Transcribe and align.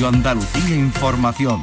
Radio 0.00 0.16
Andalucía 0.16 0.76
Información. 0.76 1.60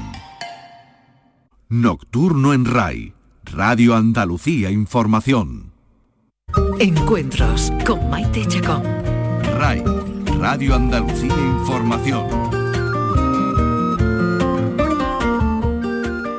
Nocturno 1.69 2.53
en 2.53 2.65
RAI. 2.65 3.13
Radio 3.45 3.95
Andalucía 3.95 4.69
Información. 4.69 5.73
Encuentros 6.77 7.73
con 7.83 8.11
Maite 8.11 8.45
Chacón. 8.45 8.83
RAI. 9.57 9.83
Radio 10.37 10.75
Andalucía 10.75 11.33
Información. 11.33 12.27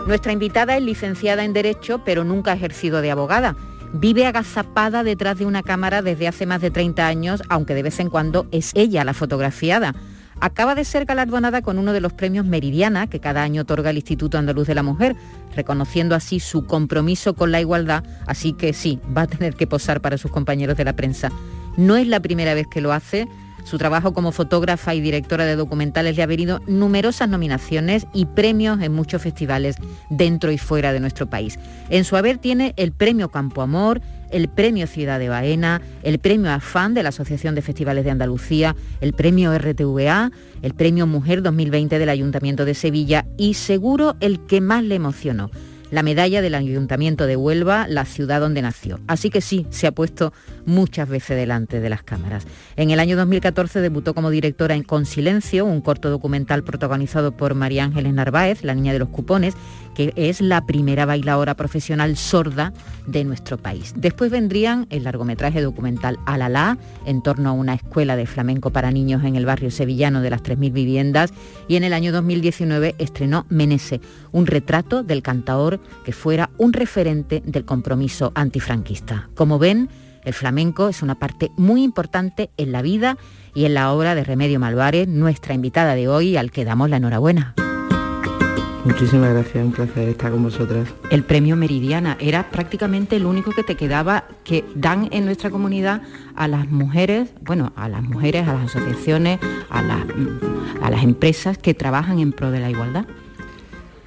Nuestra 0.07 0.33
invitada 0.33 0.77
es 0.77 0.85
licenciada 0.85 1.43
en 1.43 1.53
Derecho, 1.53 2.03
pero 2.05 2.23
nunca 2.23 2.53
ha 2.53 2.55
ejercido 2.55 3.01
de 3.01 3.11
abogada. 3.11 3.57
Vive 3.93 4.25
agazapada 4.25 5.03
detrás 5.03 5.39
de 5.39 5.47
una 5.47 5.65
cámara 5.65 6.01
desde 6.01 6.29
hace 6.29 6.47
más 6.47 6.61
de 6.61 6.71
30 6.71 7.09
años, 7.09 7.43
aunque 7.49 7.75
de 7.75 7.83
vez 7.83 7.99
en 7.99 8.09
cuando 8.09 8.47
es 8.53 8.71
ella 8.77 9.03
la 9.03 9.15
fotografiada. 9.15 9.97
Acaba 10.41 10.75
de 10.75 10.85
ser 10.85 11.05
galardonada 11.05 11.63
con 11.63 11.79
uno 11.79 11.93
de 11.93 12.01
los 12.01 12.13
premios 12.13 12.47
Meridiana 12.47 13.09
que 13.09 13.19
cada 13.19 13.43
año 13.43 13.63
otorga 13.63 13.91
el 13.91 13.97
Instituto 13.97 14.39
Andaluz 14.39 14.69
de 14.69 14.75
la 14.75 14.85
Mujer, 14.85 15.17
reconociendo 15.57 16.15
así 16.15 16.39
su 16.39 16.65
compromiso 16.65 17.35
con 17.35 17.51
la 17.51 17.61
igualdad, 17.61 18.05
así 18.27 18.53
que 18.53 18.73
sí, 18.73 19.01
va 19.17 19.23
a 19.23 19.27
tener 19.27 19.55
que 19.55 19.67
posar 19.67 20.01
para 20.01 20.17
sus 20.17 20.31
compañeros 20.31 20.77
de 20.77 20.85
la 20.85 20.95
prensa. 20.95 21.31
No 21.77 21.97
es 21.97 22.07
la 22.07 22.21
primera 22.21 22.55
vez 22.55 22.69
que 22.69 22.81
lo 22.81 22.93
hace, 22.93 23.27
su 23.65 23.77
trabajo 23.77 24.15
como 24.15 24.33
fotógrafa 24.33 24.95
y 24.95 25.01
directora 25.01 25.45
de 25.45 25.55
documentales 25.55 26.17
le 26.17 26.23
ha 26.23 26.27
venido 26.27 26.61
numerosas 26.67 27.29
nominaciones 27.29 28.07
y 28.15 28.25
premios 28.25 28.81
en 28.81 28.95
muchos 28.95 29.21
festivales 29.21 29.77
dentro 30.09 30.53
y 30.53 30.59
fuera 30.59 30.93
de 30.93 31.01
nuestro 31.01 31.29
país. 31.29 31.59
En 31.91 32.05
su 32.05 32.17
haber 32.17 32.39
tiene 32.39 32.73
el 32.77 32.93
Premio 32.93 33.29
Campo 33.31 33.61
Amor, 33.61 34.01
el 34.31 34.49
Premio 34.49 34.87
Ciudad 34.87 35.19
de 35.19 35.29
Baena, 35.29 35.81
el 36.03 36.19
Premio 36.19 36.51
AFAN 36.51 36.95
de 36.95 37.03
la 37.03 37.11
Asociación 37.11 37.55
de 37.55 37.63
Festivales 37.63 38.05
de 38.05 38.11
Andalucía, 38.11 38.77
el 39.01 39.13
Premio 39.13 39.57
RTVA, 39.57 40.31
el 40.63 40.75
Premio 40.75 41.07
Mujer 41.07 41.43
2020 41.43 41.99
del 41.99 42.09
Ayuntamiento 42.09 42.65
de 42.65 42.75
Sevilla 42.75 43.27
y 43.37 43.55
seguro 43.55 44.17
el 44.21 44.41
que 44.47 44.61
más 44.61 44.85
le 44.85 44.97
emocionó, 44.97 45.51
la 45.91 46.03
medalla 46.03 46.43
del 46.43 46.55
Ayuntamiento 46.55 47.27
de 47.27 47.37
Huelva, 47.37 47.87
la 47.89 48.05
ciudad 48.05 48.41
donde 48.41 48.63
nació. 48.63 49.01
Así 49.07 49.31
que 49.31 49.41
sí, 49.41 49.67
se 49.71 49.87
ha 49.87 49.93
puesto 49.93 50.33
muchas 50.67 51.09
veces 51.09 51.37
delante 51.37 51.81
de 51.81 51.89
las 51.89 52.03
cámaras. 52.03 52.47
En 52.77 52.91
el 52.91 53.01
año 53.01 53.17
2014 53.17 53.81
debutó 53.81 54.15
como 54.15 54.31
directora 54.31 54.75
en 54.75 54.83
Con 54.83 55.07
Silencio, 55.07 55.65
un 55.65 55.81
corto 55.81 56.11
documental 56.11 56.63
protagonizado 56.63 57.33
por 57.33 57.55
María 57.55 57.85
Ángeles 57.85 58.13
Narváez, 58.13 58.65
la 58.65 58.75
niña 58.75 58.93
de 58.93 58.99
los 58.99 59.09
cupones, 59.09 59.55
que 59.99 60.13
es 60.15 60.41
la 60.41 60.65
primera 60.65 61.07
bailadora 61.07 61.57
profesional 61.57 62.17
sorda 62.17 62.73
de 63.09 63.25
nuestro 63.25 63.59
país. 63.59 63.95
Después 63.97 64.31
vendrían 64.31 64.87
el 64.91 65.03
largometraje 65.03 65.61
documental 65.61 66.21
Alalá, 66.25 66.79
en 67.05 67.21
torno 67.21 67.49
a 67.49 67.53
una 67.53 67.75
escuela 67.75 68.15
de 68.15 68.27
flamenco 68.27 68.71
para 68.71 68.93
niños 68.93 69.25
en 69.25 69.35
el 69.35 69.45
barrio 69.45 69.73
sevillano 69.73 70.21
de 70.21 70.31
las 70.31 70.45
3.000 70.45 70.73
viviendas, 70.73 71.33
y 71.67 71.75
en 71.75 71.83
el 71.83 71.93
año 71.93 72.13
2019 72.13 72.95
estrenó 72.99 73.45
Menese, 73.49 74.01
un 74.31 74.47
retrato 74.47 75.03
del 75.03 75.21
cantador 75.21 75.81
que 76.05 76.13
fuera 76.13 76.51
un 76.59 76.73
referente 76.73 77.43
del 77.45 77.65
compromiso 77.65 78.31
antifranquista. 78.37 79.31
Como 79.35 79.59
ven, 79.59 79.89
el 80.25 80.33
flamenco 80.33 80.89
es 80.89 81.03
una 81.03 81.17
parte 81.17 81.51
muy 81.57 81.83
importante 81.83 82.51
en 82.57 82.71
la 82.71 82.83
vida 82.83 83.19
y 83.53 83.65
en 83.65 83.75
la 83.75 83.93
obra 83.93 84.15
de 84.15 84.23
Remedio 84.23 84.61
Malvares, 84.61 85.09
nuestra 85.09 85.55
invitada 85.55 85.97
de 85.97 86.07
hoy, 86.07 86.37
al 86.37 86.53
que 86.53 86.65
damos 86.65 86.89
la 86.89 86.99
enhorabuena. 86.99 87.57
Muchísimas 88.85 89.33
gracias, 89.35 89.65
un 89.65 89.73
placer 89.73 90.09
estar 90.09 90.31
con 90.31 90.45
vosotras. 90.45 90.89
El 91.11 91.25
premio 91.25 91.57
Meridiana 91.57 92.17
era 92.21 92.49
prácticamente 92.51 93.17
el 93.17 93.27
único 93.27 93.51
que 93.51 93.65
te 93.65 93.75
quedaba, 93.75 94.25
que 94.45 94.65
dan 94.75 95.09
en 95.11 95.25
nuestra 95.25 95.51
comunidad 95.51 96.03
a 96.37 96.49
las 96.49 96.71
mujeres, 96.71 97.31
bueno, 97.43 97.73
a 97.77 97.89
las 97.89 98.03
mujeres, 98.03 98.47
a 98.47 98.55
las 98.55 98.75
asociaciones, 98.75 99.41
a 99.69 99.83
las, 99.83 100.07
a 100.81 100.91
las 100.91 101.03
empresas 101.03 101.59
que 101.59 101.75
trabajan 101.75 102.21
en 102.21 102.33
pro 102.33 102.51
de 102.51 102.61
la 102.61 102.71
igualdad. 102.71 103.05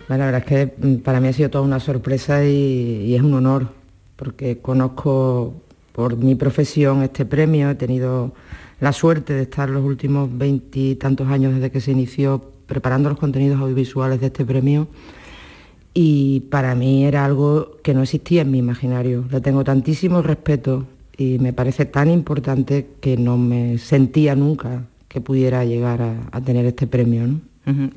Bueno, 0.07 0.25
la 0.25 0.31
verdad 0.31 0.41
es 0.41 0.47
que 0.47 0.87
mm, 0.87 0.95
para 1.01 1.19
mí 1.19 1.27
ha 1.27 1.33
sido 1.33 1.49
toda 1.49 1.63
una 1.63 1.79
sorpresa 1.79 2.43
y, 2.45 3.03
y 3.05 3.15
es 3.15 3.21
un 3.21 3.33
honor, 3.33 3.67
porque 4.15 4.59
conozco 4.59 5.53
por 5.91 6.15
mi 6.15 6.35
profesión 6.35 7.03
este 7.03 7.25
premio, 7.25 7.69
he 7.69 7.75
tenido 7.75 8.33
la 8.79 8.93
suerte 8.93 9.33
de 9.33 9.43
estar 9.43 9.69
los 9.69 9.83
últimos 9.83 10.29
veintitantos 10.35 11.27
años 11.27 11.53
desde 11.53 11.71
que 11.71 11.81
se 11.81 11.91
inició 11.91 12.51
preparando 12.71 13.09
los 13.09 13.19
contenidos 13.19 13.59
audiovisuales 13.59 14.21
de 14.21 14.27
este 14.27 14.45
premio 14.45 14.87
y 15.93 16.39
para 16.49 16.73
mí 16.73 17.03
era 17.03 17.25
algo 17.25 17.79
que 17.83 17.93
no 17.93 18.01
existía 18.01 18.43
en 18.43 18.51
mi 18.51 18.59
imaginario. 18.59 19.25
Le 19.29 19.41
tengo 19.41 19.65
tantísimo 19.65 20.21
respeto 20.21 20.85
y 21.17 21.37
me 21.39 21.51
parece 21.51 21.83
tan 21.83 22.09
importante 22.09 22.87
que 23.01 23.17
no 23.17 23.37
me 23.37 23.77
sentía 23.77 24.35
nunca 24.35 24.83
que 25.09 25.19
pudiera 25.19 25.65
llegar 25.65 26.01
a, 26.31 26.39
tener 26.39 26.65
este 26.65 26.87
premio. 26.87 27.27
¿no? 27.27 27.41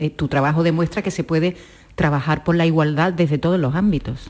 Eh, 0.00 0.10
tu 0.10 0.26
trabajo 0.26 0.64
demuestra 0.64 1.02
que 1.02 1.12
se 1.12 1.22
puede 1.22 1.54
trabajar 1.94 2.42
por 2.42 2.56
la 2.56 2.66
igualdad 2.66 3.12
desde 3.12 3.38
todos 3.38 3.60
los 3.60 3.76
ámbitos. 3.76 4.28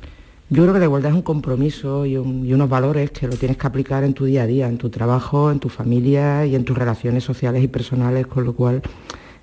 Yo 0.51 0.63
creo 0.65 0.75
que 0.75 0.81
la 0.81 0.85
igualdad 0.85 1.13
es 1.13 1.17
un 1.17 1.23
compromiso 1.23 2.05
y, 2.05 2.13
y, 2.13 2.53
unos 2.53 2.69
valores 2.69 3.13
que 3.13 3.27
lo 3.27 3.37
tienes 3.37 3.57
que 3.57 3.67
aplicar 3.67 4.05
en 4.05 4.13
tu 4.13 4.27
día 4.27 4.43
a 4.43 4.47
día, 4.47 4.69
en 4.69 4.77
tu 4.77 4.91
trabajo, 4.91 5.51
en 5.51 5.59
tu 5.59 5.71
familia 5.71 6.45
y 6.45 6.55
en 6.55 6.67
tus 6.67 6.77
relaciones 6.77 7.25
sociales 7.25 7.65
y 7.65 7.69
personales, 7.69 8.27
con 8.27 8.45
lo 8.45 8.53
cual 8.53 8.83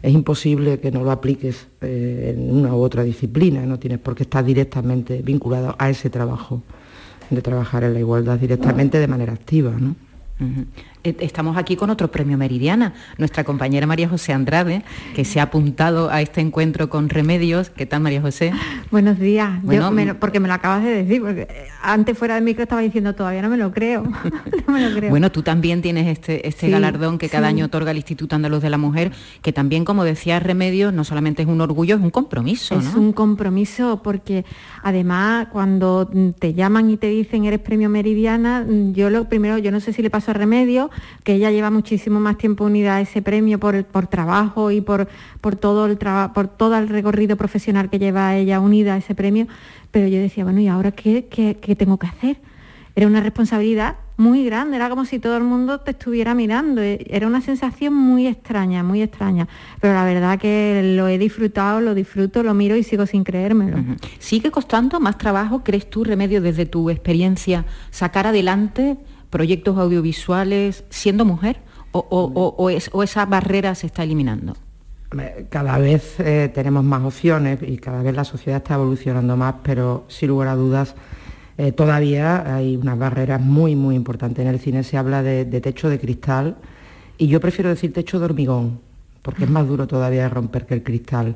es 0.02 0.14
imposible 0.14 0.80
que 0.80 0.92
no 0.92 1.04
lo 1.04 1.12
apliques 1.12 1.68
eh, 1.82 2.34
en 2.36 2.56
una 2.56 2.74
u 2.76 2.80
otra 2.80 3.04
disciplina, 3.04 3.66
no 3.66 3.80
tienes 3.80 4.00
por 4.00 4.16
qué 4.16 4.24
estar 4.24 4.44
directamente 4.44 5.22
vinculado 5.22 5.76
a 5.78 5.90
ese 5.90 6.10
trabajo, 6.10 6.64
de 7.30 7.42
trabajar 7.42 7.84
en 7.84 7.94
la 7.94 8.00
igualdad 8.00 8.40
directamente 8.40 9.00
de 9.00 9.08
manera 9.08 9.34
activa. 9.34 9.72
¿no? 9.80 9.96
Estamos 11.04 11.58
aquí 11.58 11.76
con 11.76 11.90
otro 11.90 12.12
premio 12.12 12.38
Meridiana, 12.38 12.94
nuestra 13.18 13.44
compañera 13.44 13.88
María 13.88 14.08
José 14.08 14.34
Andrade, 14.34 14.84
que 15.16 15.26
se 15.26 15.40
ha 15.40 15.44
apuntado 15.44 16.10
a 16.10 16.22
este 16.22 16.42
encuentro 16.42 16.90
con 16.90 17.10
Remedios. 17.10 17.70
¿Qué 17.70 17.86
tal, 17.86 18.02
María 18.02 18.22
José? 18.22 18.54
Buenos 18.92 19.20
días. 19.20 19.60
porque 20.20 20.40
me 20.40 20.48
lo 20.48 20.54
acabas 20.54 20.84
de 20.84 21.04
decir, 21.04 21.22
porque 21.22 21.42
eh, 21.42 21.68
antes 21.82 22.18
fuera 22.18 22.36
de 22.36 22.42
micro 22.42 22.64
estaba 22.64 22.82
diciendo 22.82 23.16
todavía 23.16 23.42
no 23.42 23.50
me 23.50 23.58
lo 23.58 23.72
creo. 23.72 24.04
Bueno, 25.10 25.32
tú 25.32 25.42
también 25.42 25.82
tienes 25.82 26.08
este, 26.08 26.48
este 26.48 26.70
galardón 26.70 27.18
que 27.18 27.30
cada 27.30 27.48
año 27.48 27.66
otorga 27.66 27.92
el 27.92 27.98
Instituto 27.98 28.36
Andaluz 28.36 28.62
de 28.62 28.70
la 28.70 28.78
Mujer, 28.78 29.12
que 29.42 29.52
también, 29.52 29.86
como 29.86 30.04
decía 30.04 30.40
Remedios, 30.40 30.94
no 30.94 31.04
solamente 31.04 31.42
es 31.42 31.48
un 31.48 31.62
orgullo, 31.62 31.96
es 31.96 32.02
un 32.02 32.12
compromiso. 32.12 32.78
Es 32.78 32.94
un 32.94 33.14
compromiso 33.14 34.02
porque 34.04 34.46
además 34.84 35.48
cuando 35.52 36.10
te 36.38 36.54
llaman 36.54 36.90
y 36.92 36.98
te 36.98 37.08
dicen 37.08 37.46
eres 37.46 37.60
premio 37.60 37.90
Meridiana, 37.90 38.66
yo 38.92 39.10
lo 39.10 39.28
primero, 39.28 39.58
yo 39.58 39.72
no 39.72 39.80
sé 39.80 39.94
si 39.94 40.02
le 40.02 40.10
paso 40.10 40.32
a 40.32 40.34
Remedio, 40.34 40.91
que 41.24 41.34
ella 41.34 41.52
lleva 41.52 41.70
muchísimo 41.72 42.20
más 42.20 42.38
tiempo 42.38 42.66
unida 42.66 42.96
a 42.96 43.02
ese 43.02 43.22
premio 43.22 43.60
por, 43.60 43.84
por 43.86 44.08
trabajo 44.08 44.72
y 44.72 44.82
por, 44.82 45.08
por, 45.42 45.56
todo 45.56 45.86
el 45.86 45.98
por 45.98 46.48
todo 46.48 46.78
el 46.78 46.90
recorrido 46.90 47.36
profesional 47.36 47.90
que 47.90 48.00
lleva 48.00 48.36
ella 48.36 48.60
unida 48.60 48.96
a 48.96 48.98
ese 48.98 49.16
premio, 49.16 49.48
pero 49.92 50.08
yo 50.08 50.20
decía, 50.20 50.44
bueno, 50.44 50.60
¿y 50.60 50.68
ahora 50.68 50.92
qué, 50.92 51.28
qué, 51.30 51.76
tengo 51.76 51.98
que 51.98 52.08
hacer? 52.08 52.38
Era 52.96 53.08
una 53.08 53.22
responsabilidad 53.22 53.96
muy 54.18 54.46
grande, 54.46 54.76
era 54.76 54.90
como 54.90 55.06
si 55.06 55.20
todo 55.20 55.38
el 55.38 55.44
mundo 55.44 55.80
te 55.80 55.92
estuviera 55.92 56.36
mirando, 56.36 56.82
e, 56.82 57.06
era 57.10 57.26
una 57.26 57.42
sensación 57.42 57.94
muy 57.94 58.28
extraña, 58.28 58.84
muy 58.84 59.02
extraña, 59.02 59.48
pero 59.80 59.94
la 59.94 60.06
verdad 60.06 60.38
que 60.38 60.94
lo 60.96 61.08
he 61.08 61.18
disfrutado, 61.18 61.82
lo 61.82 61.94
disfruto, 61.94 62.44
lo 62.44 62.54
miro 62.54 62.76
y 62.76 62.84
sigo 62.84 63.06
sin 63.06 63.24
creérmelo. 63.24 63.78
¿Sigue 64.20 64.52
costando 64.52 65.00
más 65.00 65.18
trabajo, 65.18 65.64
crees 65.64 65.90
tú, 65.90 66.04
Remedio, 66.04 66.42
desde 66.42 66.66
tu 66.66 66.90
experiencia, 66.90 67.66
sacar 67.90 68.28
adelante 68.28 68.98
proyectos 69.32 69.78
audiovisuales 69.80 70.84
siendo 70.92 71.26
mujer 71.26 71.58
o, 71.94 72.70
esa 72.70 73.26
barrera 73.26 73.74
se 73.74 73.88
está 73.88 74.04
eliminando? 74.04 74.54
Cada 75.50 75.78
vez 75.78 76.20
eh, 76.20 76.50
tenemos 76.54 76.84
más 76.84 77.04
opciones 77.04 77.60
y 77.64 77.78
cada 77.78 78.02
vez 78.02 78.16
la 78.16 78.24
sociedad 78.24 78.58
está 78.58 78.76
evolucionando 78.76 79.36
más, 79.36 79.56
pero 79.64 80.06
sin 80.08 80.30
lugar 80.30 80.50
a 80.50 80.56
dudas 80.56 80.96
eh, 81.58 81.74
todavía 81.74 82.56
hay 82.56 82.78
unas 82.78 82.98
barreras 82.98 83.42
muy, 83.42 83.76
muy 83.76 83.96
importantes. 83.96 84.44
En 84.44 84.52
el 84.52 84.60
cine 84.60 84.84
se 84.84 84.98
habla 84.98 85.22
de, 85.22 85.46
techo 85.46 85.90
de 85.90 86.00
cristal 86.00 86.56
y 87.18 87.28
yo 87.28 87.42
prefiero 87.42 87.70
decir 87.70 87.92
techo 87.92 88.20
de 88.20 88.26
hormigón, 88.26 88.80
porque 89.22 89.44
es 89.44 89.50
más 89.50 89.68
duro 89.68 89.86
todavía 89.86 90.24
de 90.24 90.30
romper 90.30 90.66
que 90.66 90.76
el 90.76 90.84
cristal 90.84 91.36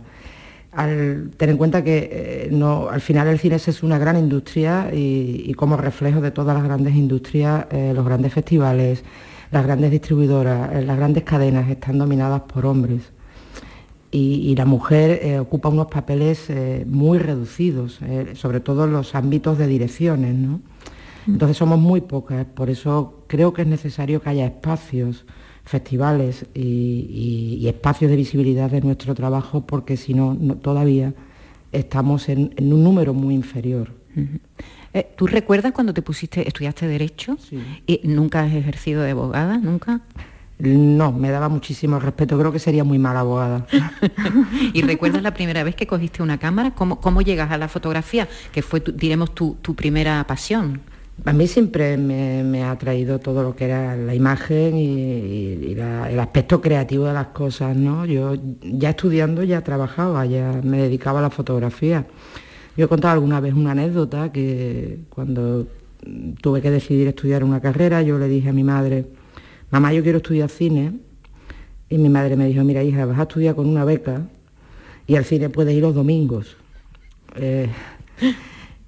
al 0.75 1.31
tener 1.37 1.53
en 1.53 1.57
cuenta 1.57 1.83
que 1.83 2.09
eh, 2.11 2.49
no, 2.51 2.89
al 2.89 3.01
final 3.01 3.27
el 3.27 3.39
cine 3.39 3.55
es 3.55 3.83
una 3.83 3.97
gran 3.97 4.17
industria 4.17 4.89
y, 4.93 5.53
como 5.53 5.77
reflejo 5.77 6.21
de 6.21 6.31
todas 6.31 6.55
las 6.55 6.63
grandes 6.63 6.95
industrias, 6.95 7.65
eh, 7.71 7.93
los 7.95 8.05
grandes 8.05 8.33
festivales, 8.33 9.03
las 9.51 9.65
grandes 9.65 9.91
distribuidoras, 9.91 10.73
eh, 10.73 10.81
las 10.83 10.97
grandes 10.97 11.23
cadenas 11.23 11.69
están 11.69 11.97
dominadas 11.97 12.41
por 12.41 12.65
hombres. 12.65 13.01
Y, 14.11 14.55
la 14.55 14.65
mujer 14.65 15.39
ocupa 15.41 15.67
unos 15.67 15.87
papeles 15.87 16.47
muy 16.85 17.17
reducidos, 17.17 17.99
sobre 18.35 18.61
todo 18.61 18.85
en 18.85 18.93
los 18.93 19.13
ámbitos 19.13 19.57
de 19.57 19.67
direcciones. 19.67 20.33
¿no? 20.35 20.61
Mm. 21.25 21.33
Entonces 21.33 21.57
somos 21.57 21.79
muy 21.79 21.99
pocas, 21.99 22.45
por 22.45 22.69
eso 22.69 23.25
creo 23.27 23.51
que 23.51 23.63
es 23.63 23.67
necesario 23.67 24.21
que 24.21 24.29
haya 24.29 24.45
espacios 24.45 25.25
festivales 25.65 26.45
y, 26.53 27.65
espacios 27.67 28.11
de 28.11 28.17
visibilidad 28.17 28.69
de 28.69 28.81
nuestro 28.81 29.15
trabajo, 29.15 29.65
porque 29.65 29.97
si 29.97 30.13
no, 30.13 30.35
todavía 30.61 31.13
estamos 31.71 32.29
en, 32.29 32.53
un 32.57 32.83
número 32.83 33.13
muy 33.13 33.33
inferior. 33.33 33.91
Eh, 34.93 35.07
¿Tú 35.17 35.27
recuerdas 35.27 35.73
cuando 35.73 35.93
te 35.93 36.01
pusiste, 36.01 36.47
estudiaste 36.47 36.87
Derecho 36.87 37.37
y 37.85 37.99
nunca 38.03 38.43
has 38.43 38.53
ejercido 38.53 39.01
de 39.01 39.11
abogada, 39.11 39.57
nunca? 39.57 40.01
No, 40.57 41.11
me 41.11 41.31
daba 41.31 41.49
muchísimo 41.49 41.99
respeto, 41.99 42.39
creo 42.39 42.51
que 42.51 42.59
sería 42.59 42.85
muy 42.85 42.97
mala 42.97 43.19
abogada. 43.21 43.67
¿Y 44.73 44.83
recuerdas 44.83 45.21
la 45.21 45.33
primera 45.33 45.63
vez 45.63 45.75
que 45.75 45.85
cogiste 45.85 46.23
una 46.23 46.37
cámara? 46.37 46.71
¿Cómo, 46.71 47.01
cómo 47.01 47.21
llegas 47.21 47.51
a 47.51 47.57
la 47.57 47.67
fotografía? 47.67 48.29
Que 48.53 48.61
fue, 48.61 48.81
diremos, 48.93 49.35
tu, 49.35 49.57
primera 49.75 50.25
pasión. 50.25 50.81
A 51.23 51.33
mí 51.33 51.47
siempre 51.47 51.97
me, 51.97 52.63
ha 52.63 52.71
atraído 52.71 53.19
todo 53.19 53.41
lo 53.41 53.55
que 53.55 53.65
era 53.65 53.95
la 53.95 54.13
imagen 54.13 54.77
y, 54.77 55.71
el 55.73 56.19
aspecto 56.19 56.61
creativo 56.61 57.05
de 57.05 57.13
las 57.13 57.27
cosas, 57.27 57.75
¿no? 57.75 58.05
Yo 58.05 58.35
ya 58.61 58.89
estudiando 58.89 59.41
ya 59.43 59.61
trabajaba, 59.61 60.25
ya 60.25 60.59
me 60.63 60.77
dedicaba 60.77 61.19
a 61.19 61.23
la 61.23 61.29
fotografía. 61.29 62.05
Yo 62.75 62.85
he 62.85 62.87
contado 62.89 63.13
alguna 63.13 63.39
vez 63.39 63.53
una 63.53 63.71
anécdota 63.71 64.31
que 64.31 64.99
cuando 65.09 65.67
tuve 66.41 66.61
que 66.61 66.69
decidir 66.69 67.07
estudiar 67.07 67.43
una 67.43 67.61
carrera, 67.61 68.01
yo 68.01 68.19
le 68.19 68.27
dije 68.27 68.49
a 68.49 68.53
mi 68.53 68.63
madre, 68.63 69.07
mamá, 69.71 69.93
yo 69.93 70.03
quiero 70.03 70.17
estudiar 70.17 70.49
cine. 70.49 70.99
Y 71.89 71.97
mi 71.97 72.09
madre 72.09 72.35
me 72.35 72.47
dijo, 72.47 72.63
mira 72.63 72.83
hija, 72.83 73.05
vas 73.05 73.19
a 73.19 73.23
estudiar 73.23 73.55
con 73.55 73.67
una 73.67 73.85
beca 73.85 74.27
y 75.07 75.15
al 75.15 75.25
cine 75.25 75.49
puedes 75.49 75.73
ir 75.73 75.81
los 75.81 75.95
domingos. 75.95 76.57
Eh, 77.35 77.69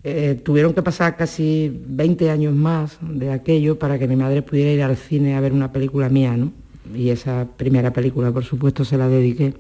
eh, 0.04 0.40
tuvieron 0.44 0.74
que 0.74 0.82
pasar 0.82 1.18
casi 1.18 1.82
20 1.88 2.30
años 2.30 2.54
más 2.54 2.98
de 3.02 3.32
aquello 3.32 3.80
para 3.80 3.98
que 3.98 4.08
mi 4.08 4.16
madre 4.16 4.42
pudiera 4.42 4.72
ir 4.72 4.82
al 4.84 4.96
cine 4.96 5.36
a 5.36 5.42
ver 5.42 5.52
una 5.52 5.72
película 5.72 6.08
mía, 6.08 6.38
¿no? 6.38 6.52
Y 6.96 7.10
esa 7.10 7.48
primera 7.58 7.92
película, 7.92 8.32
por 8.32 8.46
supuesto, 8.46 8.86
se 8.86 8.98
la 8.98 9.10
dediqué. 9.10 9.54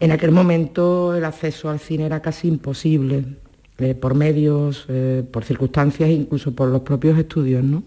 En 0.00 0.10
aquel 0.10 0.30
momento 0.30 1.14
el 1.14 1.24
acceso 1.24 1.68
al 1.68 1.80
cine 1.80 2.06
era 2.06 2.22
casi 2.22 2.48
imposible, 2.48 3.24
eh, 3.78 3.94
por 3.94 4.14
medios, 4.14 4.86
eh, 4.88 5.22
por 5.30 5.44
circunstancias, 5.44 6.08
incluso 6.08 6.54
por 6.54 6.68
los 6.68 6.82
propios 6.82 7.18
estudios. 7.18 7.62
¿no? 7.62 7.82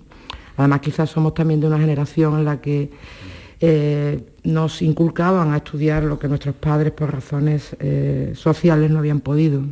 Además 0.58 0.82
quizás 0.82 1.10
somos 1.10 1.34
también 1.34 1.62
de 1.62 1.68
una 1.68 1.80
generación 1.80 2.38
en 2.38 2.46
la 2.46 2.62
que 2.62 2.92
nos 4.44 4.82
inculcaban 4.84 5.52
a 5.52 5.58
estudiar 5.58 6.04
lo 6.04 6.20
que 6.20 6.28
nuestros 6.28 6.54
padres 6.54 6.92
por 6.92 7.12
razones 7.12 7.76
sociales 8.36 8.92
no 8.92 9.00
habían 9.00 9.22
podido. 9.22 9.64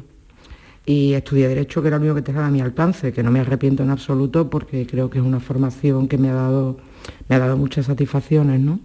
Y 0.85 1.13
estudié 1.13 1.47
Derecho, 1.47 1.81
que 1.81 1.87
era 1.87 1.97
lo 1.97 2.03
único 2.03 2.15
que 2.15 2.21
tenía 2.21 2.45
a 2.45 2.51
mi 2.51 2.59
alcance, 2.59 3.13
que 3.13 3.23
no 3.23 3.31
me 3.31 3.39
arrepiento 3.39 3.83
en 3.83 3.89
absoluto 3.89 4.49
porque 4.49 4.85
creo 4.85 5.09
que 5.09 5.19
es 5.19 5.23
una 5.23 5.39
formación 5.39 6.07
que 6.07 6.17
me 6.17 6.29
ha 6.29 6.33
dado, 6.33 6.77
me 7.29 7.35
ha 7.35 7.39
dado 7.39 7.55
muchas 7.55 7.85
satisfacciones. 7.85 8.59
¿no? 8.59 8.79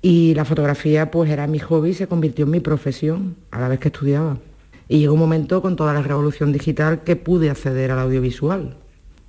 Y 0.00 0.34
la 0.34 0.44
fotografía 0.44 1.10
pues 1.10 1.30
era 1.30 1.46
mi 1.46 1.58
hobby 1.58 1.90
y 1.90 1.94
se 1.94 2.06
convirtió 2.06 2.44
en 2.44 2.52
mi 2.52 2.60
profesión 2.60 3.36
a 3.50 3.60
la 3.60 3.68
vez 3.68 3.80
que 3.80 3.88
estudiaba. 3.88 4.38
Y 4.88 4.98
llegó 4.98 5.14
un 5.14 5.20
momento 5.20 5.60
con 5.60 5.74
toda 5.74 5.92
la 5.92 6.02
revolución 6.02 6.52
digital 6.52 7.02
que 7.02 7.16
pude 7.16 7.50
acceder 7.50 7.90
al 7.90 7.98
audiovisual. 7.98 8.76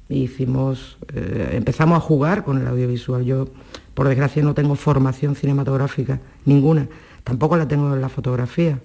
Hicimos, 0.09 0.97
eh, 1.13 1.51
empezamos 1.53 1.97
a 1.97 2.01
jugar 2.01 2.43
con 2.43 2.59
el 2.59 2.67
audiovisual. 2.67 3.23
Yo, 3.23 3.47
por 3.93 4.07
desgracia, 4.07 4.43
no 4.43 4.53
tengo 4.53 4.75
formación 4.75 5.35
cinematográfica, 5.35 6.19
ninguna. 6.45 6.87
Tampoco 7.23 7.55
la 7.55 7.67
tengo 7.67 7.93
en 7.93 8.01
la 8.01 8.09
fotografía. 8.09 8.79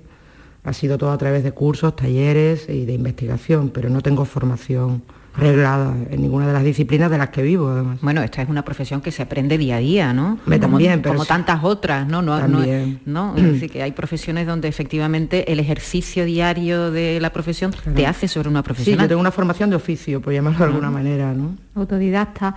Ha 0.69 0.75
sido 0.75 0.99
todo 0.99 1.13
a 1.13 1.19
través 1.19 1.43
de 1.43 1.53
cursos, 1.53 1.97
talleres 1.97 2.69
y 2.69 2.85
de 2.85 2.93
investigación, 2.93 3.71
pero 3.71 3.89
no 3.89 4.03
tengo 4.03 4.27
formación 4.27 5.03
reglada 5.35 5.95
en 6.11 6.21
ninguna 6.21 6.47
de 6.47 6.53
las 6.53 6.63
disciplinas 6.63 7.11
de 7.11 7.17
las 7.17 7.31
que 7.31 7.43
vivo, 7.43 7.69
además. 7.69 7.99
Bueno, 8.03 8.23
esta 8.23 8.43
es 8.43 8.49
una 8.51 8.65
profesión 8.65 9.01
que 9.01 9.11
se 9.11 9.23
aprende 9.23 9.57
día 9.57 9.77
a 9.77 9.79
día, 9.79 10.13
¿no? 10.13 10.39
Me 10.45 10.59
como, 10.61 10.73
también, 10.73 11.01
pero 11.01 11.15
como 11.15 11.25
tantas 11.25 11.65
otras, 11.65 12.07
¿no? 12.07 12.21
no, 12.21 12.39
también. 12.39 13.01
no, 13.07 13.35
Es 13.39 13.45
decir, 13.45 13.71
que 13.71 13.83
hay 13.83 13.93
profesiones 13.93 14.47
donde 14.47 14.69
efectivamente 14.69 15.51
el 15.51 15.59
ejercicio 15.59 16.27
diario 16.27 16.91
de 16.91 17.19
la 17.19 17.33
profesión 17.33 17.73
te 17.95 18.07
hace 18.07 18.29
sobre 18.29 18.51
una 18.51 18.63
profesión. 18.63 18.97
Sí, 18.97 19.03
yo 19.03 19.09
tengo 19.09 19.21
una 19.21 19.33
formación 19.33 19.71
de 19.71 19.77
oficio, 19.77 20.21
por 20.21 20.35
llamarlo 20.35 20.59
de 20.59 20.65
alguna 20.65 20.91
manera, 20.91 21.33
¿no? 21.33 21.57
Autodidacta. 21.77 22.57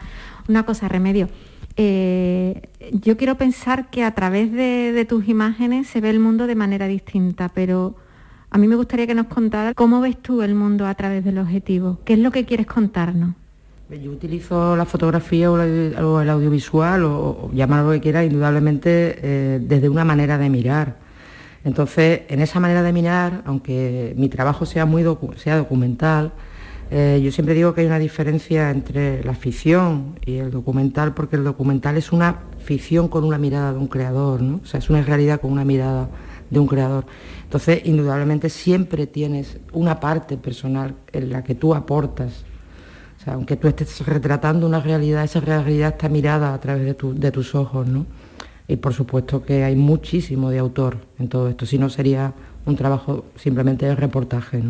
Una 0.49 0.63
cosa, 0.65 0.89
Remedio. 0.89 1.29
Eh, 1.77 2.69
yo 2.91 3.17
quiero 3.17 3.35
pensar 3.35 3.89
que 3.89 4.03
a 4.03 4.13
través 4.13 4.51
de 4.51 5.05
tus 5.07 5.27
imágenes 5.27 5.87
se 5.87 6.01
ve 6.01 6.09
el 6.09 6.19
mundo 6.19 6.47
de 6.47 6.55
manera 6.55 6.87
distinta, 6.87 7.49
pero 7.49 7.95
a 8.53 8.57
mí 8.57 8.67
me 8.67 8.75
gustaría 8.75 9.07
que 9.07 9.15
nos 9.15 9.27
contara 9.27 9.73
cómo 9.73 10.01
ves 10.01 10.17
tú 10.21 10.41
el 10.41 10.55
mundo 10.55 10.85
a 10.85 10.93
través 10.95 11.23
del 11.23 11.37
objetivo. 11.37 11.99
¿Qué 12.03 12.13
es 12.13 12.19
lo 12.19 12.31
que 12.31 12.45
quieres 12.45 12.67
contarnos? 12.67 13.33
Yo 13.89 14.11
utilizo 14.11 14.75
la 14.75 14.85
fotografía 14.85 15.49
o 15.49 15.59
el 15.61 16.29
audiovisual, 16.29 17.03
o, 17.05 17.49
llamarlo 17.53 17.87
lo 17.87 17.93
que 17.93 18.01
quiera, 18.01 18.25
indudablemente 18.25 19.19
eh, 19.21 19.59
desde 19.61 19.87
una 19.87 20.03
manera 20.03 20.37
de 20.37 20.49
mirar. 20.49 20.97
Entonces, 21.63 22.21
en 22.27 22.41
esa 22.41 22.59
manera 22.59 22.83
de 22.83 22.91
mirar, 22.91 23.41
aunque 23.45 24.13
mi 24.17 24.27
trabajo 24.27 24.65
sea 24.65 24.85
muy 24.85 25.03
sea 25.37 25.57
documental, 25.57 26.33
eh, 26.93 27.21
yo 27.23 27.31
siempre 27.31 27.55
digo 27.55 27.73
que 27.73 27.81
hay 27.81 27.87
una 27.87 27.99
diferencia 27.99 28.69
entre 28.69 29.23
la 29.23 29.33
ficción 29.33 30.19
y 30.25 30.35
el 30.35 30.51
documental, 30.51 31.13
porque 31.13 31.37
el 31.37 31.45
documental 31.45 31.95
es 31.95 32.11
una 32.11 32.41
ficción 32.59 33.07
con 33.07 33.23
una 33.23 33.37
mirada 33.37 33.71
de 33.71 33.79
un 33.79 33.87
creador, 33.87 34.41
¿no? 34.41 34.59
O 34.61 34.65
sea, 34.65 34.79
es 34.79 34.89
una 34.89 35.01
realidad 35.01 35.39
con 35.39 35.53
una 35.53 35.63
mirada 35.63 36.09
de 36.49 36.59
un 36.59 36.67
creador. 36.67 37.05
Entonces, 37.43 37.81
indudablemente 37.85 38.49
siempre 38.49 39.07
tienes 39.07 39.57
una 39.71 40.01
parte 40.01 40.35
personal 40.35 40.95
en 41.13 41.31
la 41.31 41.45
que 41.45 41.55
tú 41.55 41.73
aportas. 41.73 42.43
O 43.21 43.23
sea, 43.23 43.35
aunque 43.35 43.55
tú 43.55 43.69
estés 43.69 44.05
retratando 44.05 44.67
una 44.67 44.81
realidad, 44.81 45.23
esa 45.23 45.39
realidad 45.39 45.93
está 45.93 46.09
mirada 46.09 46.53
a 46.53 46.59
través 46.59 46.83
de, 46.83 47.13
de 47.13 47.31
tus 47.31 47.55
ojos, 47.55 47.87
¿no? 47.87 48.05
Y 48.67 48.75
por 48.75 48.93
supuesto 48.93 49.45
que 49.45 49.63
hay 49.63 49.77
muchísimo 49.77 50.49
de 50.49 50.59
autor 50.59 50.97
en 51.19 51.29
todo 51.29 51.47
esto, 51.47 51.65
si 51.65 51.77
no 51.77 51.89
sería 51.89 52.33
un 52.65 52.75
trabajo 52.75 53.25
simplemente 53.35 53.85
de 53.85 53.95
reportaje. 53.95 54.61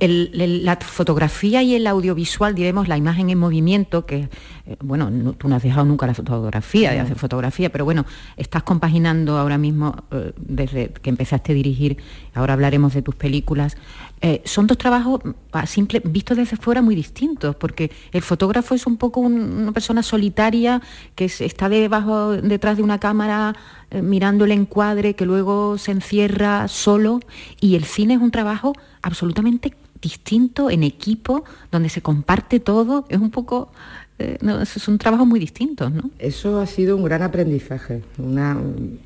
la 0.00 0.76
fotografía 0.76 1.62
y 1.62 1.74
el 1.74 1.86
audiovisual, 1.86 2.54
diremos, 2.54 2.88
la 2.88 2.96
imagen 2.96 3.30
en 3.30 3.38
movimiento, 3.38 4.06
que, 4.06 4.28
eh, 4.66 4.76
bueno, 4.80 5.10
tú 5.34 5.48
no 5.48 5.56
has 5.56 5.62
dejado 5.62 5.84
nunca 5.84 6.06
la 6.06 6.14
fotografía, 6.14 6.90
de 6.92 7.00
hacer 7.00 7.16
fotografía, 7.16 7.70
pero 7.70 7.84
bueno, 7.84 8.06
estás 8.36 8.62
compaginando 8.64 9.38
ahora 9.38 9.58
mismo, 9.58 9.94
eh, 10.10 10.32
desde 10.36 10.88
que 10.88 11.10
empezaste 11.10 11.52
a 11.52 11.54
dirigir, 11.54 11.98
ahora 12.34 12.54
hablaremos 12.54 12.94
de 12.94 13.02
tus 13.02 13.14
películas, 13.14 13.76
eh, 14.22 14.42
son 14.44 14.66
dos 14.66 14.76
trabajos 14.76 15.20
simple, 15.66 16.02
vistos 16.04 16.36
desde 16.36 16.56
fuera 16.56 16.82
muy 16.82 16.94
distintos, 16.94 17.56
porque 17.56 17.90
el 18.12 18.20
fotógrafo 18.20 18.74
es 18.74 18.86
un 18.86 18.98
poco 18.98 19.20
una 19.20 19.72
persona 19.72 20.02
solitaria 20.02 20.82
que 21.14 21.24
está 21.24 21.68
debajo, 21.70 22.32
detrás 22.32 22.76
de 22.76 22.82
una 22.82 22.98
cámara 22.98 23.56
eh, 23.90 24.02
mirando 24.02 24.44
el 24.44 24.52
encuadre, 24.52 25.14
que 25.14 25.24
luego 25.24 25.78
se 25.78 25.92
encierra 25.92 26.68
solo, 26.68 27.20
y 27.60 27.76
el 27.76 27.84
cine 27.84 28.14
es 28.14 28.20
un 28.20 28.30
trabajo 28.30 28.74
absolutamente 29.00 29.74
distinto, 30.02 30.70
en 30.70 30.82
equipo, 30.82 31.44
donde 31.70 31.88
se 31.88 32.02
comparte 32.02 32.60
todo, 32.60 33.06
es 33.08 33.18
un 33.18 33.30
poco... 33.30 33.72
Eh, 34.20 34.36
son 34.66 34.98
trabajos 34.98 35.26
muy 35.26 35.40
distintos, 35.40 35.90
¿no? 35.90 36.10
Eso 36.18 36.60
ha 36.60 36.66
sido 36.66 36.94
un 36.94 37.04
gran 37.04 37.22
aprendizaje 37.22 38.02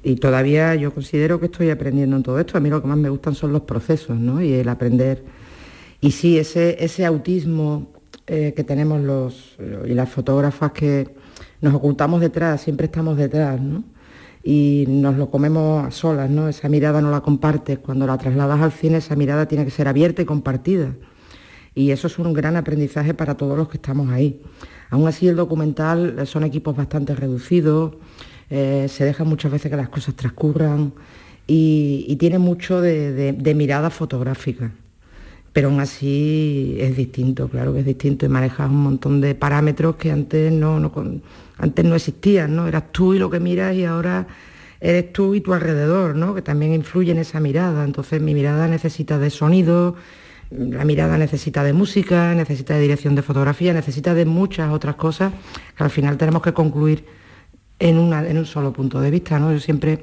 y 0.02 0.16
todavía 0.16 0.74
yo 0.74 0.92
considero 0.92 1.38
que 1.38 1.46
estoy 1.46 1.70
aprendiendo 1.70 2.16
en 2.16 2.24
todo 2.24 2.40
esto. 2.40 2.58
A 2.58 2.60
mí 2.60 2.68
lo 2.68 2.82
que 2.82 2.88
más 2.88 2.98
me 2.98 3.08
gustan 3.08 3.36
son 3.36 3.52
los 3.52 3.62
procesos 3.62 4.18
¿no? 4.18 4.42
y 4.42 4.52
el 4.54 4.68
aprender. 4.68 5.22
Y 6.00 6.10
sí, 6.10 6.36
ese, 6.36 6.82
ese 6.84 7.06
autismo 7.06 7.92
eh, 8.26 8.54
que 8.56 8.64
tenemos 8.64 9.00
los 9.00 9.56
y 9.86 9.94
las 9.94 10.08
fotógrafas 10.08 10.72
que 10.72 11.14
nos 11.60 11.74
ocultamos 11.74 12.20
detrás, 12.20 12.62
siempre 12.62 12.86
estamos 12.86 13.16
detrás, 13.16 13.60
¿no? 13.60 13.84
y 14.42 14.84
nos 14.88 15.16
lo 15.16 15.30
comemos 15.30 15.86
a 15.86 15.90
solas, 15.92 16.28
¿no? 16.28 16.48
Esa 16.48 16.68
mirada 16.68 17.00
no 17.00 17.10
la 17.10 17.20
compartes. 17.20 17.78
Cuando 17.78 18.06
la 18.06 18.18
trasladas 18.18 18.60
al 18.60 18.72
cine, 18.72 18.98
esa 18.98 19.16
mirada 19.16 19.46
tiene 19.46 19.64
que 19.64 19.70
ser 19.70 19.88
abierta 19.88 20.20
y 20.20 20.24
compartida. 20.24 20.94
Y 21.74 21.90
eso 21.90 22.06
es 22.06 22.18
un 22.18 22.32
gran 22.32 22.56
aprendizaje 22.56 23.14
para 23.14 23.36
todos 23.36 23.58
los 23.58 23.68
que 23.68 23.78
estamos 23.78 24.10
ahí. 24.10 24.40
Aún 24.90 25.08
así, 25.08 25.26
el 25.26 25.36
documental 25.36 26.18
eh, 26.18 26.26
son 26.26 26.44
equipos 26.44 26.76
bastante 26.76 27.14
reducidos, 27.14 27.94
eh, 28.50 28.86
se 28.88 29.04
deja 29.04 29.24
muchas 29.24 29.50
veces 29.50 29.70
que 29.70 29.76
las 29.76 29.88
cosas 29.88 30.14
transcurran 30.14 30.92
y, 31.46 32.14
tiene 32.16 32.38
mucho 32.38 32.80
de, 32.80 33.54
mirada 33.56 33.90
fotográfica. 33.90 34.70
Pero 35.52 35.68
aún 35.68 35.80
así 35.80 36.76
es 36.80 36.96
distinto, 36.96 37.48
claro 37.48 37.72
que 37.72 37.80
es 37.80 37.86
distinto 37.86 38.26
y 38.26 38.28
manejas 38.28 38.68
un 38.68 38.82
montón 38.82 39.20
de 39.20 39.34
parámetros 39.34 39.96
que 39.96 40.10
antes 40.10 40.52
no, 40.52 40.80
no 40.80 40.92
antes 41.58 41.84
no 41.84 41.94
existían, 41.94 42.56
¿no? 42.56 42.66
Eras 42.66 42.90
tú 42.90 43.14
y 43.14 43.18
lo 43.18 43.30
que 43.30 43.38
miras 43.38 43.74
y 43.74 43.84
ahora 43.84 44.26
eres 44.80 45.12
tú 45.12 45.34
y 45.34 45.40
tu 45.40 45.54
alrededor, 45.54 46.16
¿no? 46.16 46.34
Que 46.34 46.42
también 46.42 46.74
influye 46.74 47.12
en 47.12 47.18
esa 47.18 47.40
mirada. 47.40 47.84
Entonces 47.84 48.20
mi 48.20 48.34
mirada 48.34 48.66
necesita 48.68 49.18
de 49.18 49.30
sonido, 49.30 49.94
la 50.50 50.84
mirada 50.84 51.18
necesita 51.18 51.62
de 51.64 51.72
música, 51.72 52.34
necesita 52.34 52.74
de 52.74 52.80
dirección 52.80 53.14
de 53.14 53.22
fotografía, 53.22 53.72
necesita 53.72 54.14
de 54.14 54.24
muchas 54.24 54.72
otras 54.72 54.96
cosas 54.96 55.32
que 55.76 55.84
al 55.84 55.90
final 55.90 56.16
tenemos 56.16 56.42
que 56.42 56.52
concluir 56.52 57.06
en, 57.78 57.98
una, 57.98 58.26
en 58.26 58.38
un 58.38 58.46
solo 58.46 58.72
punto 58.72 59.00
de 59.00 59.10
vista, 59.10 59.38
¿no? 59.38 59.52
Yo 59.52 59.60
siempre 59.60 60.02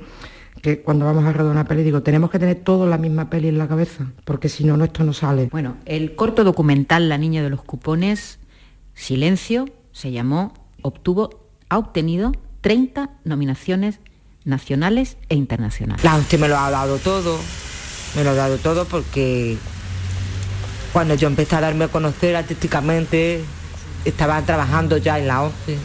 que 0.61 0.81
cuando 0.81 1.05
vamos 1.05 1.25
a 1.25 1.33
rodar 1.33 1.51
una 1.51 1.65
peli 1.65 1.83
digo, 1.83 2.03
tenemos 2.03 2.29
que 2.29 2.37
tener 2.37 2.57
todos 2.57 2.87
la 2.87 2.97
misma 2.97 3.29
peli 3.29 3.47
en 3.47 3.57
la 3.57 3.67
cabeza, 3.67 4.11
porque 4.25 4.49
si 4.49 4.63
no, 4.63 4.81
esto 4.83 5.03
no 5.03 5.13
sale. 5.13 5.49
Bueno, 5.51 5.77
el 5.85 6.15
corto 6.15 6.43
documental 6.43 7.09
La 7.09 7.17
niña 7.17 7.41
de 7.41 7.49
los 7.49 7.63
cupones, 7.63 8.39
Silencio, 8.93 9.65
se 9.91 10.11
llamó, 10.11 10.53
obtuvo 10.81 11.47
ha 11.69 11.77
obtenido 11.77 12.33
30 12.61 13.09
nominaciones 13.23 13.99
nacionales 14.43 15.17
e 15.29 15.35
internacionales. 15.35 16.03
La 16.03 16.17
usted 16.17 16.39
me 16.39 16.47
lo 16.47 16.57
ha 16.57 16.69
dado 16.69 16.97
todo, 16.97 17.39
me 18.15 18.23
lo 18.23 18.31
ha 18.31 18.35
dado 18.35 18.57
todo 18.57 18.85
porque 18.85 19.57
cuando 20.93 21.15
yo 21.15 21.27
empecé 21.27 21.55
a 21.55 21.61
darme 21.61 21.85
a 21.85 21.87
conocer 21.87 22.35
artísticamente, 22.35 23.43
estaba 24.05 24.41
trabajando 24.41 24.97
ya 24.97 25.19
en 25.19 25.27
la 25.27 25.43
ONCE 25.43 25.77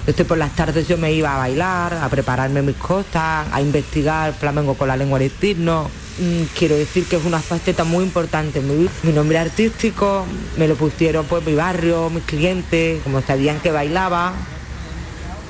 Entonces 0.00 0.26
por 0.26 0.38
las 0.38 0.54
tardes 0.56 0.88
yo 0.88 0.96
me 0.98 1.12
iba 1.12 1.34
a 1.34 1.38
bailar, 1.38 1.94
a 1.94 2.08
prepararme 2.08 2.62
mis 2.62 2.76
cosas, 2.76 3.46
a 3.52 3.60
investigar 3.60 4.32
flamenco 4.34 4.74
con 4.74 4.88
la 4.88 4.96
lengua 4.96 5.18
de 5.18 5.30
signo. 5.30 5.88
Mm, 6.18 6.42
quiero 6.58 6.76
decir 6.76 7.06
que 7.06 7.16
es 7.16 7.24
una 7.24 7.40
faceta 7.40 7.84
muy 7.84 8.04
importante. 8.04 8.60
Mi, 8.60 8.88
mi 9.02 9.12
nombre 9.12 9.38
artístico 9.38 10.26
me 10.56 10.66
lo 10.66 10.74
pusieron 10.74 11.24
pues 11.26 11.44
mi 11.44 11.54
barrio, 11.54 12.10
mis 12.10 12.24
clientes, 12.24 13.00
como 13.02 13.22
sabían 13.22 13.60
que 13.60 13.70
bailaba, 13.70 14.32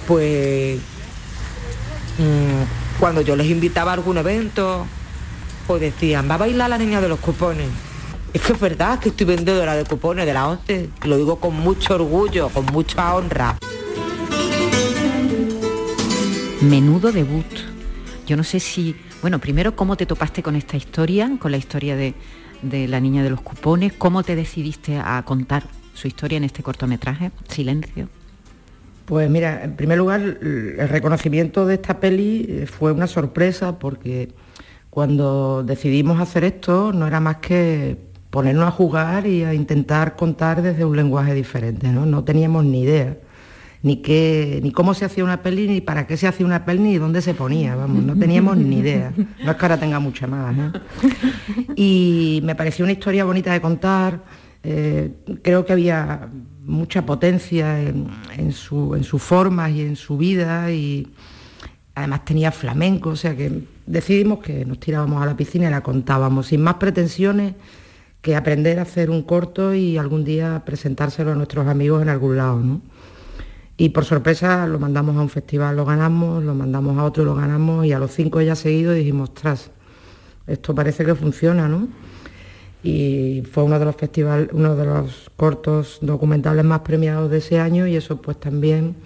pues 0.07 0.79
mm, 2.19 3.01
cuando 3.01 3.23
yo 3.23 3.37
les 3.37 3.47
invitaba 3.47 3.93
a 3.93 3.95
algún 3.95 4.19
evento, 4.19 4.87
pues 5.67 5.81
decían, 5.81 6.29
va 6.29 6.35
a 6.35 6.39
bailar 6.39 6.69
la 6.69 6.79
niña 6.79 7.01
de 7.01 7.09
los 7.09 7.21
cupones. 7.21 7.69
Es 8.33 8.41
que 8.41 8.55
es 8.55 8.61
verdad 8.61 8.99
que 8.99 9.11
estoy 9.11 9.27
vendedora 9.27 9.75
de 9.75 9.85
cupones 9.85 10.25
de 10.25 10.33
la 10.33 10.49
11, 10.49 10.89
lo 11.05 11.19
digo 11.19 11.39
con 11.39 11.55
mucho 11.55 11.97
orgullo, 11.97 12.49
con 12.49 12.65
mucha 12.67 13.15
honra. 13.15 13.59
Menudo 16.63 17.13
debut. 17.13 17.45
Yo 18.27 18.39
no 18.39 18.43
sé 18.43 18.59
si, 18.59 18.97
bueno, 19.21 19.39
primero, 19.39 19.77
¿cómo 19.77 19.99
te 19.99 20.07
topaste 20.07 20.43
con 20.43 20.57
esta 20.57 20.79
historia, 20.79 21.31
con 21.39 21.51
la 21.51 21.59
historia 21.59 21.95
de, 21.95 22.15
la 22.63 23.01
niña 23.01 23.23
de 23.23 23.29
los 23.29 23.43
cupones? 23.43 23.93
¿Cómo 23.93 24.23
te 24.23 24.35
decidiste 24.35 24.97
a 24.97 25.23
contar 25.27 25.65
su 25.93 26.09
historia 26.09 26.39
en 26.39 26.45
este 26.45 26.63
cortometraje, 26.63 27.33
Silencio? 27.49 28.09
Pues 29.05 29.29
mira, 29.29 29.63
en 29.63 29.77
primer 29.77 29.99
lugar, 29.99 30.21
el 30.21 30.89
reconocimiento 30.89 31.67
de 31.67 31.75
esta 31.75 32.01
peli 32.01 32.47
eh, 32.49 32.67
fue 32.67 32.93
una 32.93 33.09
sorpresa 33.09 33.79
porque 33.79 34.31
cuando 34.89 35.65
decidimos 35.65 36.19
hacer 36.19 36.45
esto 36.45 36.95
no 36.95 37.07
era 37.07 37.21
más 37.21 37.37
que 37.39 38.12
ponernos 38.33 38.67
a 38.67 38.73
jugar 38.73 39.29
y 39.29 39.45
a 39.45 39.55
intentar 39.55 40.17
contar 40.17 40.63
desde 40.63 40.85
un 40.85 40.97
lenguaje 40.97 41.35
diferente, 41.35 41.93
¿no? 41.93 42.07
No 42.07 42.25
teníamos 42.25 42.65
ni 42.65 42.81
idea 42.81 43.17
ni, 43.83 43.97
qué, 43.97 44.61
ni 44.63 44.71
cómo 44.71 44.95
se 44.95 45.05
hacía 45.05 45.25
una 45.25 45.43
peli, 45.43 45.67
ni 45.67 45.81
para 45.81 46.07
qué 46.07 46.17
se 46.17 46.29
hacía 46.29 46.47
una 46.47 46.65
peli, 46.65 46.81
ni 46.81 46.99
dónde 46.99 47.21
se 47.21 47.35
ponía, 47.35 47.75
vamos, 47.75 48.05
no 48.05 48.17
teníamos 48.17 48.57
ni 48.57 48.79
idea. 48.79 49.13
No 49.45 49.51
es 49.51 49.57
que 49.57 49.65
ahora 49.65 49.79
tenga 49.79 49.99
mucha 49.99 50.27
más. 50.27 50.55
Y 51.75 52.41
me 52.45 52.55
pareció 52.55 52.85
una 52.85 52.93
historia 52.93 53.25
bonita 53.25 53.53
de 53.53 53.61
contar, 53.61 54.23
eh, 54.63 55.11
creo 55.43 55.67
que 55.67 55.73
había 55.73 56.29
mucha 56.65 57.05
potencia 57.05 57.81
en, 57.83 58.09
en 58.39 58.53
sus 58.53 59.23
formas 59.23 59.73
y 59.73 59.83
en 59.83 59.97
su 59.97 60.17
vida 60.17 60.71
y 60.71 61.09
además 61.95 62.25
tenía 62.25 62.53
flamenco, 62.53 63.11
o 63.11 63.17
sea 63.17 63.37
que 63.37 63.65
decidimos 63.85 64.39
que 64.39 64.65
nos 64.65 64.79
tirábamos 64.79 65.21
a 65.21 65.27
la 65.27 65.37
piscina 65.37 65.67
y 65.67 65.71
la 65.71 65.83
contábamos 65.83 66.47
sin 66.47 66.63
más 66.63 66.75
pretensiones 66.75 67.55
que 68.23 68.37
aprender 68.37 68.79
a 68.79 68.83
hacer 68.83 69.11
un 69.11 69.23
corto 69.23 69.75
y 69.75 69.99
algún 69.99 70.25
día 70.25 70.63
presentárselo 70.65 71.33
a 71.33 71.35
nuestros 71.35 71.67
amigos 71.67 72.03
en 72.03 72.09
algún 72.09 72.37
lado. 72.37 72.61
¿no? 72.61 72.81
Y 73.77 73.89
por 73.89 74.05
sorpresa 74.05 74.67
lo 74.69 74.79
mandamos 74.79 75.17
a 75.17 75.21
un 75.21 75.29
festival, 75.29 75.77
lo 75.77 75.85
ganamos, 75.85 76.43
lo 76.43 76.55
mandamos 76.55 76.97
a 76.99 77.05
otro, 77.05 77.25
lo 77.25 77.35
ganamos 77.35 77.85
y 77.85 77.93
a 77.93 77.99
los 77.99 78.13
cinco 78.13 78.41
ya 78.41 78.55
seguidos 78.55 78.95
dijimos, 78.95 79.35
tras, 79.35 79.71
esto 80.47 80.73
parece 80.75 81.05
que 81.05 81.15
funciona, 81.17 81.69
¿no? 81.69 81.89
Y 82.85 83.43
fue 83.51 83.65
uno 83.65 83.79
de 83.79 83.85
los 83.85 83.97
festivales, 83.97 84.49
uno 84.53 84.77
de 84.77 84.87
los 84.87 85.31
cortos 85.37 85.99
documentales 86.01 86.65
más 86.65 86.81
premiados 86.81 87.31
de 87.31 87.39
ese 87.39 87.59
año 87.59 87.87
y 87.87 87.97
eso 87.97 88.21
pues 88.23 88.39
también 88.39 88.97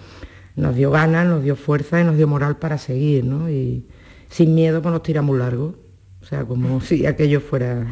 nos 0.57 0.75
dio 0.75 0.91
ganas, 0.91 1.27
nos 1.27 1.43
dio 1.43 1.57
fuerza 1.57 2.01
y 2.01 2.05
nos 2.05 2.17
dio 2.17 2.27
moral 2.27 2.59
para 2.59 2.77
seguir, 2.79 3.25
¿no? 3.25 3.51
Y 3.51 3.87
sin 4.29 4.55
miedo 4.55 4.83
pues 4.83 4.93
nos 4.93 5.03
tiramos 5.03 5.39
largo. 5.39 5.75
O 6.23 6.25
sea, 6.27 6.45
como 6.45 6.81
si 6.83 7.07
aquello 7.07 7.41
fuera 7.41 7.87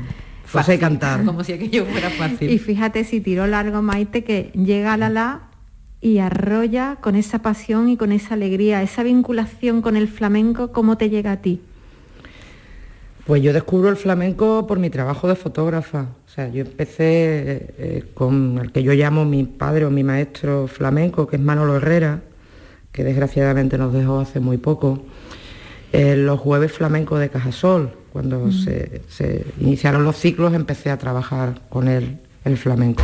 fácil 0.55 0.81
cantar. 0.81 1.25
Como 1.25 1.45
si 1.45 1.53
aquello 1.53 1.85
fuera 1.87 2.11
fácil. 2.11 2.51
Y 2.51 2.59
fíjate 2.59 3.05
si 3.05 3.21
tiró 3.21 3.47
largo 3.47 3.83
Maite 3.83 4.25
que 4.25 4.51
llega 4.55 4.95
a 4.95 4.97
la 4.97 5.09
la 5.09 5.43
y 6.01 6.19
arrolla 6.19 6.99
con 7.01 7.17
esa 7.17 7.41
pasión 7.41 7.89
y 7.89 7.97
con 7.97 8.13
esa 8.13 8.35
alegría, 8.35 8.83
esa 8.83 9.03
vinculación 9.03 9.81
con 9.81 9.97
el 9.97 10.07
flamenco, 10.07 10.71
¿cómo 10.71 10.99
te 10.99 11.09
llega 11.09 11.33
a 11.33 11.37
ti? 11.41 11.63
Pues 13.27 13.43
yo 13.43 13.55
descubro 13.55 13.89
el 13.89 13.97
flamenco 13.97 14.67
por 14.67 14.79
mi 14.79 14.91
trabajo 14.91 15.29
de 15.29 15.35
fotógrafa. 15.35 16.09
O 16.27 16.29
sea, 16.29 16.49
yo 16.49 16.61
empecé 16.61 17.75
eh, 17.79 18.05
con 18.13 18.59
el 18.59 18.71
que 18.71 18.83
yo 18.83 18.93
llamo 18.93 19.25
mi 19.25 19.45
padre 19.45 19.87
o 19.87 19.91
mi 19.91 20.05
maestro 20.05 20.67
flamenco, 20.67 21.27
que 21.27 21.37
es 21.37 21.43
Manolo 21.43 21.77
Herrera, 21.77 22.21
que 22.93 23.03
desgraciadamente 23.03 23.79
nos 23.79 23.95
dejó 23.95 24.21
hace 24.21 24.41
muy 24.41 24.59
poco, 24.59 25.07
en 25.93 26.27
los 26.27 26.39
jueves 26.39 26.71
flamencos 26.71 27.19
de 27.19 27.31
Cajasol. 27.31 27.93
Cuando 28.15 28.53
se, 28.53 29.03
se 29.09 29.45
iniciaron 29.59 30.05
los 30.05 30.17
ciclos 30.17 30.55
empecé 30.55 30.93
a 30.93 30.99
trabajar 30.99 31.61
con 31.69 31.89
él 31.89 32.21
el 32.45 32.57
flamenco. 32.57 33.03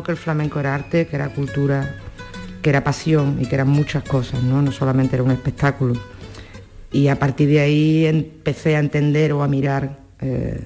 Que 0.00 0.12
el 0.12 0.16
flamenco 0.16 0.60
era 0.60 0.76
arte, 0.76 1.08
que 1.08 1.16
era 1.16 1.28
cultura, 1.30 1.96
que 2.62 2.70
era 2.70 2.84
pasión 2.84 3.38
y 3.40 3.46
que 3.46 3.56
eran 3.56 3.68
muchas 3.68 4.04
cosas, 4.04 4.42
¿no? 4.44 4.62
No 4.62 4.70
solamente 4.70 5.16
era 5.16 5.24
un 5.24 5.32
espectáculo. 5.32 5.94
Y 6.92 7.08
a 7.08 7.18
partir 7.18 7.48
de 7.48 7.60
ahí 7.60 8.06
empecé 8.06 8.76
a 8.76 8.78
entender 8.78 9.32
o 9.32 9.42
a 9.42 9.48
mirar 9.48 9.98
eh, 10.20 10.62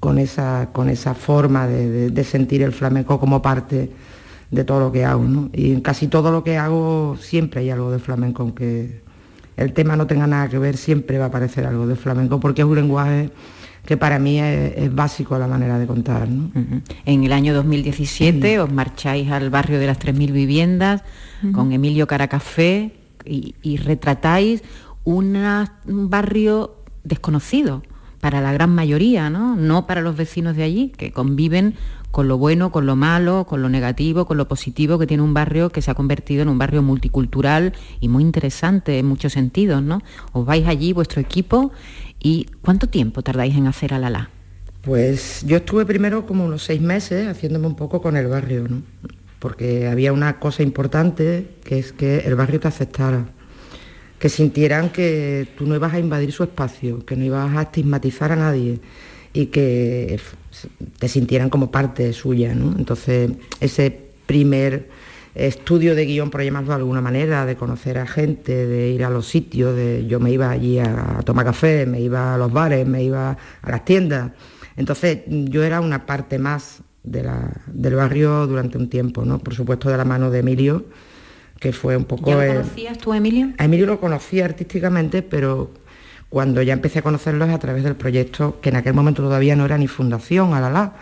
con, 0.00 0.18
esa, 0.18 0.68
con 0.72 0.88
esa 0.90 1.14
forma 1.14 1.66
de, 1.66 2.24
sentir 2.24 2.62
el 2.62 2.72
flamenco 2.72 3.18
como 3.18 3.40
parte 3.40 3.90
de 4.50 4.64
todo 4.64 4.80
lo 4.80 4.92
que 4.92 5.04
hago. 5.04 5.48
Y 5.52 5.72
en 5.72 5.80
casi 5.80 6.08
todo 6.08 6.30
lo 6.30 6.44
que 6.44 6.58
hago 6.58 7.16
siempre 7.20 7.60
hay 7.60 7.70
algo 7.70 7.90
de 7.90 7.98
flamenco, 7.98 8.42
aunque 8.42 9.00
el 9.56 9.72
tema 9.72 9.96
no 9.96 10.06
tenga 10.06 10.26
nada 10.26 10.48
que 10.48 10.58
ver, 10.58 10.76
siempre 10.76 11.18
va 11.18 11.26
a 11.26 11.28
aparecer 11.28 11.66
algo 11.66 11.86
de 11.86 11.96
flamenco, 11.96 12.40
porque 12.40 12.62
es 12.62 12.66
un 12.66 12.74
lenguaje 12.74 13.30
que 13.90 13.96
para 13.96 14.20
mí 14.20 14.38
es, 14.38 14.94
básico 14.94 15.36
la 15.36 15.48
manera 15.48 15.76
de 15.76 15.88
contar. 15.88 16.28
En 17.06 17.24
el 17.24 17.32
año 17.32 17.52
2017 17.52 18.60
os 18.60 18.70
marcháis 18.72 19.28
al 19.32 19.50
barrio 19.50 19.80
de 19.80 19.88
las 19.88 19.98
3.000 19.98 20.30
viviendas 20.30 21.02
con 21.50 21.72
Emilio 21.72 22.06
Caracafé 22.06 22.94
y, 23.24 23.76
retratáis 23.78 24.62
un 25.02 25.34
barrio 26.08 26.76
desconocido 27.02 27.82
para 28.20 28.40
la 28.40 28.52
gran 28.52 28.72
mayoría, 28.72 29.28
¿no? 29.28 29.56
no 29.56 29.88
para 29.88 30.02
los 30.02 30.14
vecinos 30.14 30.54
de 30.54 30.62
allí, 30.62 30.92
que 30.96 31.10
conviven 31.10 31.74
con 32.12 32.28
lo 32.28 32.38
bueno, 32.38 32.70
con 32.70 32.86
lo 32.86 32.96
malo, 32.96 33.46
con 33.48 33.62
lo 33.62 33.68
negativo, 33.68 34.24
con 34.24 34.36
lo 34.36 34.46
positivo 34.46 34.98
que 34.98 35.06
tiene 35.06 35.22
un 35.22 35.34
barrio 35.34 35.70
que 35.70 35.82
se 35.82 35.90
ha 35.90 35.94
convertido 35.94 36.42
en 36.42 36.48
un 36.48 36.58
barrio 36.58 36.82
multicultural 36.82 37.72
y 38.00 38.08
muy 38.08 38.22
interesante 38.22 38.98
en 38.98 39.06
muchos 39.06 39.32
sentidos, 39.32 39.82
¿no? 39.82 40.02
Os 40.32 40.44
vais 40.44 40.66
allí, 40.66 40.92
vuestro 40.92 41.20
equipo, 41.20 41.72
¿Y 42.22 42.46
cuánto 42.62 42.88
tiempo 42.88 43.22
tardáis 43.22 43.56
en 43.56 43.66
hacer 43.66 43.94
Alalá? 43.94 44.30
Pues 44.82 45.42
yo 45.46 45.58
estuve 45.58 45.84
primero 45.84 46.26
como 46.26 46.44
unos 46.44 46.62
seis 46.62 46.80
meses 46.80 47.28
haciéndome 47.28 47.66
un 47.66 47.76
poco 47.76 48.00
con 48.00 48.16
el 48.16 48.28
barrio, 48.28 48.68
¿no? 48.68 48.82
porque 49.40 49.88
había 49.88 50.12
una 50.12 50.38
cosa 50.38 50.62
importante 50.62 51.46
que 51.64 51.78
es 51.78 51.92
que 51.92 52.18
el 52.18 52.36
barrio 52.36 52.60
te 52.60 52.68
aceptara, 52.68 53.26
que 54.18 54.28
sintieran 54.28 54.90
que 54.90 55.48
tú 55.56 55.66
no 55.66 55.74
ibas 55.74 55.94
a 55.94 55.98
invadir 55.98 56.30
su 56.30 56.44
espacio, 56.44 57.04
que 57.04 57.16
no 57.16 57.24
ibas 57.24 57.56
a 57.56 57.62
estigmatizar 57.62 58.30
a 58.32 58.36
nadie 58.36 58.78
y 59.32 59.46
que 59.46 60.20
te 60.98 61.08
sintieran 61.08 61.48
como 61.48 61.70
parte 61.70 62.12
suya. 62.12 62.54
¿no? 62.54 62.76
Entonces 62.78 63.30
ese 63.60 63.98
primer 64.26 64.90
estudio 65.34 65.94
de 65.94 66.06
guion, 66.06 66.30
por 66.30 66.42
llamarlo 66.42 66.68
de 66.70 66.76
alguna 66.76 67.00
manera, 67.00 67.46
de 67.46 67.56
conocer 67.56 67.98
a 67.98 68.06
gente, 68.06 68.66
de 68.66 68.90
ir 68.90 69.04
a 69.04 69.10
los 69.10 69.26
sitios, 69.26 69.74
de, 69.76 70.06
yo 70.06 70.20
me 70.20 70.30
iba 70.30 70.50
allí 70.50 70.78
a, 70.78 71.20
tomar 71.24 71.44
café, 71.44 71.86
me 71.86 72.00
iba 72.00 72.34
a 72.34 72.38
los 72.38 72.52
bares, 72.52 72.86
me 72.86 73.02
iba 73.02 73.36
a 73.62 73.70
las 73.70 73.84
tiendas. 73.84 74.32
Entonces 74.76 75.20
yo 75.26 75.62
era 75.62 75.80
una 75.80 76.06
parte 76.06 76.38
más 76.38 76.82
del 77.02 77.94
barrio 77.94 78.46
durante 78.46 78.78
un 78.78 78.88
tiempo, 78.88 79.24
¿no? 79.24 79.38
Por 79.38 79.54
supuesto 79.54 79.88
de 79.88 79.96
la 79.96 80.04
mano 80.04 80.30
de 80.30 80.40
Emilio, 80.40 80.86
que 81.58 81.72
fue 81.72 81.96
un 81.96 82.04
poco... 82.04 82.30
¿Ya 82.30 82.44
lo 82.44 82.54
conocías 82.54 82.98
tú, 82.98 83.14
Emilio? 83.14 83.52
A 83.58 83.64
Emilio 83.64 83.86
lo 83.86 84.00
conocía 84.00 84.44
artísticamente, 84.44 85.22
pero 85.22 85.70
cuando 86.28 86.62
ya 86.62 86.72
empecé 86.72 87.00
a 87.00 87.02
conocerlo 87.02 87.44
es 87.44 87.52
a 87.52 87.58
través 87.58 87.84
del 87.84 87.96
proyecto, 87.96 88.60
que 88.60 88.70
en 88.70 88.76
aquel 88.76 88.94
momento 88.94 89.22
todavía 89.22 89.56
no 89.56 89.64
era 89.64 89.76
ni 89.78 89.86
fundación, 89.86 90.54
a 90.54 90.60
la 90.60 90.70
la, 90.70 90.94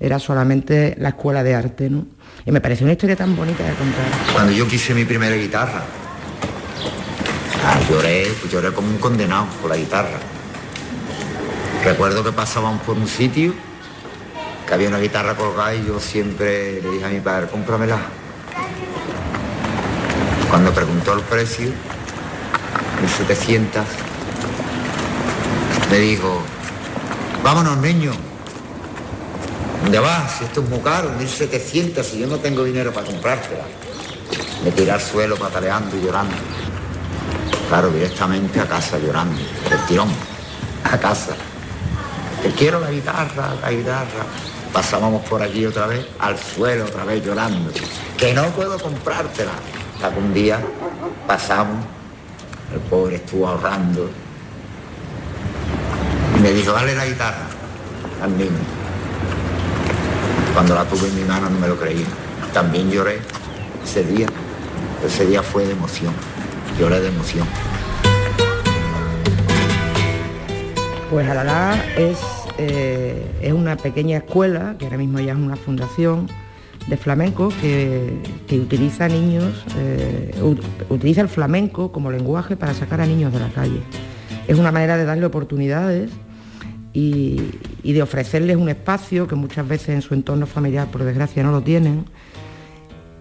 era 0.00 0.18
solamente 0.18 0.96
la 0.98 1.10
escuela 1.10 1.42
de 1.42 1.54
arte, 1.54 1.90
¿no? 1.90 2.06
Y 2.46 2.52
me 2.52 2.60
pareció 2.60 2.84
una 2.84 2.92
historia 2.92 3.16
tan 3.16 3.34
bonita 3.34 3.64
de 3.64 3.74
contar. 3.74 4.04
Cuando 4.32 4.52
yo 4.52 4.68
quise 4.68 4.92
mi 4.92 5.04
primera 5.04 5.34
guitarra, 5.34 5.82
lloré, 7.88 8.26
pues 8.40 8.52
lloré 8.52 8.72
como 8.72 8.88
un 8.88 8.98
condenado 8.98 9.46
por 9.62 9.70
la 9.70 9.76
guitarra. 9.76 10.18
Recuerdo 11.82 12.22
que 12.22 12.32
pasábamos 12.32 12.82
por 12.82 12.96
un 12.96 13.08
sitio, 13.08 13.54
que 14.66 14.74
había 14.74 14.88
una 14.88 14.98
guitarra 14.98 15.34
colgada 15.34 15.74
y 15.74 15.86
yo 15.86 15.98
siempre 16.00 16.82
le 16.82 16.90
dije 16.90 17.04
a 17.04 17.08
mi 17.08 17.20
padre, 17.20 17.46
cómpramela. 17.48 17.98
Cuando 20.50 20.72
preguntó 20.72 21.14
el 21.14 21.20
precio, 21.22 21.70
1700, 23.00 23.84
me 25.90 25.98
dijo, 25.98 26.42
vámonos 27.42 27.78
niños. 27.78 28.16
¿Dónde 29.84 29.98
vas? 29.98 30.38
Si 30.38 30.44
esto 30.44 30.62
es 30.62 30.68
muy 30.70 30.78
caro, 30.78 31.10
1700 31.10 32.14
y 32.14 32.20
yo 32.20 32.26
no 32.26 32.38
tengo 32.38 32.64
dinero 32.64 32.90
para 32.90 33.06
comprártela. 33.06 33.64
Me 34.64 34.70
tiré 34.70 34.90
al 34.90 35.00
suelo 35.00 35.36
pataleando 35.36 35.94
y 35.94 36.00
llorando. 36.00 36.34
Claro, 37.68 37.90
directamente 37.90 38.60
a 38.60 38.66
casa 38.66 38.98
llorando, 38.98 39.38
el 39.70 39.84
tirón, 39.84 40.08
a 40.84 40.96
casa. 40.96 41.36
Te 42.42 42.50
quiero 42.52 42.80
la 42.80 42.90
guitarra, 42.90 43.56
la 43.60 43.70
guitarra. 43.70 44.24
Pasábamos 44.72 45.22
por 45.26 45.42
allí 45.42 45.66
otra 45.66 45.86
vez, 45.86 46.06
al 46.18 46.38
suelo 46.38 46.86
otra 46.86 47.04
vez 47.04 47.22
llorando. 47.22 47.70
Que 48.16 48.32
no 48.32 48.44
puedo 48.52 48.78
comprártela. 48.78 49.52
Hasta 49.96 50.14
que 50.14 50.18
un 50.18 50.32
día 50.32 50.60
pasamos, 51.26 51.84
el 52.72 52.80
pobre 52.80 53.16
estuvo 53.16 53.46
ahorrando. 53.46 54.08
Y 56.38 56.40
me 56.40 56.52
dijo, 56.52 56.72
dale 56.72 56.94
la 56.94 57.04
guitarra 57.04 57.46
al 58.22 58.38
niño. 58.38 58.83
Cuando 60.54 60.74
la 60.74 60.84
tuve 60.84 61.08
en 61.08 61.16
mi 61.16 61.22
mano 61.24 61.50
no 61.50 61.58
me 61.58 61.66
lo 61.68 61.76
creía. 61.76 62.06
También 62.52 62.90
lloré 62.90 63.18
ese 63.82 64.04
día. 64.04 64.28
Ese 65.04 65.26
día 65.26 65.42
fue 65.42 65.66
de 65.66 65.72
emoción. 65.72 66.12
Lloré 66.78 67.00
de 67.00 67.08
emoción. 67.08 67.46
Pues 71.10 71.28
Alalá 71.28 71.76
es, 71.96 72.18
eh, 72.58 73.26
es 73.42 73.52
una 73.52 73.76
pequeña 73.76 74.18
escuela, 74.18 74.76
que 74.78 74.86
ahora 74.86 74.96
mismo 74.98 75.20
ya 75.20 75.32
es 75.32 75.38
una 75.38 75.56
fundación 75.56 76.28
de 76.88 76.96
flamenco, 76.96 77.50
que, 77.60 78.18
que 78.46 78.58
utiliza 78.58 79.08
niños, 79.08 79.64
eh, 79.78 80.34
ut- 80.40 80.62
utiliza 80.88 81.20
el 81.20 81.28
flamenco 81.28 81.92
como 81.92 82.10
lenguaje 82.10 82.56
para 82.56 82.74
sacar 82.74 83.00
a 83.00 83.06
niños 83.06 83.32
de 83.32 83.40
la 83.40 83.48
calle. 83.48 83.80
Es 84.48 84.58
una 84.58 84.70
manera 84.72 84.96
de 84.96 85.04
darle 85.04 85.24
oportunidades 85.26 86.10
y, 86.92 87.42
y 87.84 87.92
de 87.92 88.02
ofrecerles 88.02 88.56
un 88.56 88.68
espacio 88.68 89.28
que 89.28 89.36
muchas 89.36 89.68
veces 89.68 89.90
en 89.90 90.02
su 90.02 90.14
entorno 90.14 90.46
familiar, 90.46 90.88
por 90.88 91.04
desgracia, 91.04 91.44
no 91.44 91.52
lo 91.52 91.60
tienen, 91.60 92.06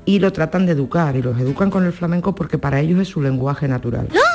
y 0.06 0.20
lo 0.20 0.34
tratan 0.34 0.66
de 0.66 0.72
educar, 0.72 1.16
y 1.16 1.22
los 1.22 1.40
educan 1.40 1.70
con 1.70 1.86
el 1.86 1.94
flamenco 1.94 2.34
porque 2.34 2.58
para 2.58 2.80
ellos 2.80 3.00
es 3.00 3.10
su 3.10 3.22
lenguaje 3.22 3.68
natural. 3.68 4.08
Agua 4.10 4.33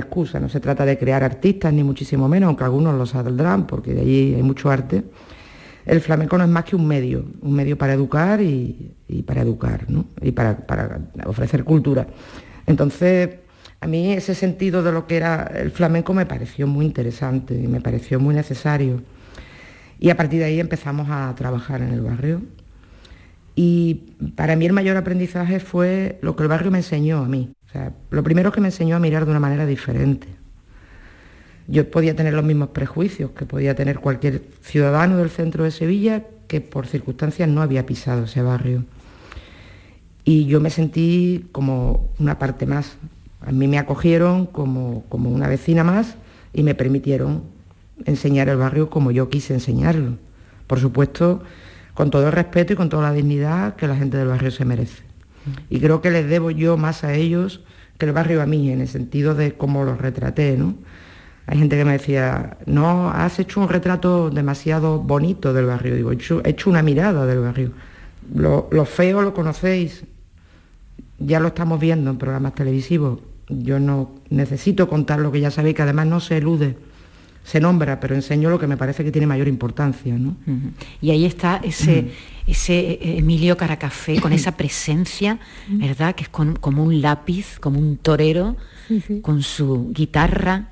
excusa, 0.00 0.40
no 0.40 0.48
se 0.48 0.60
trata 0.60 0.84
de 0.84 0.98
crear 0.98 1.22
artistas 1.22 1.72
ni 1.72 1.84
muchísimo 1.84 2.28
menos, 2.28 2.48
aunque 2.48 2.64
algunos 2.64 2.94
lo 2.94 3.06
saldrán 3.06 3.66
porque 3.66 3.94
de 3.94 4.00
allí 4.00 4.34
hay 4.34 4.42
mucho 4.42 4.70
arte. 4.70 5.04
El 5.86 6.00
flamenco 6.00 6.36
no 6.36 6.44
es 6.44 6.50
más 6.50 6.64
que 6.64 6.76
un 6.76 6.86
medio, 6.86 7.24
un 7.40 7.54
medio 7.54 7.78
para 7.78 7.94
educar 7.94 8.40
y, 8.40 8.94
para 9.26 9.42
educar, 9.42 9.86
¿no? 9.88 10.06
y 10.20 10.32
para, 10.32 10.56
para 10.56 11.00
ofrecer 11.24 11.64
cultura. 11.64 12.06
Entonces, 12.66 13.30
a 13.80 13.86
mí 13.86 14.12
ese 14.12 14.34
sentido 14.34 14.82
de 14.82 14.92
lo 14.92 15.06
que 15.06 15.16
era 15.16 15.50
el 15.54 15.70
flamenco 15.70 16.12
me 16.12 16.26
pareció 16.26 16.66
muy 16.66 16.84
interesante 16.84 17.54
y 17.54 17.66
me 17.66 17.80
pareció 17.80 18.20
muy 18.20 18.34
necesario. 18.34 19.02
Y 19.98 20.10
a 20.10 20.16
partir 20.16 20.40
de 20.40 20.46
ahí 20.46 20.60
empezamos 20.60 21.08
a 21.10 21.34
trabajar 21.34 21.80
en 21.82 21.92
el 21.92 22.02
barrio. 22.02 22.42
Y 23.54 24.14
para 24.36 24.56
mí 24.56 24.66
el 24.66 24.72
mayor 24.72 24.96
aprendizaje 24.96 25.60
fue 25.60 26.18
lo 26.22 26.36
que 26.36 26.42
el 26.42 26.48
barrio 26.48 26.70
me 26.70 26.78
enseñó 26.78 27.18
a 27.18 27.28
mí. 27.28 27.52
Lo 28.10 28.22
primero 28.22 28.52
que 28.52 28.60
me 28.60 28.68
enseñó 28.68 28.96
a 28.96 29.00
mirar 29.00 29.24
de 29.24 29.30
una 29.30 29.40
manera 29.40 29.66
diferente. 29.66 30.26
Yo 31.68 31.88
podía 31.88 32.16
tener 32.16 32.34
los 32.34 32.44
mismos 32.44 32.70
prejuicios 32.70 33.30
que 33.30 33.46
podía 33.46 33.74
tener 33.74 34.00
cualquier 34.00 34.42
ciudadano 34.60 35.16
del 35.18 35.30
centro 35.30 35.62
de 35.62 35.70
Sevilla 35.70 36.24
que 36.48 36.60
por 36.60 36.88
circunstancias 36.88 37.48
no 37.48 37.62
había 37.62 37.86
pisado 37.86 38.24
ese 38.24 38.42
barrio. 38.42 38.84
Y 40.24 40.46
yo 40.46 40.60
me 40.60 40.70
sentí 40.70 41.46
como 41.52 42.10
una 42.18 42.38
parte 42.38 42.66
más. 42.66 42.96
A 43.40 43.52
mí 43.52 43.68
me 43.68 43.78
acogieron 43.78 44.46
como, 44.46 45.04
como 45.08 45.30
una 45.30 45.48
vecina 45.48 45.84
más 45.84 46.16
y 46.52 46.64
me 46.64 46.74
permitieron 46.74 47.44
enseñar 48.04 48.48
el 48.48 48.56
barrio 48.56 48.90
como 48.90 49.12
yo 49.12 49.28
quise 49.28 49.54
enseñarlo. 49.54 50.16
Por 50.66 50.80
supuesto, 50.80 51.42
con 51.94 52.10
todo 52.10 52.26
el 52.26 52.32
respeto 52.32 52.72
y 52.72 52.76
con 52.76 52.88
toda 52.88 53.04
la 53.04 53.12
dignidad 53.12 53.76
que 53.76 53.86
la 53.86 53.96
gente 53.96 54.16
del 54.16 54.28
barrio 54.28 54.50
se 54.50 54.64
merece. 54.64 55.09
Y 55.68 55.80
creo 55.80 56.00
que 56.00 56.10
les 56.10 56.28
debo 56.28 56.50
yo 56.50 56.76
más 56.76 57.04
a 57.04 57.14
ellos 57.14 57.60
que 57.98 58.06
el 58.06 58.12
barrio 58.12 58.42
a 58.42 58.46
mí, 58.46 58.70
en 58.70 58.80
el 58.80 58.88
sentido 58.88 59.34
de 59.34 59.52
cómo 59.52 59.84
los 59.84 59.98
retraté, 59.98 60.56
¿no? 60.56 60.74
Hay 61.46 61.58
gente 61.58 61.76
que 61.76 61.84
me 61.84 61.92
decía, 61.92 62.58
no, 62.66 63.10
has 63.10 63.38
hecho 63.38 63.60
un 63.60 63.68
retrato 63.68 64.30
demasiado 64.30 65.00
bonito 65.00 65.52
del 65.52 65.66
barrio. 65.66 65.96
Digo, 65.96 66.12
he 66.12 66.14
hecho, 66.14 66.40
he 66.44 66.50
hecho 66.50 66.70
una 66.70 66.82
mirada 66.82 67.26
del 67.26 67.40
barrio. 67.40 67.72
Lo, 68.34 68.68
lo 68.70 68.84
feo 68.84 69.20
lo 69.22 69.34
conocéis, 69.34 70.04
ya 71.18 71.40
lo 71.40 71.48
estamos 71.48 71.80
viendo 71.80 72.10
en 72.10 72.18
programas 72.18 72.54
televisivos. 72.54 73.18
Yo 73.48 73.80
no 73.80 74.12
necesito 74.30 74.88
contar 74.88 75.18
lo 75.18 75.32
que 75.32 75.40
ya 75.40 75.50
sabéis, 75.50 75.74
que 75.74 75.82
además 75.82 76.06
no 76.06 76.20
se 76.20 76.36
elude, 76.36 76.76
se 77.50 77.58
nombra, 77.60 77.98
pero 77.98 78.14
enseño 78.14 78.48
lo 78.48 78.58
que 78.60 78.66
me 78.68 78.76
parece 78.76 79.02
que 79.04 79.10
tiene 79.10 79.26
mayor 79.26 79.48
importancia, 79.48 80.14
¿no? 80.16 80.36
Y 81.02 81.10
ahí 81.10 81.24
está 81.24 81.60
ese, 81.64 82.12
ese 82.46 82.76
eh, 82.92 83.18
Emilio 83.18 83.56
Caracafé 83.56 84.20
con 84.20 84.32
esa 84.32 84.52
presencia, 84.56 85.38
¿verdad? 85.68 86.14
Que 86.14 86.22
es 86.24 86.28
con- 86.28 86.54
como 86.56 86.84
un 86.84 87.00
lápiz, 87.00 87.58
como 87.58 87.78
un 87.80 87.96
torero, 87.96 88.56
con 89.22 89.42
su 89.42 89.90
guitarra. 89.92 90.68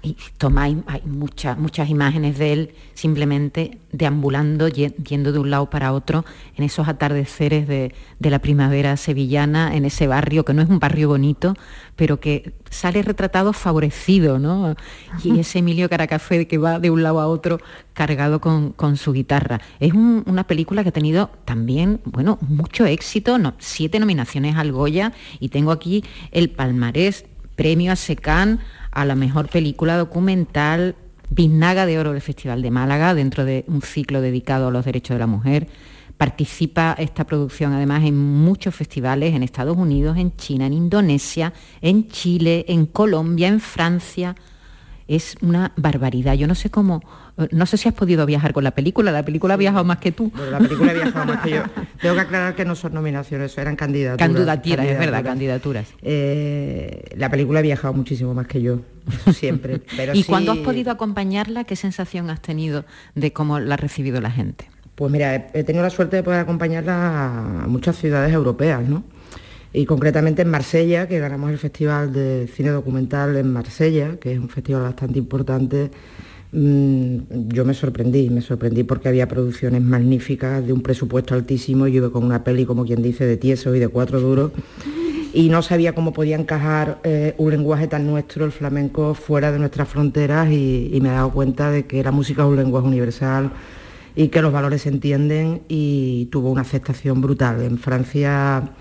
Y 0.00 0.16
tomáis, 0.36 0.76
hay 0.86 1.02
muchas, 1.06 1.58
muchas 1.58 1.88
imágenes 1.90 2.38
de 2.38 2.52
él 2.52 2.74
simplemente 2.94 3.78
deambulando, 3.90 4.68
ye- 4.68 4.94
yendo 5.04 5.32
de 5.32 5.40
un 5.40 5.50
lado 5.50 5.70
para 5.70 5.92
otro, 5.92 6.24
en 6.56 6.62
esos 6.64 6.86
atardeceres 6.86 7.66
de, 7.66 7.92
de 8.20 8.30
la 8.30 8.38
primavera 8.38 8.96
sevillana, 8.96 9.74
en 9.74 9.84
ese 9.84 10.06
barrio, 10.06 10.44
que 10.44 10.54
no 10.54 10.62
es 10.62 10.68
un 10.68 10.78
barrio 10.78 11.08
bonito, 11.08 11.54
pero 11.96 12.20
que 12.20 12.52
sale 12.70 13.02
retratado 13.02 13.52
favorecido, 13.52 14.38
¿no? 14.38 14.76
Y 15.24 15.40
ese 15.40 15.58
Emilio 15.58 15.88
Caracafé 15.88 16.46
que 16.46 16.58
va 16.58 16.78
de 16.78 16.90
un 16.90 17.02
lado 17.02 17.18
a 17.20 17.26
otro 17.26 17.58
cargado 17.92 18.40
con, 18.40 18.70
con 18.72 18.96
su 18.96 19.12
guitarra. 19.12 19.60
Es 19.80 19.94
un- 19.94 20.22
una 20.26 20.46
película 20.46 20.84
que 20.84 20.90
ha 20.90 20.92
tenido 20.92 21.30
también, 21.44 22.00
bueno, 22.04 22.38
mucho 22.40 22.86
éxito, 22.86 23.38
no, 23.38 23.54
siete 23.58 23.98
nominaciones 23.98 24.54
al 24.56 24.70
Goya 24.70 25.12
y 25.40 25.48
tengo 25.48 25.72
aquí 25.72 26.04
el 26.30 26.50
palmarés, 26.50 27.24
premio 27.56 27.90
a 27.90 27.96
Secán 27.96 28.60
a 28.90 29.04
la 29.04 29.14
mejor 29.14 29.48
película 29.48 29.96
documental, 29.96 30.96
Biznaga 31.30 31.86
de 31.86 31.98
Oro 31.98 32.12
del 32.12 32.22
Festival 32.22 32.62
de 32.62 32.70
Málaga, 32.70 33.14
dentro 33.14 33.44
de 33.44 33.64
un 33.68 33.82
ciclo 33.82 34.20
dedicado 34.20 34.68
a 34.68 34.70
los 34.70 34.84
derechos 34.84 35.14
de 35.14 35.18
la 35.18 35.26
mujer. 35.26 35.68
Participa 36.16 36.96
esta 36.98 37.24
producción 37.24 37.72
además 37.72 38.04
en 38.04 38.16
muchos 38.16 38.74
festivales 38.74 39.34
en 39.34 39.42
Estados 39.42 39.76
Unidos, 39.76 40.16
en 40.16 40.34
China, 40.36 40.66
en 40.66 40.72
Indonesia, 40.72 41.52
en 41.80 42.08
Chile, 42.08 42.64
en 42.68 42.86
Colombia, 42.86 43.48
en 43.48 43.60
Francia. 43.60 44.34
Es 45.06 45.36
una 45.42 45.72
barbaridad. 45.76 46.34
Yo 46.34 46.46
no 46.46 46.54
sé 46.54 46.70
cómo, 46.70 47.02
no 47.50 47.66
sé 47.66 47.76
si 47.76 47.88
has 47.88 47.94
podido 47.94 48.26
viajar 48.26 48.52
con 48.52 48.64
la 48.64 48.72
película. 48.72 49.12
La 49.12 49.24
película 49.24 49.54
ha 49.54 49.56
viajado 49.56 49.84
más 49.84 49.98
que 49.98 50.12
tú. 50.12 50.30
Bueno, 50.34 50.50
la 50.50 50.58
película 50.58 50.90
ha 50.90 50.94
viajado 50.94 51.26
más 51.26 51.42
que 51.42 51.50
yo. 51.50 51.62
Tengo 52.00 52.14
que 52.14 52.20
aclarar 52.20 52.54
que 52.54 52.64
no 52.64 52.74
son 52.74 52.94
nominaciones, 52.94 53.56
eran 53.58 53.76
candidaturas. 53.76 54.18
Candidaturas, 54.28 54.86
es 54.86 54.98
verdad, 54.98 55.24
candidaturas. 55.24 55.86
Eh, 56.02 57.14
la 57.16 57.30
película 57.30 57.60
ha 57.60 57.62
viajado 57.62 57.94
muchísimo 57.94 58.34
más 58.34 58.46
que 58.46 58.62
yo, 58.62 58.80
siempre. 59.32 59.80
Pero 59.96 60.14
¿Y 60.14 60.22
sí- 60.22 60.28
cuando 60.28 60.52
has 60.52 60.58
podido 60.58 60.90
acompañarla, 60.90 61.64
qué 61.64 61.76
sensación 61.76 62.30
has 62.30 62.42
tenido 62.42 62.84
de 63.14 63.32
cómo 63.32 63.60
la 63.60 63.74
ha 63.74 63.78
recibido 63.78 64.20
la 64.20 64.30
gente? 64.30 64.68
Pues 64.94 65.12
mira, 65.12 65.50
he, 65.54 65.62
tenido 65.62 65.84
la 65.84 65.90
suerte 65.90 66.16
de 66.16 66.22
poder 66.24 66.40
acompañarla 66.40 67.62
a 67.62 67.66
muchas 67.68 67.96
ciudades 67.96 68.34
europeas, 68.34 68.82
¿no? 68.88 69.04
Y 69.72 69.86
concretamente 69.86 70.42
en 70.42 70.48
Marsella, 70.48 71.06
que 71.06 71.20
ganamos 71.20 71.50
el 71.50 71.58
Festival 71.58 72.12
de 72.12 72.48
Cine 72.52 72.70
Documental 72.70 73.36
en 73.36 73.52
Marsella, 73.52 74.16
que 74.20 74.32
es 74.32 74.38
un 74.40 74.48
festival 74.48 74.82
bastante 74.82 75.20
importante, 75.20 75.92
yo 76.50 77.64
me 77.64 77.74
sorprendí, 77.74 78.30
me 78.30 78.40
sorprendí 78.40 78.82
porque 78.82 79.08
había 79.08 79.28
producciones 79.28 79.82
magníficas 79.82 80.66
de 80.66 80.72
un 80.72 80.82
presupuesto 80.82 81.34
altísimo, 81.34 81.86
yo 81.86 81.96
iba 81.96 82.10
con 82.10 82.24
una 82.24 82.42
peli, 82.42 82.64
como 82.64 82.84
quien 82.84 83.02
dice, 83.02 83.26
de 83.26 83.36
tieso 83.36 83.74
y 83.74 83.78
de 83.78 83.88
cuatro 83.88 84.20
duros, 84.20 84.52
y 85.34 85.50
no 85.50 85.60
sabía 85.60 85.94
cómo 85.94 86.14
podía 86.14 86.36
encajar 86.36 87.00
eh, 87.04 87.34
un 87.36 87.50
lenguaje 87.50 87.86
tan 87.86 88.06
nuestro, 88.06 88.46
el 88.46 88.52
flamenco, 88.52 89.12
fuera 89.12 89.52
de 89.52 89.58
nuestras 89.58 89.86
fronteras. 89.88 90.50
Y, 90.50 90.90
y 90.92 91.00
me 91.02 91.10
he 91.10 91.12
dado 91.12 91.30
cuenta 91.30 91.70
de 91.70 91.86
que 91.86 92.02
la 92.02 92.12
música 92.12 92.42
es 92.42 92.48
un 92.48 92.56
lenguaje 92.56 92.88
universal 92.88 93.52
y 94.16 94.28
que 94.28 94.40
los 94.40 94.52
valores 94.52 94.82
se 94.82 94.88
entienden 94.88 95.60
y 95.68 96.26
tuvo 96.32 96.50
una 96.50 96.62
aceptación 96.62 97.20
brutal. 97.20 97.62
En 97.62 97.78
Francia 97.78 98.72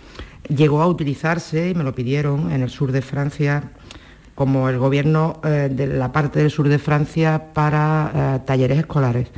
llegó 0.48 0.82
a 0.82 0.88
utilizarse, 0.88 1.72
y 1.72 1.76
me 1.76 1.84
lo 1.84 1.94
pidieron, 1.94 2.50
en 2.52 2.62
el 2.62 2.70
sur 2.70 2.94
de 2.94 3.02
Francia, 3.02 3.74
como 4.38 4.70
el 4.70 4.78
gobierno 4.78 5.42
eh, 5.44 5.68
de 5.72 5.88
la 5.88 6.12
parte 6.12 6.38
del 6.38 6.52
sur 6.52 6.70
de 6.70 6.78
Francia 6.78 7.54
para 7.56 8.12
eh, 8.14 8.40
talleres 8.46 8.78
escolares. 8.78 9.30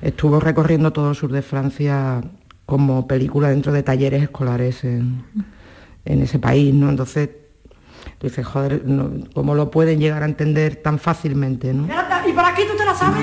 Estuvo 0.00 0.40
recorriendo 0.40 0.90
todo 0.90 1.10
el 1.10 1.16
sur 1.16 1.30
de 1.30 1.42
Francia 1.42 2.22
como 2.64 3.06
película 3.06 3.50
dentro 3.50 3.72
de 3.72 3.82
talleres 3.82 4.22
escolares 4.22 4.84
en, 4.84 5.22
en 6.06 6.22
ese 6.22 6.38
país, 6.38 6.72
¿no? 6.72 6.88
Entonces, 6.88 7.28
tú 8.16 8.26
dices, 8.26 8.46
joder, 8.46 8.86
no, 8.86 9.10
¿cómo 9.34 9.54
lo 9.54 9.70
pueden 9.70 10.00
llegar 10.00 10.22
a 10.22 10.26
entender 10.26 10.76
tan 10.76 10.98
fácilmente, 10.98 11.74
no? 11.74 11.86
¿Y 12.26 12.32
por 12.32 12.44
aquí 12.46 12.62
tú 12.70 12.74
te 12.74 12.86
la 12.86 12.94
sabes? 12.94 13.22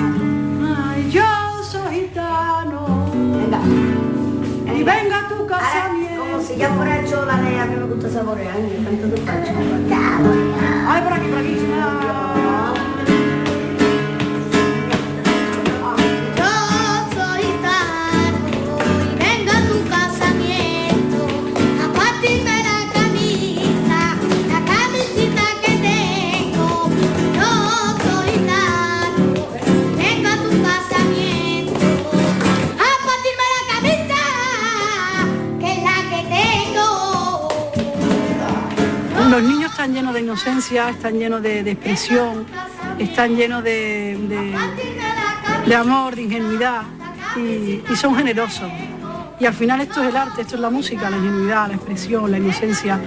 Ay, 0.78 1.10
yo 1.10 1.24
soy 1.64 2.02
gitano. 2.02 3.10
Venga. 3.12 3.60
Y 4.76 4.84
venga 4.84 5.28
tu 5.28 5.44
casamiento. 5.44 6.20
Como 6.20 6.40
si 6.40 6.56
ya 6.56 6.72
fuera 6.72 7.00
hecho 7.00 7.26
la 7.26 7.36
de 7.40 7.58
a 7.58 7.66
mí 7.66 7.74
me 7.74 7.94
gusta 7.94 8.10
saborear. 8.10 8.54
Están 40.76 41.18
llenos 41.18 41.42
de, 41.42 41.60
expresión, 41.60 42.44
están 42.98 43.34
llenos 43.34 43.64
de, 43.64 44.54
de- 45.66 45.74
amor, 45.74 46.14
de 46.14 46.22
ingenuidad 46.22 46.82
y, 47.36 47.82
son 47.96 48.14
generosos. 48.14 48.70
Y 49.40 49.46
al 49.46 49.54
final 49.54 49.80
esto 49.80 50.02
es 50.02 50.08
el 50.10 50.16
arte, 50.16 50.42
esto 50.42 50.56
es 50.56 50.60
la 50.60 50.70
música, 50.70 51.08
la 51.08 51.16
ingenuidad, 51.16 51.68
la 51.68 51.74
expresión, 51.74 52.30
la 52.30 52.38
inocencia. 52.38 53.00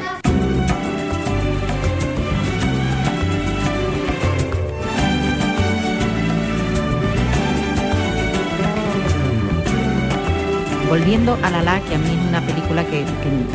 Volviendo 10.90 11.38
a 11.44 11.52
La 11.52 11.62
La, 11.62 11.80
que 11.82 11.94
a 11.94 11.98
mí 12.00 12.10
es 12.10 12.28
una 12.30 12.42
película 12.42 12.84
que 12.84 13.06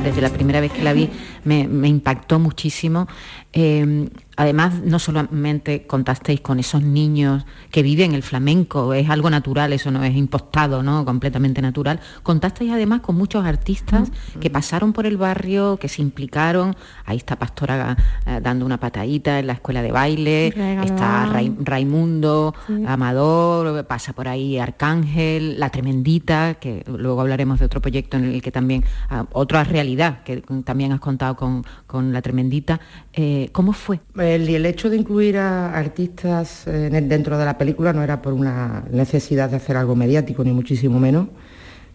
desde 0.05 0.20
la 0.22 0.29
primera 0.29 0.61
vez 0.61 0.70
que 0.70 0.83
la 0.83 0.92
vi 0.92 1.11
me, 1.44 1.68
me 1.68 1.88
impactó 1.88 2.38
muchísimo. 2.38 3.07
Eh, 3.52 4.09
además, 4.37 4.80
no 4.83 4.98
solamente 4.98 5.87
contasteis 5.87 6.40
con 6.40 6.59
esos 6.59 6.83
niños 6.83 7.44
que 7.70 7.83
viven 7.85 8.14
el 8.14 8.22
flamenco, 8.24 8.92
es 8.92 9.09
algo 9.09 9.30
natural, 9.30 9.72
eso 9.72 9.92
no 9.92 10.02
es 10.02 10.16
impostado, 10.16 10.83
¿no? 10.83 11.04
completamente 11.04 11.62
natural. 11.62 12.00
Contasteis 12.24 12.72
además 12.72 13.00
con 13.00 13.16
muchos 13.16 13.44
artistas 13.44 14.11
que 14.40 14.50
pasaron 14.50 14.92
por 14.92 15.07
el 15.07 15.16
barrio, 15.16 15.76
que 15.76 15.88
se 15.88 16.02
implicaron. 16.02 16.74
Ahí 17.04 17.16
está 17.18 17.37
Pastora 17.38 17.96
eh, 18.26 18.40
dando 18.42 18.66
una 18.66 18.78
patadita 18.80 19.38
en 19.38 19.46
la 19.46 19.52
escuela 19.52 19.83
de 19.83 19.92
baile, 19.92 20.48
está 20.85 21.26
Rai- 21.26 21.54
Raimundo, 21.61 22.54
Sí. 22.66 22.83
Amador, 22.87 23.87
pasa 23.87 24.12
por 24.14 24.26
ahí 24.28 24.59
Arcángel, 24.59 25.61
La 25.61 25.70
Tremendita, 25.70 26.54
que 26.54 26.83
luego 26.87 27.20
hablaremos 27.20 27.59
de 27.61 27.66
otro 27.66 27.80
proyecto 27.80 28.16
en 28.16 28.24
el 28.24 28.42
que 28.42 28.50
también, 28.50 28.85
ah, 29.11 29.26
otra 29.33 29.62
realidad 29.64 30.22
que 30.24 30.42
también 30.64 30.92
has 30.92 31.00
contado 31.00 31.34
con, 31.37 32.12
La 32.12 32.23
Tremendita. 32.23 32.81
Eh, 33.12 33.49
¿Cómo 33.53 33.73
fue? 33.73 34.01
El, 34.16 34.49
el 34.49 34.66
hecho 34.66 34.90
de 34.90 34.97
incluir 34.97 35.38
a 35.38 35.77
artistas 35.77 36.66
eh, 36.66 36.90
dentro 36.90 37.38
de 37.38 37.44
la 37.44 37.59
película 37.59 37.92
no 37.92 38.03
era 38.03 38.20
por 38.23 38.33
una 38.33 38.85
necesidad 38.90 39.51
de 39.51 39.57
hacer 39.57 39.77
algo 39.77 39.97
mediático, 39.97 40.44
ni 40.44 40.53
muchísimo 40.53 40.99
menos. 40.99 41.29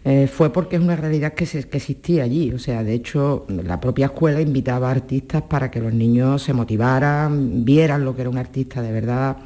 Eh, 0.02 0.28
fue 0.28 0.50
porque 0.50 0.76
es 0.76 0.82
una 0.82 0.96
realidad 0.96 1.34
que, 1.34 1.44
existía 1.44 2.24
allí. 2.24 2.52
O 2.52 2.58
sea, 2.58 2.82
de 2.82 2.94
hecho, 2.94 3.46
la 3.48 3.80
propia 3.80 4.06
escuela 4.06 4.40
invitaba 4.40 4.88
a 4.88 4.92
artistas 4.92 5.42
para 5.42 5.70
que 5.70 5.80
los 5.80 5.92
niños 5.92 6.42
se 6.42 6.52
motivaran, 6.52 7.64
vieran 7.64 8.04
lo 8.04 8.14
que 8.14 8.22
era 8.22 8.30
un 8.30 8.38
artista 8.38 8.80
de 8.82 8.92
verdad. 8.92 9.36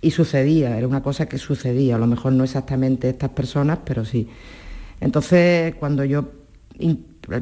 Y 0.00 0.10
sucedía, 0.12 0.76
era 0.78 0.86
una 0.86 1.02
cosa 1.02 1.26
que 1.26 1.38
sucedía. 1.38 1.96
A 1.96 1.98
lo 1.98 2.06
mejor 2.06 2.32
no 2.32 2.44
exactamente 2.44 3.08
estas 3.08 3.30
personas, 3.30 3.80
pero 3.84 4.04
sí. 4.04 4.28
Entonces, 5.00 5.74
cuando 5.76 6.04
yo 6.04 6.30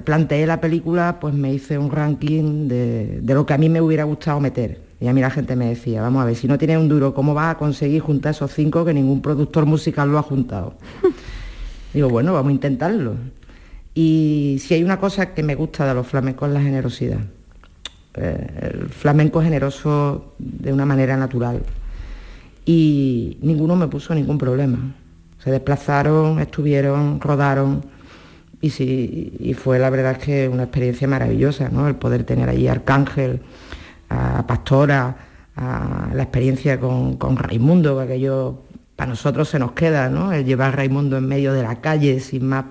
planteé 0.05 0.47
la 0.47 0.61
película, 0.61 1.19
pues 1.21 1.35
me 1.35 1.53
hice 1.53 1.79
un 1.79 1.91
ranking 1.91 2.69
de, 2.69 3.21
de 3.23 3.35
lo 3.35 3.45
que 3.45 3.55
a 3.55 3.59
mí 3.59 3.69
me 3.69 3.81
hubiera 3.81 4.05
gustado 4.05 4.41
meter. 4.41 4.81
Y 5.01 5.09
a 5.09 5.13
mí 5.13 5.21
la 5.21 5.31
gente 5.31 5.55
me 5.57 5.67
decía, 5.67 6.01
vamos 6.01 6.23
a 6.23 6.27
ver, 6.27 6.37
si 6.37 6.49
no 6.49 6.57
tienes 6.57 6.79
un 6.79 6.89
duro, 6.89 7.13
¿cómo 7.13 7.35
vas 7.35 7.55
a 7.55 7.59
conseguir 7.59 8.01
juntar 8.01 8.31
esos 8.31 8.51
cinco 8.53 8.85
que 8.85 8.95
ningún 8.95 9.21
productor 9.21 9.67
musical 9.67 10.11
lo 10.11 10.19
ha 10.19 10.23
juntado? 10.23 10.75
Digo, 11.93 12.09
bueno, 12.09 12.33
vamos 12.33 12.51
a 12.51 12.53
intentarlo. 12.53 13.15
Y 13.95 14.57
si 14.61 14.75
hay 14.75 14.83
una 14.83 14.99
cosa 14.99 15.35
que 15.35 15.43
me 15.43 15.55
gusta 15.55 15.87
de 15.87 15.95
los 15.95 16.07
flamencos 16.07 16.49
es 16.49 16.55
la 16.55 16.63
generosidad. 16.63 17.21
Eh, 18.15 18.73
el 18.73 18.89
flamenco 18.89 19.41
es 19.41 19.45
generoso 19.45 20.35
de 20.39 20.73
una 20.73 20.87
manera 20.87 21.17
natural. 21.17 21.63
Y 22.65 23.39
ninguno 23.43 23.77
me 23.77 23.89
puso 23.89 24.15
ningún 24.15 24.39
problema. 24.39 24.79
Se 25.39 25.51
desplazaron, 25.51 26.41
estuvieron, 26.41 27.21
rodaron. 27.21 27.85
Y, 28.65 28.71
sí, 28.71 29.37
y 29.41 29.53
fue 29.53 29.79
la 29.79 29.91
verdad 29.91 30.17
que 30.17 30.49
una 30.49 30.63
experiencia 30.63 31.07
maravillosa, 31.07 31.69
¿no? 31.69 31.87
El 31.87 31.97
poder 31.97 32.25
tener 32.25 32.49
allí 32.49 32.67
a 32.67 32.73
Arcángel, 32.73 33.43
a 34.09 34.47
Pastora, 34.47 35.17
a 35.55 36.09
la 36.15 36.23
experiencia 36.23 36.81
con, 36.81 37.19
con 37.19 37.37
Raimundo, 37.37 37.99
que 37.99 38.05
aquello 38.05 38.63
para 38.97 39.11
nosotros 39.11 39.51
se 39.51 39.59
nos 39.59 39.73
queda, 39.73 40.09
¿no? 40.09 40.33
El 40.33 40.47
llevar 40.47 40.73
a 40.73 40.77
Raimundo 40.77 41.19
en 41.19 41.29
medio 41.29 41.53
de 41.53 41.63
la 41.63 41.83
calle, 41.83 42.21
sin 42.21 42.47
más 42.47 42.65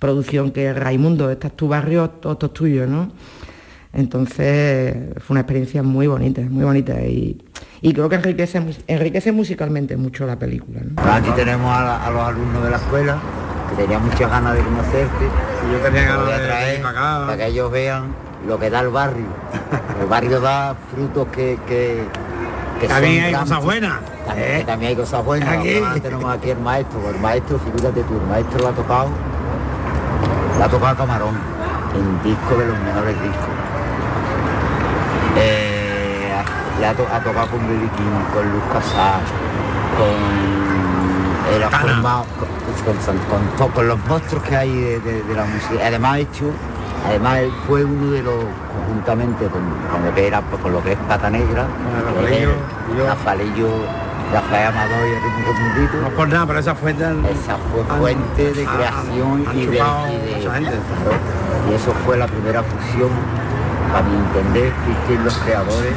producción 0.00 0.50
que 0.50 0.72
Raimundo, 0.72 1.30
este 1.30 1.46
es 1.46 1.52
tu 1.56 1.68
barrio, 1.68 2.10
todo 2.10 2.46
es 2.46 2.52
tuyo, 2.52 2.88
¿no? 2.88 3.12
Entonces 3.92 5.14
fue 5.18 5.34
una 5.34 5.42
experiencia 5.42 5.84
muy 5.84 6.08
bonita, 6.08 6.42
muy 6.42 6.64
bonita 6.64 7.00
y, 7.00 7.40
y 7.80 7.92
creo 7.92 8.08
que 8.08 8.16
enriquece, 8.16 8.60
enriquece 8.88 9.30
musicalmente 9.30 9.96
mucho 9.96 10.26
la 10.26 10.36
película. 10.36 10.80
Aquí 10.96 11.30
tenemos 11.36 11.70
a 11.70 12.10
los 12.10 12.22
alumnos 12.22 12.64
de 12.64 12.70
la 12.70 12.76
escuela, 12.78 13.18
que 13.70 13.82
tenían 13.82 14.04
muchas 14.04 14.30
ganas 14.30 14.54
de 14.54 14.60
conocerte. 14.62 15.24
Y 15.68 15.72
yo 15.72 15.78
tenía 15.78 16.02
ganas 16.06 16.26
de 16.26 16.46
traer 16.46 16.82
para 16.82 16.90
acá. 17.18 17.26
para 17.26 17.36
que 17.36 17.46
ellos 17.46 17.70
vean 17.70 18.14
lo 18.46 18.58
que 18.58 18.70
da 18.70 18.80
el 18.80 18.88
barrio. 18.88 19.26
El 20.00 20.06
barrio 20.06 20.40
da 20.40 20.74
frutos 20.94 21.26
que... 21.28 21.58
que 21.66 22.04
que 22.80 22.86
También 22.86 23.24
hay 23.24 23.30
grandes. 23.32 23.50
cosas 23.50 23.64
buenas. 23.64 23.92
También, 24.24 24.48
¿eh? 24.52 24.64
también 24.64 24.88
hay 24.90 24.96
cosas 24.96 25.24
buenas. 25.24 25.48
Aquí. 25.48 25.78
Ahora 25.78 25.94
tenemos 26.00 26.32
aquí 26.32 26.50
el 26.50 26.60
maestro. 26.60 27.00
El 27.12 27.18
maestro, 27.20 27.58
figúrate 27.58 28.02
tú, 28.04 28.14
el 28.14 28.26
maestro 28.30 28.58
lo 28.60 28.68
ha 28.68 28.70
tocado, 28.72 29.08
lo 30.56 30.64
ha 30.64 30.68
tocado 30.68 30.96
Camarón, 30.96 31.34
en 31.96 32.22
disco 32.22 32.54
de 32.56 32.66
los 32.66 32.78
mejores 32.78 33.20
discos. 33.20 33.48
Eh, 35.38 36.42
le 36.78 36.86
ha, 36.86 36.94
to- 36.94 37.08
ha 37.12 37.18
tocado 37.18 37.48
con 37.48 37.66
Billy 37.68 37.88
King, 37.88 38.22
con 38.32 38.48
Luz 38.52 38.62
Casal, 38.72 39.20
con... 39.98 40.57
Formado 41.94 42.24
con, 42.38 42.48
con- 43.58 43.70
con 43.72 43.88
los 43.88 43.98
monstruos 44.06 44.42
que 44.44 44.56
hay 44.56 44.72
de, 44.74 45.00
de- 45.00 45.22
de 45.22 45.34
la 45.34 45.44
música. 45.44 45.86
Además 45.86 46.18
hecho, 46.18 46.44
además 47.08 47.38
él 47.38 47.52
fue 47.66 47.84
uno 47.84 48.10
de 48.12 48.22
los, 48.22 48.34
conjuntamente 48.76 49.46
con, 49.46 49.62
con 49.90 50.04
lo 50.04 50.14
que 50.14 50.26
era, 50.26 50.40
con 50.42 50.72
lo 50.72 50.82
que 50.82 50.92
es 50.92 50.98
Pata 51.08 51.30
Negra, 51.30 51.66
que. 52.14 52.54
Rafaelillo, 53.06 53.68
Rafael 54.32 54.66
Amador 54.68 55.06
y 55.08 55.12
Enrique 55.14 55.60
Mundito. 55.60 55.96
No 56.02 56.08
por 56.10 56.28
nada, 56.28 56.46
pero 56.46 56.58
esa 56.58 56.74
fue 56.74 56.92
tan... 56.94 57.24
Esa 57.24 57.56
fue 57.72 57.84
fuente 57.98 58.52
de 58.52 58.66
han- 58.66 58.76
creación 58.76 59.44
han 59.48 59.56
y 59.58 59.66
de, 59.66 59.76
y 59.76 60.34
de- 60.34 60.50
gente. 60.50 60.72
y 61.70 61.74
eso 61.74 61.92
fue 62.04 62.16
la 62.18 62.26
primera 62.26 62.62
fusión, 62.62 63.10
para 63.92 64.04
mi 64.04 64.16
entender, 64.16 64.66
existir 64.86 65.20
los 65.20 65.36
creadores 65.38 65.94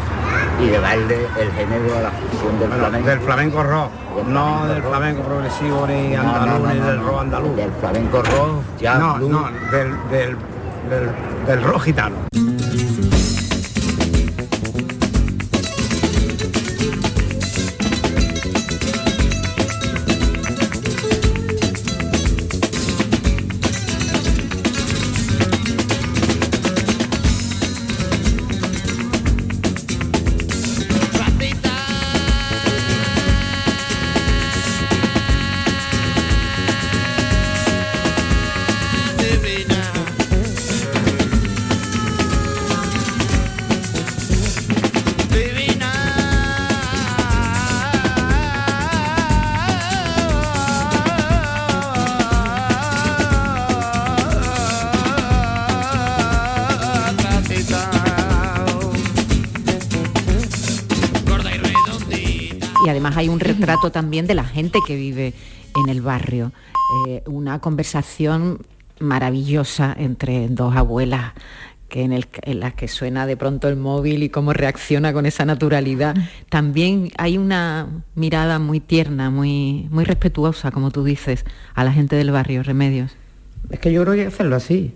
y 0.59 0.67
de 0.67 0.79
darle 0.79 1.27
el 1.39 1.51
género 1.51 1.97
a 1.97 2.01
la 2.01 2.11
fusión 2.11 2.59
del 2.59 2.69
flamenco. 2.71 3.07
Del 3.09 3.19
flamenco 3.19 3.63
rock, 3.63 3.91
no 4.27 4.65
del 4.67 4.83
flamenco 4.83 5.21
progresivo 5.23 5.87
ni 5.87 6.09
No, 6.09 6.23
no, 6.23 6.29
andaluz 6.35 6.67
no, 6.67 6.73
ni 6.73 6.79
del 6.79 6.99
rock 6.99 7.21
andaluz. 7.21 7.55
Del 7.55 7.71
flamenco 7.79 8.21
rock, 8.21 8.63
ya 8.79 8.95
No, 8.95 9.17
no, 9.17 9.49
del, 9.71 9.89
del, 10.09 10.37
del, 10.89 11.09
del 11.47 11.63
rock 11.63 11.81
gitano. 11.83 12.15
También 63.89 64.27
de 64.27 64.35
la 64.35 64.43
gente 64.43 64.79
que 64.85 64.95
vive 64.95 65.33
en 65.83 65.89
el 65.89 66.01
barrio. 66.01 66.51
Eh, 67.07 67.23
una 67.25 67.59
conversación 67.59 68.59
maravillosa 68.99 69.95
entre 69.97 70.47
dos 70.49 70.75
abuelas 70.75 71.33
que 71.91 72.03
en, 72.03 72.59
las 72.59 72.73
que 72.73 72.87
suena 72.87 73.25
de 73.25 73.35
pronto 73.35 73.67
el 73.67 73.75
móvil 73.75 74.23
y 74.23 74.29
cómo 74.29 74.53
reacciona 74.53 75.11
con 75.11 75.25
esa 75.25 75.43
naturalidad. 75.43 76.15
También 76.49 77.11
hay 77.17 77.37
una 77.37 77.87
mirada 78.15 78.59
muy 78.59 78.79
tierna, 78.79 79.29
muy, 79.29 79.89
muy 79.91 80.05
respetuosa, 80.05 80.71
como 80.71 80.91
tú 80.91 81.03
dices, 81.03 81.43
a 81.75 81.83
la 81.83 81.91
gente 81.91 82.15
del 82.15 82.31
barrio, 82.31 82.63
Remedios. 82.63 83.11
Es 83.69 83.79
que 83.79 83.91
yo 83.91 84.03
creo 84.03 84.15
que 84.15 84.25
hacerlo 84.25 84.55
así. 84.55 84.93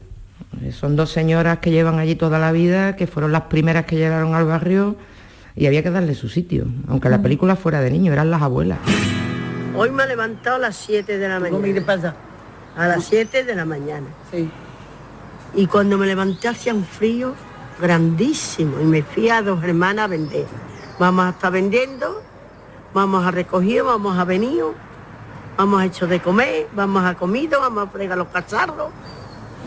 Son 0.71 0.95
dos 0.95 1.12
señoras 1.12 1.60
que 1.60 1.71
llevan 1.71 2.00
allí 2.00 2.15
toda 2.15 2.39
la 2.39 2.54
vida, 2.54 2.95
que 2.95 3.08
fueron 3.08 3.34
las 3.34 3.43
primeras 3.43 3.86
que 3.86 3.98
llegaron 3.98 4.34
al 4.34 4.45
barrio 4.45 4.95
y 5.56 5.68
había 5.68 5.82
que 5.84 5.89
darle 5.89 6.15
su 6.15 6.30
sitio. 6.30 6.65
Aunque 6.88 7.10
la 7.10 7.22
película 7.22 7.56
fuera 7.56 7.82
de 7.82 7.91
niño, 7.91 8.12
eran 8.12 8.30
las 8.30 8.41
abuelas. 8.41 8.80
Hoy 9.76 9.89
me 9.91 10.04
he 10.04 10.08
levantado 10.08 10.58
a 10.58 10.60
las 10.60 10.76
7 10.76 11.18
de 11.18 11.28
la 11.28 11.39
mañana. 11.39 11.62
¿Cómo 11.62 11.74
qué 11.74 11.82
pasa? 11.82 12.15
A 12.78 12.88
las 12.88 13.06
7 13.06 13.44
de 13.44 13.56
la 13.56 13.65
mañana. 13.65 14.08
Sí. 14.32 14.50
Y 15.54 15.68
cuando 15.68 15.98
me 15.98 16.06
levanté 16.06 16.50
hacía 16.50 16.74
un 16.74 16.86
frío 16.86 17.34
grandísimo 17.80 18.80
y 18.82 18.86
me 18.86 19.04
fui 19.04 19.30
a 19.30 19.41
dos 19.41 19.63
hermanas 19.63 20.06
a 20.06 20.08
vender. 20.08 20.46
Vamos 21.00 21.26
a 21.26 21.30
estar 21.30 21.52
vendiendo, 21.52 22.22
vamos 22.94 23.26
a 23.26 23.32
recoger, 23.32 23.84
vamos 23.84 24.18
a 24.18 24.24
venir, 24.24 24.63
vamos 25.58 25.82
a 25.82 25.86
hecho 25.86 26.08
de 26.08 26.22
comer, 26.22 26.68
vamos 26.74 27.04
a 27.04 27.15
comido, 27.15 27.60
vamos 27.60 27.88
a 27.88 27.91
fregar 27.91 28.18
los 28.18 28.28
cacharros. 28.28 28.91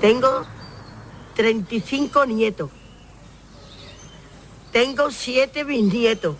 Tengo 0.00 0.44
35 1.36 2.26
nietos. 2.26 2.70
Tengo 4.72 5.10
7 5.10 5.64
bisnietos. 5.64 6.36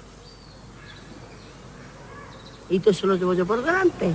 Y 2.71 2.81
todo 2.81 2.91
eso 2.91 3.07
lo 3.07 3.17
llevo 3.17 3.35
yo 3.35 3.47
por 3.47 3.63
delante. 3.65 4.15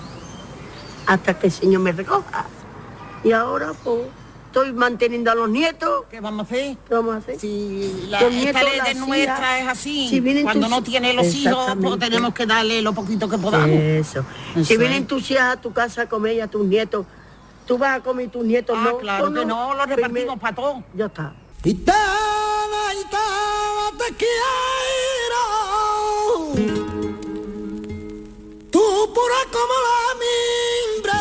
Hasta 1.07 1.37
que 1.39 1.47
el 1.47 1.51
Señor 1.53 1.81
me 1.81 1.91
recoja. 1.91 2.45
Y 3.23 3.31
ahora 3.31 3.73
pues 3.83 4.01
estoy 4.47 4.71
manteniendo 4.73 5.31
a 5.31 5.35
los 5.35 5.49
nietos. 5.49 6.05
¿Qué 6.11 6.19
vamos 6.19 6.41
a 6.41 6.43
hacer? 6.53 6.77
¿Qué 6.87 6.93
vamos 6.93 7.15
a 7.15 7.17
hacer? 7.17 7.39
Si 7.39 8.05
la, 8.09 8.21
Los 8.21 8.33
las 8.33 8.95
nuestra 8.97 9.59
es 9.59 9.67
así. 9.67 10.07
si 10.07 10.19
vienen 10.19 10.43
Cuando 10.43 10.67
tus- 10.67 10.69
no 10.69 10.83
tiene 10.83 11.13
los 11.13 11.33
hijos, 11.33 11.75
pues 11.81 11.99
tenemos 11.99 12.33
que 12.33 12.45
darle 12.45 12.81
lo 12.83 12.93
poquito 12.93 13.27
que 13.27 13.37
podamos. 13.39 13.69
Eso. 13.69 14.23
Eso 14.55 14.65
si 14.65 14.77
vienen 14.77 15.07
tus 15.07 15.31
hijas 15.31 15.57
a 15.57 15.61
tu 15.61 15.73
casa 15.73 16.03
a 16.03 16.09
comer 16.09 16.35
y 16.35 16.41
a 16.41 16.47
tus 16.47 16.63
nietos, 16.65 17.05
tú 17.65 17.79
vas 17.79 17.97
a 17.97 18.03
comer 18.03 18.27
y 18.27 18.29
tus 18.29 18.45
nietos 18.45 18.77
Ah, 18.79 18.83
no. 18.91 18.97
claro 18.99 19.27
tú 19.29 19.33
que 19.33 19.45
no, 19.45 19.73
lo 19.73 19.85
repartimos 19.85 20.37
para 20.39 20.55
todos. 20.55 20.83
Ya 20.93 21.07
está. 21.07 21.33
Gitana, 21.63 21.97
te 23.97 24.07
quiero. 24.15 25.43
Tú 28.71 28.83
pura 29.13 29.41
como 29.51 29.75
la 29.87 30.01
mimbre, 30.23 31.19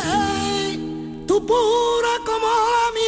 tú 1.27 1.35
pura 1.47 2.15
como 2.25 2.47
la 2.47 2.87
mimbre, 2.95 3.02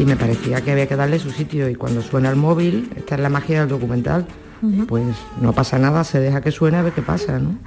Y 0.00 0.06
me 0.06 0.16
parecía 0.16 0.62
que 0.62 0.70
había 0.72 0.86
que 0.86 0.96
darle 0.96 1.18
su 1.18 1.30
sitio 1.30 1.68
y 1.68 1.74
cuando 1.74 2.00
suena 2.00 2.30
el 2.30 2.36
móvil, 2.36 2.88
esta 2.96 3.16
es 3.16 3.20
la 3.20 3.28
magia 3.28 3.60
del 3.60 3.68
documental, 3.68 4.26
pues 4.88 5.04
no 5.42 5.52
pasa 5.52 5.78
nada, 5.78 6.04
se 6.04 6.18
deja 6.20 6.40
que 6.40 6.50
suene 6.50 6.78
a 6.78 6.82
ver 6.82 6.94
qué 6.94 7.02
pasa, 7.02 7.38
¿no? 7.38 7.58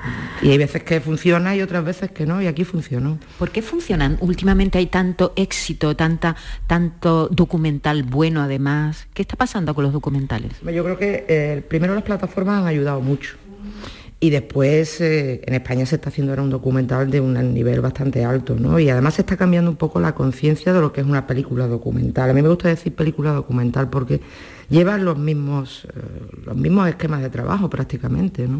Y 0.42 0.50
hay 0.50 0.58
veces 0.58 0.82
que 0.84 1.00
funciona 1.00 1.56
y 1.56 1.62
otras 1.62 1.86
veces 1.86 2.10
que 2.10 2.26
no, 2.26 2.42
y 2.42 2.48
aquí 2.48 2.64
funcionó. 2.64 3.20
¿Por 3.38 3.52
qué 3.52 3.62
funcionan? 3.62 4.18
Últimamente 4.20 4.80
hay 4.80 4.88
tanto 4.88 5.34
éxito, 5.36 5.96
tanta, 5.96 6.36
tanto 6.66 7.28
documental 7.28 8.02
bueno 8.02 8.42
además. 8.42 9.06
¿Qué 9.14 9.22
está 9.22 9.36
pasando 9.36 9.76
con 9.76 9.84
los 9.84 9.94
documentales? 9.94 10.54
Yo 10.62 10.84
creo 10.84 10.98
que 10.98 11.26
eh, 11.30 11.64
primero 11.70 11.94
las 11.94 12.04
plataformas 12.04 12.62
han 12.62 12.68
ayudado 12.68 13.00
mucho. 13.00 13.36
Y 14.24 14.30
después 14.30 15.02
eh, 15.02 15.42
en 15.46 15.54
España 15.54 15.86
se 15.86 15.96
está 15.96 16.08
haciendo 16.08 16.32
ahora 16.32 16.44
un 16.44 16.50
documental 16.50 17.12
de 17.12 17.20
un 17.20 17.54
nivel 17.54 17.82
bastante 17.82 18.24
alto, 18.24 18.56
¿no? 18.56 18.80
Y 18.80 18.90
además 18.90 19.16
se 19.16 19.22
está 19.24 19.36
cambiando 19.36 19.70
un 19.70 19.76
poco 19.76 20.00
la 20.00 20.16
conciencia 20.16 20.72
de 20.72 20.80
lo 20.80 20.94
que 20.94 21.02
es 21.02 21.08
una 21.08 21.28
película 21.28 21.68
documental. 21.68 22.30
A 22.30 22.34
mí 22.34 22.42
me 22.42 22.48
gusta 22.48 22.70
decir 22.70 22.96
película 22.96 23.34
documental 23.34 23.90
porque 23.90 24.22
llevan 24.70 25.04
los 25.04 25.18
mismos, 25.18 25.90
eh, 25.94 26.00
los 26.46 26.56
mismos 26.56 26.88
esquemas 26.88 27.22
de 27.22 27.30
trabajo 27.32 27.70
prácticamente, 27.70 28.48
¿no? 28.48 28.60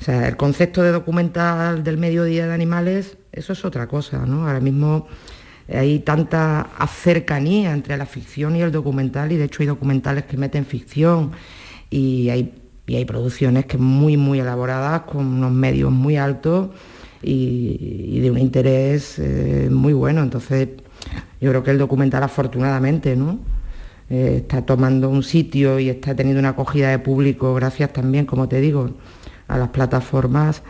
O 0.00 0.04
sea, 0.04 0.26
el 0.26 0.36
concepto 0.36 0.82
de 0.82 0.90
documental 0.90 1.84
del 1.84 1.96
mediodía 1.96 2.48
de 2.48 2.52
animales, 2.52 3.18
eso 3.30 3.52
es 3.52 3.64
otra 3.64 3.86
cosa, 3.86 4.26
¿no? 4.26 4.48
Ahora 4.48 4.58
mismo 4.58 5.06
hay 5.72 6.00
tanta 6.00 6.70
cercanía 6.92 7.72
entre 7.72 7.96
la 7.96 8.06
ficción 8.06 8.56
y 8.56 8.62
el 8.62 8.72
documental 8.72 9.30
y 9.30 9.36
de 9.36 9.44
hecho 9.44 9.62
hay 9.62 9.68
documentales 9.68 10.24
que 10.24 10.36
meten 10.36 10.66
ficción 10.66 11.30
y 11.88 12.30
hay, 12.30 12.65
y 12.86 12.96
hay 12.96 13.04
producciones 13.04 13.66
que 13.66 13.78
muy, 13.78 14.16
muy 14.16 14.40
elaboradas 14.40 15.02
con 15.02 15.26
unos 15.26 15.52
medios 15.52 15.90
muy 15.90 16.16
altos 16.16 16.68
y, 17.22 18.20
de 18.20 18.30
un 18.30 18.38
interés 18.38 19.18
eh, 19.18 19.68
muy 19.70 19.92
bueno. 19.92 20.22
Entonces, 20.22 20.68
yo 21.40 21.50
creo 21.50 21.62
que 21.62 21.72
el 21.72 21.78
documental 21.78 22.22
afortunadamente, 22.22 23.16
¿no? 23.16 23.38
Eh, 24.08 24.36
está 24.42 24.62
tomando 24.62 25.08
un 25.08 25.24
sitio 25.24 25.80
y 25.80 25.88
está 25.88 26.14
teniendo 26.14 26.38
una 26.38 26.50
acogida 26.50 26.90
de 26.90 27.00
público 27.00 27.54
gracias 27.54 27.92
también, 27.92 28.24
como 28.24 28.48
te 28.48 28.60
digo, 28.60 28.90
a 29.48 29.58
las 29.58 29.70
plataformas, 29.70 30.62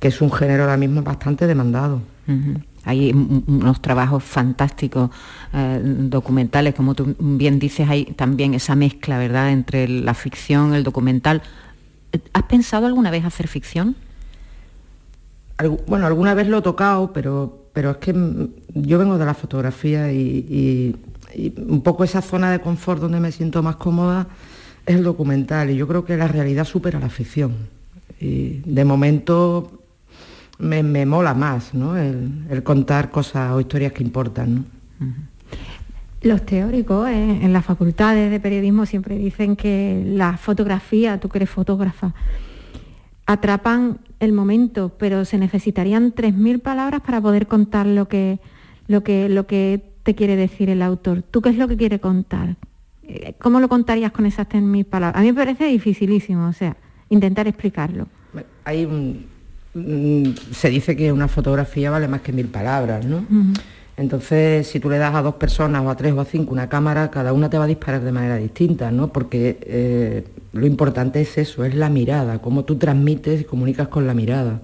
que 0.00 0.08
es 0.08 0.22
un 0.22 0.32
género 0.32 0.62
ahora 0.62 0.78
mismo 0.78 1.02
bastante 1.02 1.46
demandado. 1.46 2.00
Hay 2.88 3.12
un- 3.12 3.44
unos 3.46 3.80
trabajos 3.82 4.24
fantásticos 4.24 5.10
eh, 5.52 5.80
documentales, 5.82 6.74
como 6.74 6.94
tú 6.94 7.14
bien 7.18 7.58
dices, 7.58 7.88
hay 7.88 8.04
también 8.06 8.54
esa 8.54 8.74
mezcla, 8.74 9.18
¿verdad?, 9.18 9.50
entre 9.52 9.86
la 9.88 10.14
ficción, 10.14 10.74
el 10.74 10.82
documental. 10.84 11.42
¿Has 12.32 12.42
pensado 12.44 12.86
alguna 12.86 13.10
vez 13.10 13.24
hacer 13.24 13.46
ficción? 13.48 13.94
Bueno, 15.86 16.06
alguna 16.06 16.34
vez 16.34 16.46
lo 16.48 16.58
he 16.58 16.62
tocado, 16.62 17.12
pero, 17.12 17.66
pero 17.72 17.90
es 17.90 17.96
que 17.98 18.14
yo 18.74 18.98
vengo 18.98 19.18
de 19.18 19.26
la 19.26 19.34
fotografía 19.34 20.12
y 20.12 20.94
un 21.68 21.82
poco 21.82 22.04
esa 22.04 22.22
zona 22.22 22.50
de 22.50 22.60
confort 22.60 23.00
donde 23.02 23.20
me 23.20 23.32
siento 23.32 23.62
más 23.62 23.76
cómoda 23.76 24.26
es 24.86 24.96
el 24.96 25.04
documental 25.04 25.68
y 25.70 25.76
yo 25.76 25.86
creo 25.86 26.04
que 26.04 26.16
la 26.16 26.28
realidad 26.28 26.64
supera 26.64 26.98
la 27.00 27.10
ficción. 27.10 27.52
Y 28.20 28.60
de 28.64 28.84
momento 28.84 29.77
me, 30.58 30.82
me 30.82 31.06
mola 31.06 31.34
más 31.34 31.74
¿no? 31.74 31.96
el, 31.96 32.46
el 32.50 32.62
contar 32.62 33.10
cosas 33.10 33.52
o 33.52 33.60
historias 33.60 33.92
que 33.92 34.02
importan. 34.02 34.54
¿no? 34.54 34.64
Los 36.22 36.44
teóricos 36.44 37.08
eh, 37.08 37.38
en 37.42 37.52
las 37.52 37.64
facultades 37.64 38.30
de 38.30 38.40
periodismo 38.40 38.86
siempre 38.86 39.16
dicen 39.16 39.56
que 39.56 40.02
la 40.06 40.36
fotografía, 40.36 41.20
tú 41.20 41.28
que 41.28 41.38
eres 41.38 41.50
fotógrafa, 41.50 42.14
atrapan 43.26 43.98
el 44.20 44.32
momento, 44.32 44.92
pero 44.98 45.24
se 45.24 45.38
necesitarían 45.38 46.14
3.000 46.14 46.60
palabras 46.60 47.02
para 47.02 47.20
poder 47.20 47.46
contar 47.46 47.86
lo 47.86 48.08
que, 48.08 48.40
lo, 48.88 49.04
que, 49.04 49.28
lo 49.28 49.46
que 49.46 49.92
te 50.02 50.14
quiere 50.14 50.34
decir 50.34 50.70
el 50.70 50.82
autor. 50.82 51.22
¿Tú 51.22 51.40
qué 51.40 51.50
es 51.50 51.56
lo 51.56 51.68
que 51.68 51.76
quiere 51.76 52.00
contar? 52.00 52.56
eh, 53.08 53.34
¿cómo 53.38 53.58
lo 53.58 53.68
contarías 53.68 54.12
con 54.12 54.26
esas 54.26 54.48
3.000 54.48 54.84
palabras? 54.84 55.18
A 55.18 55.22
mí 55.22 55.28
me 55.28 55.34
parece 55.34 55.66
dificilísimo, 55.66 56.46
o 56.46 56.52
sea, 56.52 56.76
intentar 57.08 57.48
explicarlo. 57.48 58.06
Hay 58.64 58.84
un, 58.84 59.26
se 60.52 60.70
dice 60.70 60.96
que 60.96 61.12
una 61.12 61.28
fotografía 61.28 61.90
vale 61.90 62.08
más 62.08 62.20
que 62.22 62.32
mil 62.32 62.46
palabras, 62.46 63.04
¿no? 63.04 63.24
Entonces, 63.98 64.68
si 64.68 64.78
tú 64.78 64.88
le 64.88 64.98
das 64.98 65.12
a 65.14 65.22
dos 65.22 65.34
personas 65.34 65.82
o 65.82 65.90
a 65.90 65.96
tres 65.96 66.12
o 66.12 66.20
a 66.20 66.24
cinco 66.24 66.52
una 66.52 66.68
cámara, 66.68 67.10
cada 67.10 67.32
una 67.32 67.50
te 67.50 67.58
va 67.58 67.64
a 67.64 67.66
disparar 67.66 68.02
de 68.02 68.12
manera 68.12 68.36
distinta, 68.36 68.92
¿no? 68.92 69.08
Porque 69.12 69.58
eh, 69.62 70.24
lo 70.52 70.66
importante 70.66 71.20
es 71.20 71.36
eso, 71.36 71.64
es 71.64 71.74
la 71.74 71.88
mirada, 71.88 72.38
cómo 72.38 72.64
tú 72.64 72.76
transmites 72.76 73.40
y 73.40 73.44
comunicas 73.44 73.88
con 73.88 74.06
la 74.06 74.14
mirada. 74.14 74.60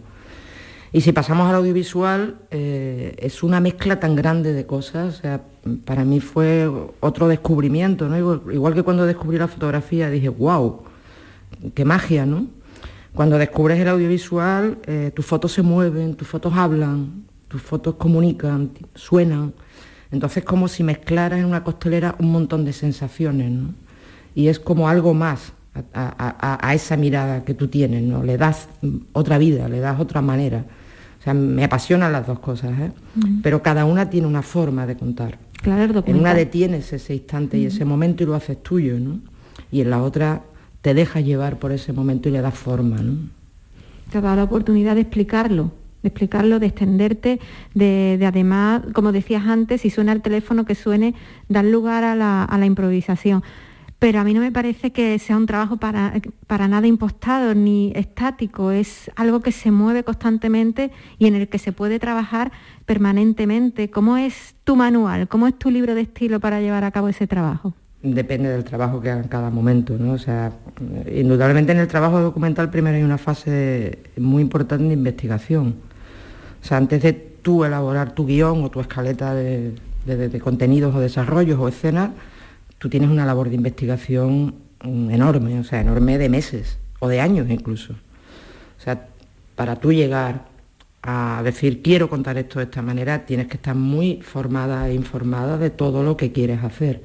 Y 0.93 1.01
si 1.01 1.11
pasamos 1.11 1.49
al 1.49 1.57
audiovisual, 1.57 2.37
eh, 2.53 3.17
es 3.19 3.43
una 3.43 3.59
mezcla 3.59 3.99
tan 3.99 4.15
grande 4.15 4.53
de 4.53 4.67
cosas, 4.67 5.19
o 5.19 5.21
sea, 5.21 5.41
para 5.85 6.05
mí 6.05 6.21
fue 6.21 6.71
otro 7.01 7.27
descubrimiento, 7.27 8.09
¿no? 8.09 8.17
Igual, 8.17 8.43
igual 8.53 8.75
que 8.75 8.85
cuando 8.85 9.05
descubrí 9.05 9.37
la 9.37 9.49
fotografía 9.49 10.09
dije, 10.11 10.29
wow, 10.29 10.83
qué 11.75 11.85
magia, 11.85 12.25
¿no? 12.25 12.47
Cuando 13.15 13.39
descubres 13.39 13.79
el 13.79 13.89
audiovisual, 13.89 14.79
eh, 14.87 15.13
tus 15.15 15.25
fotos 15.25 15.53
se 15.53 15.63
mueven, 15.63 16.15
tus 16.15 16.27
fotos 16.29 16.53
hablan, 16.55 17.25
tus 17.49 17.63
fotos 17.63 17.95
comunican, 17.95 18.71
suenan. 18.95 19.53
Entonces 20.11 20.39
es 20.39 20.45
como 20.45 20.69
si 20.69 20.83
mezclaras 20.83 21.39
en 21.39 21.45
una 21.47 21.63
costelera 21.65 22.17
un 22.19 22.31
montón 22.33 22.65
de 22.65 22.73
sensaciones, 22.73 23.51
¿no? 23.51 23.75
Y 24.35 24.49
es 24.49 24.59
como 24.59 24.89
algo 24.89 25.15
más 25.15 25.53
a, 25.93 26.03
a- 26.19 26.37
a- 26.41 26.69
a 26.69 26.75
esa 26.75 26.97
mirada 26.97 27.45
que 27.45 27.55
tú 27.55 27.69
tienes, 27.69 28.03
¿no? 28.03 28.23
Le 28.25 28.37
das 28.37 28.69
mm, 28.83 28.97
otra 29.13 29.39
vida, 29.39 29.69
le 29.69 29.79
das 29.81 29.99
otra 30.01 30.21
manera. 30.21 30.65
O 31.21 31.23
sea, 31.25 31.35
me 31.35 31.65
apasionan 31.65 32.13
las 32.13 32.27
dos 32.27 32.41
cosas, 32.41 32.79
¿eh? 32.81 32.93
Pero 33.43 33.63
cada 33.63 33.85
una 33.85 34.11
tiene 34.11 34.27
una 34.27 34.43
forma 34.43 34.87
de 34.87 34.97
contar. 34.97 35.39
Claro, 35.63 36.03
En 36.07 36.17
una 36.21 36.35
detienes 36.35 36.93
ese 36.93 37.15
instante 37.15 37.57
y 37.59 37.67
ese 37.67 37.85
momento 37.85 38.23
y 38.23 38.27
lo 38.27 38.35
haces 38.35 38.63
tuyo, 38.63 38.99
¿no? 39.01 39.21
Y 39.73 39.81
en 39.81 39.91
la 39.91 40.03
otra 40.03 40.43
te 40.85 40.93
dejas 40.93 41.25
llevar 41.25 41.59
por 41.59 41.73
ese 41.73 41.95
momento 41.95 42.29
y 42.29 42.33
le 42.33 42.43
das 42.43 42.53
forma, 42.53 42.99
¿no? 42.99 43.17
te 44.11 44.19
ha 44.19 44.21
dado 44.21 44.37
la 44.37 44.45
oportunidad 44.45 44.97
de 44.97 45.01
explicarlo, 45.01 45.73
de 46.03 46.09
explicarlo, 46.09 46.59
de 46.59 46.67
extenderte, 46.67 47.41
de, 47.73 48.19
de 48.19 48.27
además, 48.27 48.83
como 48.93 49.11
decías 49.11 49.47
antes, 49.47 49.81
si 49.81 49.89
suena 49.89 50.13
el 50.13 50.21
teléfono 50.21 50.67
que 50.67 50.75
suene, 50.75 51.15
dar 51.49 51.65
lugar 51.65 52.05
a 52.05 52.15
la, 52.15 52.45
a 52.45 52.59
la 52.59 52.67
improvisación. 52.67 53.43
Pero 53.99 54.21
a 54.21 54.25
mí 54.25 54.35
no 54.35 54.41
me 54.43 54.53
parece 54.53 54.93
que 54.93 55.19
sea 55.19 55.39
un 55.39 55.47
trabajo 55.47 55.79
para, 55.79 56.21
para 56.47 56.69
nada 56.69 56.87
impostado 56.87 57.55
ni 57.55 57.91
estático, 57.97 58.71
es 58.71 59.11
algo 59.17 59.41
que 59.41 59.53
se 59.53 59.71
mueve 59.71 60.05
constantemente 60.05 60.91
y 61.19 61.29
en 61.29 61.35
el 61.35 61.49
que 61.49 61.59
se 61.59 61.73
puede 61.73 61.99
trabajar 61.99 62.53
permanentemente. 62.85 63.89
¿Cómo 63.89 64.19
es 64.19 64.55
tu 64.65 64.77
manual? 64.77 65.29
¿Cómo 65.29 65.47
es 65.47 65.59
tu 65.59 65.71
libro 65.71 65.95
de 65.95 66.03
estilo 66.03 66.41
para 66.41 66.61
llevar 66.61 66.85
a 66.85 66.91
cabo 66.91 67.09
ese 67.09 67.27
trabajo? 67.27 67.73
Depende 68.07 68.51
del 68.51 68.65
trabajo 68.65 69.01
que 69.01 69.11
haga 69.11 69.23
en 69.23 69.29
cada 69.29 69.49
momento, 69.49 69.97
¿no? 69.99 70.13
O 70.13 70.19
sea, 70.19 70.53
indudablemente 71.11 71.73
en 71.73 71.79
el 71.79 71.89
trabajo 71.89 72.21
documental 72.21 72.69
primero 72.69 72.99
hay 72.99 73.03
una 73.03 73.17
fase 73.17 73.99
muy 74.19 74.43
importante 74.43 74.85
de 74.85 74.93
investigación. 74.93 75.77
O 76.63 76.67
sea, 76.67 76.77
antes 76.77 77.03
de 77.03 77.15
tú 77.15 77.65
elaborar 77.65 78.15
tu 78.15 78.27
guion 78.27 78.63
o 78.63 78.71
tu 78.71 78.81
escaleta 78.81 79.35
de, 79.35 79.73
de- 80.05 80.41
contenidos 80.41 80.95
o 80.95 81.01
desarrollos 81.01 81.59
o 81.59 81.67
escenas, 81.67 82.11
tú 82.77 82.91
tienes 82.91 83.09
una 83.09 83.25
labor 83.25 83.49
de 83.49 83.55
investigación 83.55 84.55
mm, 84.85 85.11
enorme, 85.11 85.59
o 85.61 85.65
sea, 85.65 85.81
enorme 85.81 86.19
de 86.19 86.29
meses 86.29 86.77
o 87.01 87.09
de 87.09 87.23
años 87.23 87.49
incluso. 87.49 87.95
O 87.95 88.83
sea, 88.83 89.07
para 89.57 89.77
tú 89.77 89.95
llegar 89.95 90.45
a 91.03 91.41
decir 91.43 91.81
quiero 91.81 92.11
contar 92.11 92.37
esto 92.37 92.59
de 92.59 92.67
esta 92.67 92.83
manera, 92.83 93.25
tienes 93.25 93.47
que 93.47 93.57
estar 93.57 93.75
muy 93.75 94.21
formada 94.21 94.91
e 94.91 94.95
informada 94.95 95.57
de 95.57 95.71
todo 95.71 96.03
lo 96.03 96.19
que 96.19 96.33
quieres 96.33 96.63
hacer. 96.63 97.01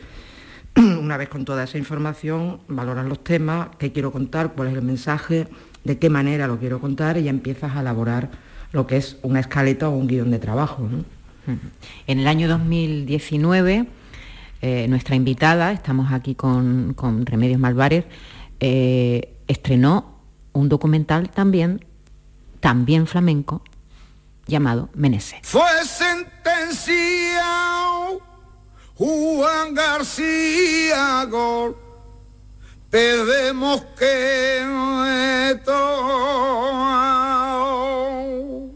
Una 1.01 1.17
vez 1.17 1.27
con 1.29 1.45
toda 1.45 1.65
esa 1.65 1.77
información, 1.77 2.61
valoras 2.67 3.05
los 3.05 3.23
temas, 3.23 3.69
qué 3.77 3.91
quiero 3.91 4.11
contar, 4.11 4.53
cuál 4.53 4.69
es 4.69 4.73
el 4.75 4.81
mensaje, 4.81 5.47
de 5.83 5.99
qué 5.99 6.09
manera 6.09 6.47
lo 6.47 6.57
quiero 6.57 6.79
contar 6.79 7.17
y 7.17 7.23
ya 7.23 7.29
empiezas 7.31 7.75
a 7.75 7.81
elaborar 7.81 8.31
lo 8.71 8.87
que 8.87 8.95
es 8.97 9.17
una 9.21 9.41
escaleta 9.41 9.89
o 9.89 9.91
un 9.91 10.07
guion 10.07 10.31
de 10.31 10.39
trabajo. 10.39 10.87
¿no? 10.89 11.03
En 12.07 12.19
el 12.19 12.27
año 12.27 12.47
2019, 12.47 13.87
eh, 14.61 14.87
nuestra 14.87 15.15
invitada, 15.15 15.73
estamos 15.73 16.13
aquí 16.13 16.35
con, 16.35 16.93
con 16.93 17.25
Remedios 17.25 17.59
Malvares, 17.59 18.05
eh, 18.59 19.33
estrenó 19.47 20.19
un 20.53 20.69
documental 20.69 21.29
también, 21.29 21.83
también 22.61 23.07
flamenco, 23.07 23.63
llamado 24.47 24.89
Menese. 24.93 25.39
Fue 25.43 25.67
sentenciado 25.83 28.28
Juan 28.99 29.73
García 29.75 31.25
Gol. 31.29 31.73
Pedimos 32.91 33.81
que 33.97 35.51
esto 35.51 35.73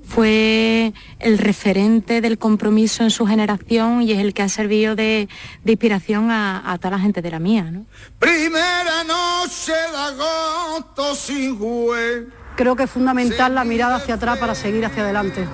Fue 0.05 0.93
el 1.19 1.38
referente 1.39 2.21
del 2.21 2.38
compromiso 2.38 3.03
en 3.03 3.12
su 3.12 3.25
generación 3.25 4.01
y 4.01 4.13
es 4.13 4.19
el 4.19 4.33
que 4.33 4.43
ha 4.43 4.49
servido 4.49 4.95
de, 4.95 5.27
de 5.65 5.71
inspiración 5.73 6.31
a, 6.31 6.71
a 6.71 6.77
toda 6.77 6.91
la 6.91 6.99
gente 6.99 7.21
de 7.21 7.29
la 7.29 7.39
mía. 7.39 7.63
¿no? 7.69 7.86
Primera 8.19 9.03
noche 9.03 9.73
de 9.73 9.97
agosto 9.97 11.15
sin 11.15 11.59
juez. 11.59 12.27
Creo 12.55 12.77
que 12.77 12.83
es 12.83 12.89
fundamental 12.89 13.55
la 13.55 13.65
mirada 13.65 13.97
hacia 13.97 14.15
atrás 14.15 14.38
para 14.38 14.55
seguir 14.55 14.86
hacia 14.86 15.03
adelante. 15.03 15.45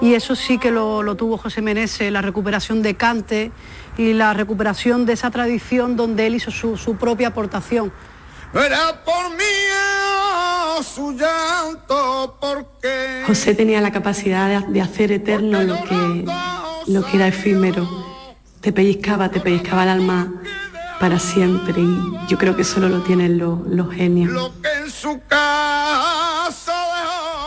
Y 0.00 0.14
eso 0.14 0.34
sí 0.34 0.58
que 0.58 0.70
lo, 0.70 1.02
lo 1.02 1.14
tuvo 1.16 1.38
José 1.38 1.62
Menezes, 1.62 2.12
la 2.12 2.22
recuperación 2.22 2.82
de 2.82 2.96
Cante 2.96 3.50
y 3.96 4.12
la 4.12 4.34
recuperación 4.34 5.06
de 5.06 5.14
esa 5.14 5.30
tradición 5.30 5.96
donde 5.96 6.26
él 6.26 6.34
hizo 6.34 6.50
su, 6.50 6.76
su 6.76 6.96
propia 6.96 7.28
aportación. 7.28 7.92
Era 8.52 9.02
por 9.04 9.30
mí 9.30 9.44
oh, 10.78 10.82
su 10.82 11.12
llanto 11.12 12.36
porque 12.40 13.22
José 13.26 13.54
tenía 13.54 13.80
la 13.80 13.92
capacidad 13.92 14.66
de, 14.66 14.72
de 14.72 14.80
hacer 14.80 15.12
eterno 15.12 15.62
lo 15.62 15.82
que, 15.82 16.24
lo 16.86 17.04
que 17.04 17.16
era 17.16 17.26
efímero. 17.28 17.88
Te 18.60 18.72
pellizcaba, 18.72 19.30
te 19.30 19.40
pellizcaba 19.40 19.82
el 19.84 19.88
alma 19.90 20.32
para 21.00 21.18
siempre 21.18 21.82
y 21.82 22.26
yo 22.28 22.38
creo 22.38 22.56
que 22.56 22.64
solo 22.64 22.88
lo 22.88 23.02
tienen 23.02 23.38
los, 23.38 23.60
los 23.66 23.92
genios. 23.92 24.52
en 24.82 24.90
su 24.90 25.20
casa 25.28 26.65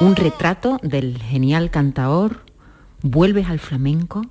Un 0.02 0.16
retrato 0.16 0.80
del 0.82 1.18
genial 1.18 1.72
cantaor, 1.72 2.38
vuelves 3.02 3.48
al 3.50 3.60
flamenco. 3.60 4.22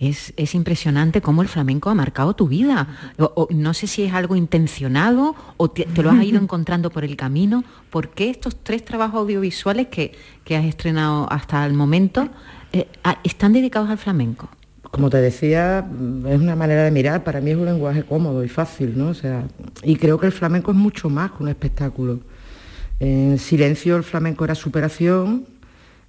Es, 0.00 0.34
es 0.36 0.54
impresionante 0.56 1.22
cómo 1.22 1.40
el 1.42 1.48
flamenco 1.48 1.88
ha 1.88 1.94
marcado 1.94 2.34
tu 2.34 2.48
vida. 2.48 2.88
O- 3.18 3.32
o 3.36 3.48
no 3.54 3.74
sé 3.74 3.86
si 3.86 4.02
es 4.02 4.12
algo 4.12 4.34
intencionado 4.34 5.36
o 5.56 5.70
te, 5.70 5.84
te 5.84 6.02
lo 6.02 6.10
has 6.10 6.22
ido 6.24 6.38
encontrando 6.42 6.90
por 6.90 7.04
el 7.04 7.16
camino. 7.16 7.62
¿Por 7.90 8.08
qué 8.10 8.28
estos 8.28 8.56
tres 8.62 8.84
trabajos 8.84 9.20
audiovisuales 9.20 9.86
que, 9.86 10.12
que 10.44 10.56
has 10.56 10.64
estrenado 10.64 11.30
hasta 11.32 11.64
el 11.64 11.74
momento 11.74 12.28
eh, 12.72 12.88
a- 13.04 13.18
están 13.22 13.52
dedicados 13.52 13.88
al 13.88 13.98
flamenco? 13.98 14.48
Como 14.90 15.10
te 15.10 15.18
decía, 15.20 15.86
es 16.28 16.40
una 16.40 16.54
manera 16.56 16.84
de 16.84 16.90
mirar, 16.90 17.24
para 17.24 17.40
mí 17.40 17.50
es 17.52 17.56
un 17.56 17.64
lenguaje 17.64 18.04
cómodo 18.04 18.44
y 18.44 18.48
fácil, 18.48 18.96
¿no? 18.96 19.08
O 19.08 19.14
sea, 19.14 19.44
y 19.82 19.96
creo 19.96 20.18
que 20.18 20.26
el 20.26 20.32
flamenco 20.32 20.70
es 20.72 20.76
mucho 20.76 21.08
más 21.08 21.32
que 21.32 21.42
un 21.42 21.48
espectáculo. 21.48 22.20
En 23.04 23.38
silencio 23.38 23.96
el 23.96 24.02
flamenco 24.02 24.44
era 24.46 24.54
superación, 24.54 25.44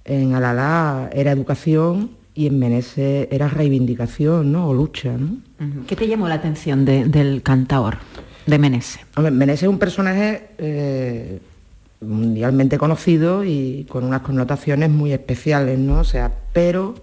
en 0.06 0.34
Alalá 0.34 1.10
era 1.12 1.30
educación 1.30 2.12
y 2.34 2.46
en 2.46 2.58
Menese 2.58 3.28
era 3.30 3.48
reivindicación, 3.48 4.50
¿no? 4.50 4.68
O 4.68 4.72
lucha, 4.74 5.12
¿no? 5.18 5.36
¿Qué 5.86 5.94
te 5.94 6.08
llamó 6.08 6.26
la 6.26 6.36
atención 6.36 6.86
de- 6.86 7.04
del 7.04 7.42
cantaor, 7.42 7.98
de 8.46 8.58
Menese? 8.58 9.00
Hombre, 9.14 9.30
Menese 9.30 9.66
es 9.66 9.70
un 9.70 9.78
personaje 9.78 10.48
eh, 10.56 11.38
mundialmente 12.00 12.78
conocido 12.78 13.44
y 13.44 13.84
con 13.90 14.04
unas 14.04 14.22
connotaciones 14.22 14.88
muy 14.88 15.12
especiales, 15.12 15.78
¿no? 15.78 16.00
O 16.00 16.04
sea, 16.04 16.32
pero 16.54 16.94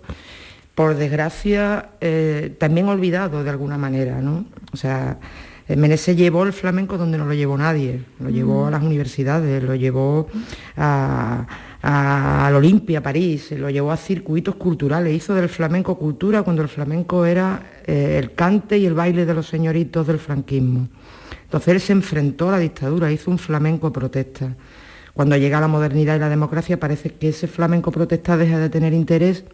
por 0.74 0.96
desgracia 0.96 1.90
eh, 2.02 2.56
también 2.60 2.88
olvidado 2.88 3.44
de 3.44 3.50
alguna 3.52 3.78
manera, 3.78 4.22
¿no? 4.22 4.46
O 4.74 4.78
sea, 4.78 5.20
Menese 5.68 6.16
llevó 6.16 6.44
el 6.44 6.54
flamenco 6.54 6.98
donde 6.98 7.18
no 7.18 7.26
lo 7.26 7.34
llevó 7.34 7.58
nadie, 7.58 8.04
lo 8.20 8.30
llevó 8.30 8.68
a 8.68 8.72
las 8.72 8.84
universidades, 8.84 9.64
lo 9.64 9.76
llevó 9.76 10.28
a, 10.76 11.48
a, 11.82 12.48
al 12.48 12.56
Olimpia, 12.56 13.02
París, 13.02 13.52
lo 13.52 13.70
llevó 13.70 13.92
a 13.92 13.98
circuitos 13.98 14.56
culturales, 14.56 15.16
hizo 15.16 15.34
del 15.34 15.48
flamenco 15.48 15.98
cultura 15.98 16.44
cuando 16.44 16.62
el 16.62 16.68
flamenco 16.68 17.26
era 17.26 17.82
eh, 17.86 18.20
el 18.22 18.34
cante 18.34 18.78
y 18.78 18.86
el 18.86 18.94
baile 18.94 19.26
de 19.26 19.34
los 19.34 19.48
señoritos 19.48 20.06
del 20.06 20.20
franquismo. 20.20 20.90
Entonces 21.44 21.74
él 21.74 21.80
se 21.80 21.94
enfrentó 21.94 22.50
a 22.50 22.54
la 22.54 22.60
dictadura, 22.60 23.12
hizo 23.12 23.32
un 23.32 23.38
flamenco 23.38 23.94
protesta. 23.94 24.56
Cuando 25.14 25.38
llega 25.38 25.62
la 25.62 25.68
modernidad 25.68 26.16
y 26.16 26.20
la 26.20 26.30
democracia 26.30 26.80
parece 26.80 27.12
que 27.12 27.30
ese 27.30 27.48
flamenco 27.48 27.92
protesta 27.92 28.36
deja 28.36 28.58
de 28.58 28.70
tener 28.70 28.94
interés 28.94 29.46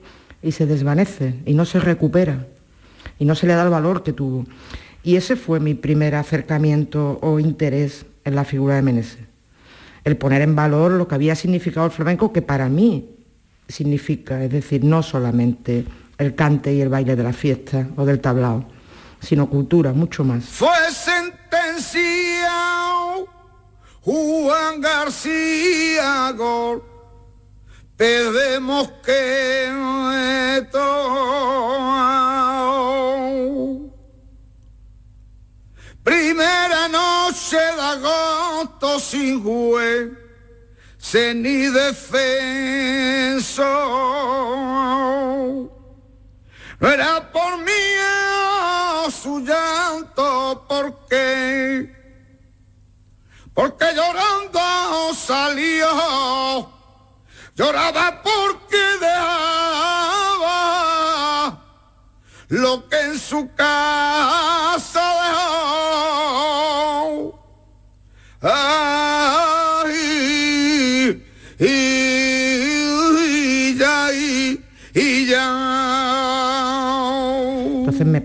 y 0.41 0.53
se 0.53 0.65
desvanece 0.65 1.35
y 1.45 1.53
no 1.53 1.65
se 1.65 1.79
recupera 1.79 2.47
y 3.19 3.25
no 3.25 3.35
se 3.35 3.45
le 3.45 3.53
da 3.53 3.63
el 3.63 3.69
valor 3.69 4.01
que 4.01 4.13
tuvo. 4.13 4.45
Y 5.03 5.15
ese 5.15 5.35
fue 5.35 5.59
mi 5.59 5.73
primer 5.73 6.15
acercamiento 6.15 7.19
o 7.21 7.39
interés 7.39 8.05
en 8.25 8.35
la 8.35 8.43
figura 8.43 8.75
de 8.75 8.81
Meneses. 8.81 9.19
El 10.03 10.17
poner 10.17 10.41
en 10.41 10.55
valor 10.55 10.91
lo 10.91 11.07
que 11.07 11.15
había 11.15 11.35
significado 11.35 11.85
el 11.85 11.91
flamenco, 11.91 12.33
que 12.33 12.41
para 12.41 12.69
mí 12.69 13.15
significa, 13.67 14.43
es 14.43 14.51
decir, 14.51 14.83
no 14.83 15.03
solamente 15.03 15.85
el 16.17 16.35
cante 16.35 16.73
y 16.73 16.81
el 16.81 16.89
baile 16.89 17.15
de 17.15 17.23
la 17.23 17.33
fiesta 17.33 17.87
o 17.95 18.05
del 18.05 18.19
tablao, 18.19 18.65
sino 19.19 19.49
cultura, 19.49 19.93
mucho 19.93 20.23
más. 20.23 20.45
Fue 20.45 20.69
sentenciado 20.91 23.27
Juan 24.01 24.81
García 24.81 26.31
Gol. 26.31 26.83
Que 27.97 28.29
Primera 36.03 36.87
noche 36.87 37.57
de 37.57 37.81
agosto 37.81 38.99
sin 38.99 39.43
juez, 39.43 40.09
se 40.97 41.33
ni 41.33 41.67
defenso. 41.67 43.63
Era 46.81 47.31
por 47.31 47.57
mí 47.57 47.71
su 49.11 49.39
llanto, 49.41 50.65
porque, 50.67 51.93
porque 53.53 53.85
llorando 53.93 55.13
salió, 55.13 56.69
lloraba 57.55 58.21
porque 58.21 58.77
dejaba 59.01 60.39
lo 62.49 62.87
que 62.87 62.99
en 62.99 63.19
su 63.19 63.53
casa 63.55 64.88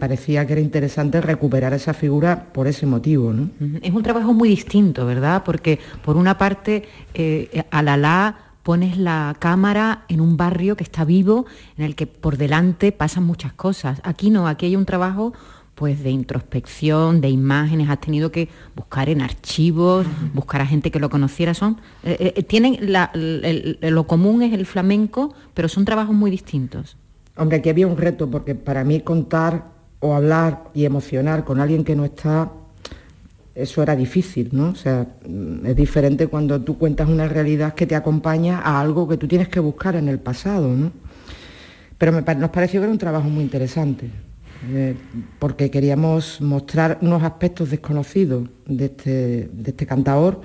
parecía 0.04 0.46
que 0.46 0.52
era 0.52 0.60
interesante 0.60 1.18
recuperar 1.22 1.72
esa 1.72 1.94
figura 1.94 2.52
por 2.52 2.66
ese 2.66 2.84
motivo, 2.84 3.32
¿no? 3.32 3.48
Es 3.80 3.90
un 3.94 4.02
trabajo 4.02 4.34
muy 4.34 4.50
distinto, 4.50 5.06
¿verdad? 5.06 5.42
Porque 5.46 5.78
por 6.04 6.18
una 6.18 6.36
parte 6.36 6.84
eh, 7.14 7.64
a 7.70 7.82
Lala 7.82 8.36
pones 8.62 8.98
la 8.98 9.34
cámara 9.38 10.04
en 10.08 10.20
un 10.20 10.36
barrio 10.36 10.76
que 10.76 10.84
está 10.84 11.06
vivo, 11.06 11.46
en 11.78 11.86
el 11.86 11.94
que 11.94 12.06
por 12.06 12.36
delante 12.36 12.92
pasan 12.92 13.24
muchas 13.24 13.54
cosas. 13.54 14.00
Aquí 14.04 14.28
no, 14.28 14.46
aquí 14.46 14.66
hay 14.66 14.76
un 14.76 14.84
trabajo 14.84 15.32
pues 15.74 16.04
de 16.04 16.10
introspección, 16.10 17.20
de 17.22 17.30
imágenes, 17.30 17.88
has 17.88 18.00
tenido 18.00 18.30
que 18.30 18.48
buscar 18.76 19.08
en 19.08 19.22
archivos, 19.22 20.06
buscar 20.34 20.60
a 20.60 20.66
gente 20.66 20.90
que 20.90 21.00
lo 21.00 21.08
conociera, 21.08 21.54
son 21.54 21.78
eh, 22.04 22.34
eh, 22.36 22.42
tienen 22.42 22.92
la- 22.92 23.10
el- 23.14 23.78
el- 23.80 23.94
lo 23.94 24.06
común 24.06 24.42
es 24.42 24.52
el 24.52 24.66
flamenco, 24.66 25.32
pero 25.54 25.66
son 25.68 25.84
trabajos 25.86 26.14
muy 26.14 26.30
distintos. 26.30 26.96
Hombre, 27.36 27.56
aquí 27.58 27.68
había 27.70 27.88
un 27.88 27.96
reto, 27.96 28.30
porque 28.30 28.54
para 28.54 28.84
mí 28.84 29.00
contar 29.00 29.73
o 30.04 30.14
hablar 30.14 30.64
y 30.74 30.84
emocionar 30.84 31.44
con 31.44 31.60
alguien 31.60 31.82
que 31.82 31.96
no 31.96 32.04
está, 32.04 32.52
eso 33.54 33.82
era 33.82 33.96
difícil, 33.96 34.50
¿no? 34.52 34.68
O 34.68 34.74
sea, 34.74 35.06
mm, 35.26 35.64
es 35.64 35.74
diferente 35.74 36.26
cuando 36.26 36.60
tú 36.60 36.76
cuentas 36.76 37.08
una 37.08 37.26
realidad 37.26 37.72
que 37.72 37.86
te 37.86 37.96
acompaña 37.96 38.60
a 38.60 38.82
algo 38.82 39.08
que 39.08 39.16
tú 39.16 39.26
tienes 39.26 39.48
que 39.48 39.60
buscar 39.60 39.96
en 39.96 40.08
el 40.08 40.18
pasado, 40.18 40.68
¿no? 40.68 40.92
Pero 41.96 42.12
me 42.12 42.20
nos 42.34 42.50
pareció 42.50 42.80
que 42.80 42.84
era 42.84 42.92
un 42.92 42.98
trabajo 42.98 43.30
muy 43.30 43.42
interesante, 43.44 44.10
eh, 44.74 44.94
porque 45.38 45.70
queríamos 45.70 46.38
mostrar 46.42 46.98
unos 47.00 47.22
aspectos 47.22 47.70
desconocidos 47.70 48.46
de 48.66 48.84
este, 48.84 49.48
de 49.54 49.70
este 49.70 49.86
cantador, 49.86 50.42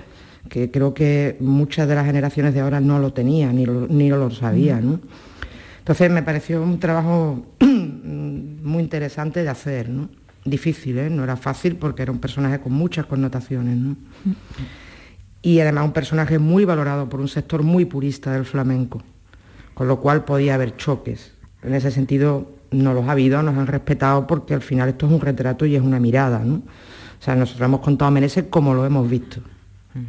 que 0.47 0.71
creo 0.71 0.93
que 0.93 1.35
muchas 1.41 1.85
de 1.85 1.95
las 1.95 2.05
generaciones 2.05 2.53
de 2.53 2.61
ahora 2.61 2.79
no 2.79 2.97
lo 2.97 3.11
tenían, 3.11 3.57
ni 3.57 3.65
lo, 3.65 3.87
ni 3.89 4.07
lo 4.07 4.31
sabían, 4.31 4.89
¿no? 4.89 4.99
Entonces 5.79 6.11
me 6.11 6.21
pareció 6.21 6.61
un 6.61 6.79
trabajo 6.79 7.43
muy 8.09 8.83
interesante 8.83 9.43
de 9.43 9.49
hacer, 9.49 9.89
¿no? 9.89 10.09
Difícil, 10.45 10.97
¿eh? 10.97 11.09
No 11.09 11.23
era 11.23 11.35
fácil 11.35 11.75
porque 11.75 12.01
era 12.01 12.11
un 12.11 12.19
personaje 12.19 12.59
con 12.59 12.73
muchas 12.73 13.05
connotaciones, 13.05 13.77
¿no? 13.77 13.95
Y 15.41 15.59
además 15.59 15.85
un 15.85 15.93
personaje 15.93 16.39
muy 16.39 16.65
valorado 16.65 17.07
por 17.07 17.21
un 17.21 17.27
sector 17.27 17.63
muy 17.63 17.85
purista 17.85 18.31
del 18.33 18.45
flamenco, 18.45 19.01
con 19.73 19.87
lo 19.87 19.99
cual 19.99 20.25
podía 20.25 20.55
haber 20.55 20.75
choques. 20.75 21.33
En 21.63 21.73
ese 21.73 21.91
sentido 21.91 22.51
no 22.71 22.93
los 22.93 23.07
ha 23.07 23.11
habido, 23.11 23.41
nos 23.43 23.57
han 23.57 23.67
respetado 23.67 24.27
porque 24.27 24.53
al 24.53 24.61
final 24.61 24.89
esto 24.89 25.07
es 25.07 25.11
un 25.11 25.21
retrato 25.21 25.65
y 25.65 25.75
es 25.75 25.81
una 25.81 25.99
mirada, 25.99 26.39
¿no? 26.39 26.55
O 26.55 27.21
sea, 27.21 27.35
nosotros 27.35 27.65
hemos 27.65 27.81
contado 27.81 28.07
a 28.07 28.11
Meneses 28.11 28.45
como 28.49 28.73
lo 28.73 28.85
hemos 28.85 29.09
visto, 29.09 29.41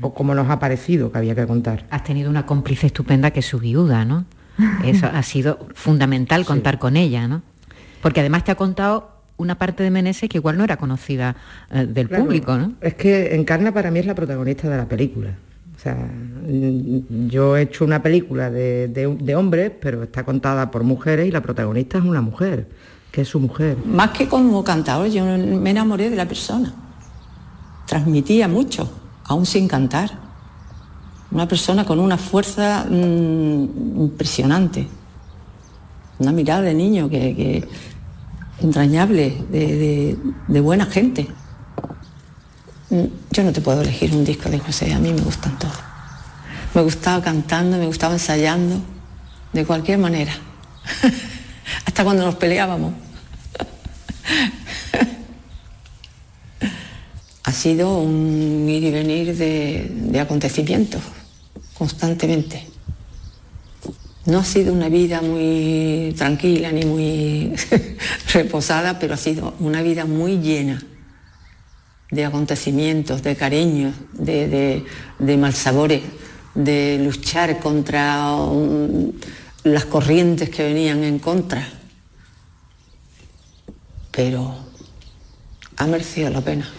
o 0.00 0.14
como 0.14 0.34
nos 0.34 0.48
ha 0.48 0.58
parecido 0.58 1.10
que 1.10 1.18
había 1.18 1.34
que 1.34 1.46
contar. 1.46 1.86
Has 1.90 2.04
tenido 2.04 2.30
una 2.30 2.46
cómplice 2.46 2.86
estupenda 2.86 3.32
que 3.32 3.40
es 3.40 3.46
su 3.46 3.58
viuda, 3.58 4.04
¿no? 4.04 4.26
Eso 4.84 5.06
ha 5.06 5.22
sido 5.22 5.58
fundamental 5.74 6.44
contar 6.44 6.78
con 6.78 6.96
ella, 6.96 7.26
¿no? 7.26 7.42
Porque 8.02 8.20
además 8.20 8.44
te 8.44 8.52
ha 8.52 8.54
contado 8.54 9.10
una 9.36 9.56
parte 9.58 9.82
de 9.82 9.90
Meneses 9.90 10.28
que 10.28 10.38
igual 10.38 10.58
no 10.58 10.64
era 10.64 10.76
conocida 10.76 11.36
eh, 11.70 11.86
del 11.86 12.08
Claro, 12.08 12.24
público, 12.24 12.56
¿no? 12.56 12.72
Es 12.80 12.94
que 12.94 13.34
Encarna 13.34 13.72
para 13.72 13.90
mí 13.90 13.98
es 13.98 14.06
la 14.06 14.14
protagonista 14.14 14.68
de 14.68 14.76
la 14.76 14.86
película. 14.86 15.30
O 15.76 15.78
sea, 15.82 15.94
mm, 15.94 17.28
yo 17.28 17.56
he 17.56 17.62
hecho 17.62 17.84
una 17.86 18.02
película 18.02 18.50
de, 18.50 18.88
de- 18.88 19.16
de 19.16 19.34
hombres, 19.34 19.72
pero 19.80 20.02
está 20.02 20.24
contada 20.24 20.70
por 20.70 20.84
mujeres 20.84 21.26
y 21.26 21.30
la 21.30 21.40
protagonista 21.40 21.96
es 21.98 22.04
una 22.04 22.20
mujer, 22.20 22.68
que 23.10 23.22
es 23.22 23.28
su 23.28 23.40
mujer. 23.40 23.78
Más 23.86 24.10
que 24.10 24.28
como 24.28 24.62
cantador, 24.62 25.06
yo 25.08 25.24
me 25.24 25.70
enamoré 25.70 26.10
de 26.10 26.16
la 26.16 26.26
persona. 26.28 26.74
Transmitía 27.86 28.46
mucho, 28.46 28.90
aún 29.24 29.46
sin 29.46 29.66
cantar. 29.68 30.10
Una 31.32 31.48
persona 31.48 31.84
con 31.86 31.98
una 31.98 32.18
fuerza 32.18 32.84
mm, 32.88 34.00
impresionante. 34.02 34.86
Una 36.18 36.32
mirada 36.32 36.60
de 36.62 36.74
niño 36.74 37.08
que, 37.08 37.34
que- 37.34 37.68
entrañable, 38.62 39.36
de, 39.50 40.16
buena 40.60 40.86
gente. 40.86 41.28
Mm, 42.90 43.04
Yo 43.30 43.44
no 43.44 43.52
te 43.52 43.60
puedo 43.60 43.82
elegir 43.82 44.12
un 44.12 44.24
disco 44.24 44.48
de 44.48 44.58
José, 44.58 44.92
a 44.92 44.98
mí 44.98 45.12
me 45.12 45.22
gustan 45.22 45.58
todos. 45.58 45.78
Me 46.74 46.82
gustaba 46.82 47.22
cantando, 47.22 47.76
me 47.76 47.86
gustaba 47.86 48.14
ensayando, 48.14 48.80
de 49.52 49.64
cualquier 49.64 49.98
manera. 49.98 50.32
Hasta 51.86 52.04
cuando 52.04 52.24
nos 52.24 52.36
peleábamos. 52.36 52.92
ha 57.42 57.52
sido 57.52 57.98
un 57.98 58.66
ir 58.68 58.84
y 58.84 58.90
venir 58.90 59.36
de, 59.36 59.90
de 59.90 60.20
acontecimientos 60.20 61.02
constantemente. 61.74 62.66
No 64.30 64.38
ha 64.38 64.44
sido 64.44 64.72
una 64.72 64.88
vida 64.88 65.22
muy 65.22 66.14
tranquila 66.16 66.70
ni 66.70 66.84
muy 66.84 67.52
reposada, 68.32 68.96
pero 69.00 69.14
ha 69.14 69.16
sido 69.16 69.54
una 69.58 69.82
vida 69.82 70.04
muy 70.04 70.38
llena 70.38 70.80
de 72.12 72.24
acontecimientos, 72.24 73.24
de 73.24 73.34
cariños, 73.34 73.92
de, 74.12 74.46
de, 74.46 74.84
de 75.18 75.36
malsabores, 75.36 76.02
de 76.54 77.00
luchar 77.02 77.58
contra 77.58 78.36
las 79.64 79.84
corrientes 79.86 80.48
que 80.48 80.62
venían 80.62 81.02
en 81.02 81.18
contra. 81.18 81.68
Pero 84.12 84.54
ha 85.76 85.86
merecido 85.88 86.30
la 86.30 86.40
pena. 86.40 86.70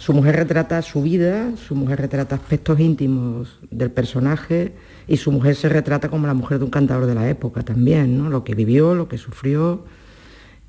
Su 0.00 0.14
mujer 0.14 0.34
retrata 0.34 0.80
su 0.80 1.02
vida, 1.02 1.54
su 1.56 1.74
mujer 1.74 2.00
retrata 2.00 2.34
aspectos 2.34 2.80
íntimos 2.80 3.58
del 3.70 3.90
personaje 3.90 4.72
y 5.06 5.18
su 5.18 5.30
mujer 5.30 5.54
se 5.54 5.68
retrata 5.68 6.08
como 6.08 6.26
la 6.26 6.32
mujer 6.32 6.58
de 6.58 6.64
un 6.64 6.70
cantador 6.70 7.04
de 7.04 7.14
la 7.14 7.28
época 7.28 7.62
también, 7.62 8.16
¿no? 8.16 8.30
Lo 8.30 8.42
que 8.42 8.54
vivió, 8.54 8.94
lo 8.94 9.08
que 9.08 9.18
sufrió 9.18 9.84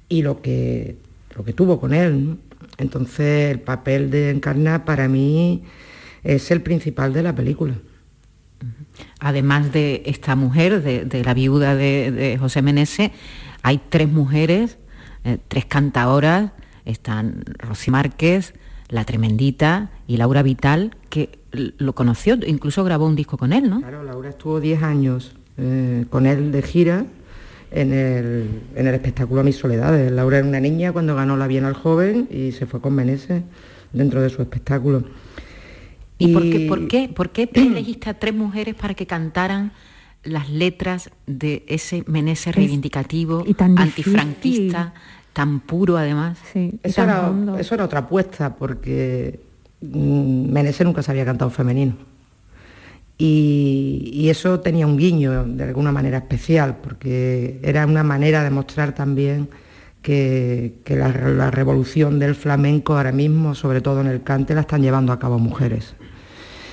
y 0.10 0.22
lo 0.22 0.42
que, 0.42 0.98
lo 1.34 1.46
que 1.46 1.54
tuvo 1.54 1.80
con 1.80 1.94
él. 1.94 2.40
Entonces 2.78 3.52
el 3.52 3.62
papel 3.62 4.12
de 4.12 4.32
Encarna 4.32 4.84
para 4.84 5.08
mí 5.08 5.64
es 6.26 6.52
el 6.52 6.62
principal 6.62 7.14
de 7.14 7.24
la 7.24 7.34
película. 7.34 7.76
Además 9.22 9.72
de 9.72 10.04
esta 10.08 10.36
mujer, 10.36 10.84
de, 10.84 11.24
la 11.24 11.34
viuda 11.34 11.74
de, 11.76 12.12
de 12.12 12.38
José 12.38 12.62
Meneses, 12.62 13.12
hay 13.64 13.80
tres 13.88 14.10
mujeres, 14.10 14.78
eh, 15.24 15.38
tres 15.48 15.64
cantadoras, 15.64 16.52
están 16.84 17.46
Rosy 17.60 17.92
Márquez, 17.92 18.56
La 18.92 19.06
Tremendita 19.06 19.90
y 20.06 20.18
Laura 20.18 20.44
Vital, 20.44 20.96
que 21.10 21.40
lo 21.52 21.94
conoció, 21.94 22.38
incluso 22.46 22.84
grabó 22.84 23.08
un 23.08 23.16
disco 23.16 23.38
con 23.38 23.54
él, 23.54 23.70
¿no? 23.70 23.80
Claro, 23.80 24.04
Laura 24.04 24.30
estuvo 24.30 24.60
10 24.60 24.84
años 24.84 25.34
eh, 25.58 26.06
con 26.10 26.28
él 26.28 26.52
de 26.52 26.62
gira 26.62 27.06
en 27.72 27.94
el, 27.94 28.62
en 28.76 28.88
el 28.88 28.94
espectáculo 28.94 29.44
Mis 29.44 29.56
Soledades. 29.56 30.12
Laura 30.12 30.40
era 30.40 30.48
una 30.48 30.60
niña 30.60 30.92
cuando 30.92 31.16
ganó 31.16 31.38
la 31.38 31.48
Bienal 31.48 31.74
Joven 31.74 32.28
y 32.30 32.52
se 32.52 32.66
fue 32.66 32.82
con 32.82 32.94
Meneses 32.94 33.44
dentro 33.94 34.22
de 34.22 34.30
su 34.30 34.42
espectáculo. 34.42 35.04
¿Y, 36.18 36.34
por, 36.34 36.44
qué, 36.44 36.68
por, 36.68 36.88
qué, 36.88 37.10
por 37.10 37.30
qué 37.32 37.48
te 37.48 37.62
elegiste 37.68 38.10
a 38.10 38.14
tres 38.14 38.34
mujeres 38.34 38.76
para 38.76 38.94
que 38.94 39.08
cantaran 39.08 39.72
las 40.24 40.50
letras 40.50 41.10
de 41.26 41.64
ese 41.68 42.04
Meneses 42.08 42.54
reivindicativo, 42.54 43.44
y 43.46 43.54
tan 43.54 43.78
antifranquista, 43.78 44.94
tan 45.34 45.62
puro 45.62 45.98
además? 45.98 46.38
Eso 46.84 47.04
era, 47.04 47.32
eso 47.58 47.76
era 47.76 47.86
otra 47.86 48.00
apuesta 48.00 48.56
porque 48.56 49.40
mm, 49.82 50.52
Meneses 50.52 50.86
nunca 50.86 51.02
se 51.04 51.12
había 51.12 51.26
cantado 51.26 51.50
femenino. 51.52 51.96
Y, 53.18 54.10
y 54.14 54.30
eso 54.30 54.60
tenía 54.62 54.88
un 54.88 54.98
guiño 54.98 55.46
de 55.46 55.64
alguna 55.64 55.92
manera 55.92 56.18
especial, 56.18 56.78
porque 56.82 57.60
era 57.62 57.86
una 57.86 58.04
manera 58.04 58.44
de 58.44 58.50
mostrar 58.50 58.96
también 58.96 59.48
que, 60.02 60.80
que 60.84 60.96
la, 60.96 61.10
la 61.10 61.52
revolución 61.52 62.18
del 62.18 62.34
flamenco 62.34 62.98
ahora 62.98 63.12
mismo, 63.12 63.54
sobre 63.54 63.82
todo 63.82 64.02
en 64.02 64.08
el 64.08 64.24
cante, 64.24 64.56
la 64.56 64.62
están 64.62 64.82
llevando 64.82 65.14
a 65.14 65.20
cabo 65.20 65.38
mujeres. 65.38 65.94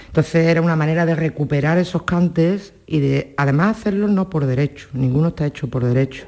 Entonces 0.07 0.47
era 0.47 0.63
una 0.63 0.75
manera 0.75 1.05
de 1.05 1.15
recuperar 1.15 1.77
esos 1.77 2.05
cantes 2.05 2.73
y 2.87 3.01
de 3.01 3.35
además 3.37 3.77
hacerlos 3.77 4.11
no 4.11 4.31
por 4.31 4.47
derecho, 4.47 4.89
ninguno 4.95 5.29
está 5.29 5.47
hecho 5.47 5.69
por 5.69 5.85
derecho. 5.85 6.27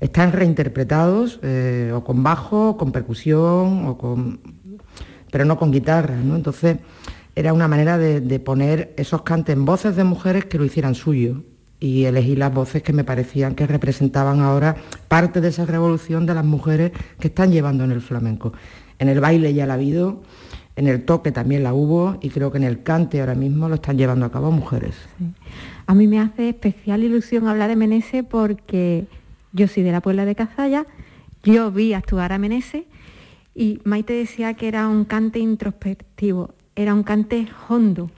Están 0.00 0.32
reinterpretados 0.32 1.40
eh, 1.42 1.92
o 1.94 2.04
con 2.04 2.22
bajo, 2.22 2.76
con 2.76 2.92
percusión, 2.92 3.86
o 3.86 3.98
con, 3.98 4.40
pero 5.30 5.44
no 5.44 5.58
con 5.58 5.72
guitarra. 5.72 6.16
¿no? 6.16 6.36
Entonces 6.36 6.78
era 7.34 7.52
una 7.52 7.68
manera 7.68 7.98
de, 7.98 8.20
de 8.20 8.40
poner 8.40 8.94
esos 8.96 9.22
cantes 9.22 9.56
en 9.56 9.64
voces 9.64 9.96
de 9.96 10.04
mujeres 10.04 10.44
que 10.44 10.58
lo 10.58 10.64
hicieran 10.64 10.94
suyo 10.94 11.42
y 11.80 12.04
elegí 12.04 12.36
las 12.36 12.52
voces 12.52 12.82
que 12.82 12.92
me 12.92 13.04
parecían 13.04 13.54
que 13.54 13.66
representaban 13.66 14.40
ahora 14.40 14.76
parte 15.06 15.40
de 15.40 15.48
esa 15.48 15.64
revolución 15.64 16.26
de 16.26 16.34
las 16.34 16.44
mujeres 16.44 16.92
que 17.20 17.28
están 17.28 17.52
llevando 17.52 17.84
en 17.84 17.92
el 17.92 18.00
flamenco. 18.00 18.52
En 18.98 19.08
el 19.08 19.20
baile 19.20 19.54
ya 19.54 19.66
la 19.66 19.74
ha 19.74 19.76
habido, 19.76 20.22
en 20.74 20.88
el 20.88 21.04
toque 21.04 21.32
también 21.32 21.62
la 21.62 21.74
hubo 21.74 22.18
y 22.20 22.30
creo 22.30 22.50
que 22.50 22.58
en 22.58 22.64
el 22.64 22.82
cante 22.82 23.20
ahora 23.20 23.34
mismo 23.34 23.68
lo 23.68 23.76
están 23.76 23.96
llevando 23.96 24.26
a 24.26 24.32
cabo 24.32 24.50
mujeres. 24.50 24.94
A 25.86 25.94
mí 25.94 26.06
me 26.06 26.20
hace 26.20 26.48
especial 26.48 27.02
ilusión 27.04 27.46
hablar 27.46 27.68
de 27.68 27.76
Menese 27.76 28.22
porque 28.24 29.06
yo 29.58 29.66
soy 29.66 29.82
de 29.82 29.92
la 29.92 30.00
Puebla 30.00 30.24
de 30.24 30.36
Cazalla, 30.36 30.86
yo 31.42 31.72
vi 31.72 31.92
actuar 31.92 32.32
a 32.32 32.38
Menese 32.38 32.86
y 33.54 33.80
Maite 33.84 34.12
decía 34.12 34.54
que 34.54 34.68
era 34.68 34.86
un 34.86 35.04
cante 35.04 35.40
introspectivo, 35.40 36.54
era 36.76 36.94
un 36.94 37.02
cante 37.02 37.48
hondo. 37.68 38.10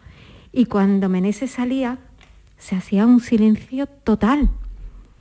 Y 0.52 0.66
cuando 0.66 1.08
Menese 1.08 1.48
salía, 1.48 1.98
se 2.58 2.76
hacía 2.76 3.06
un 3.06 3.20
silencio 3.20 3.86
total. 3.86 4.50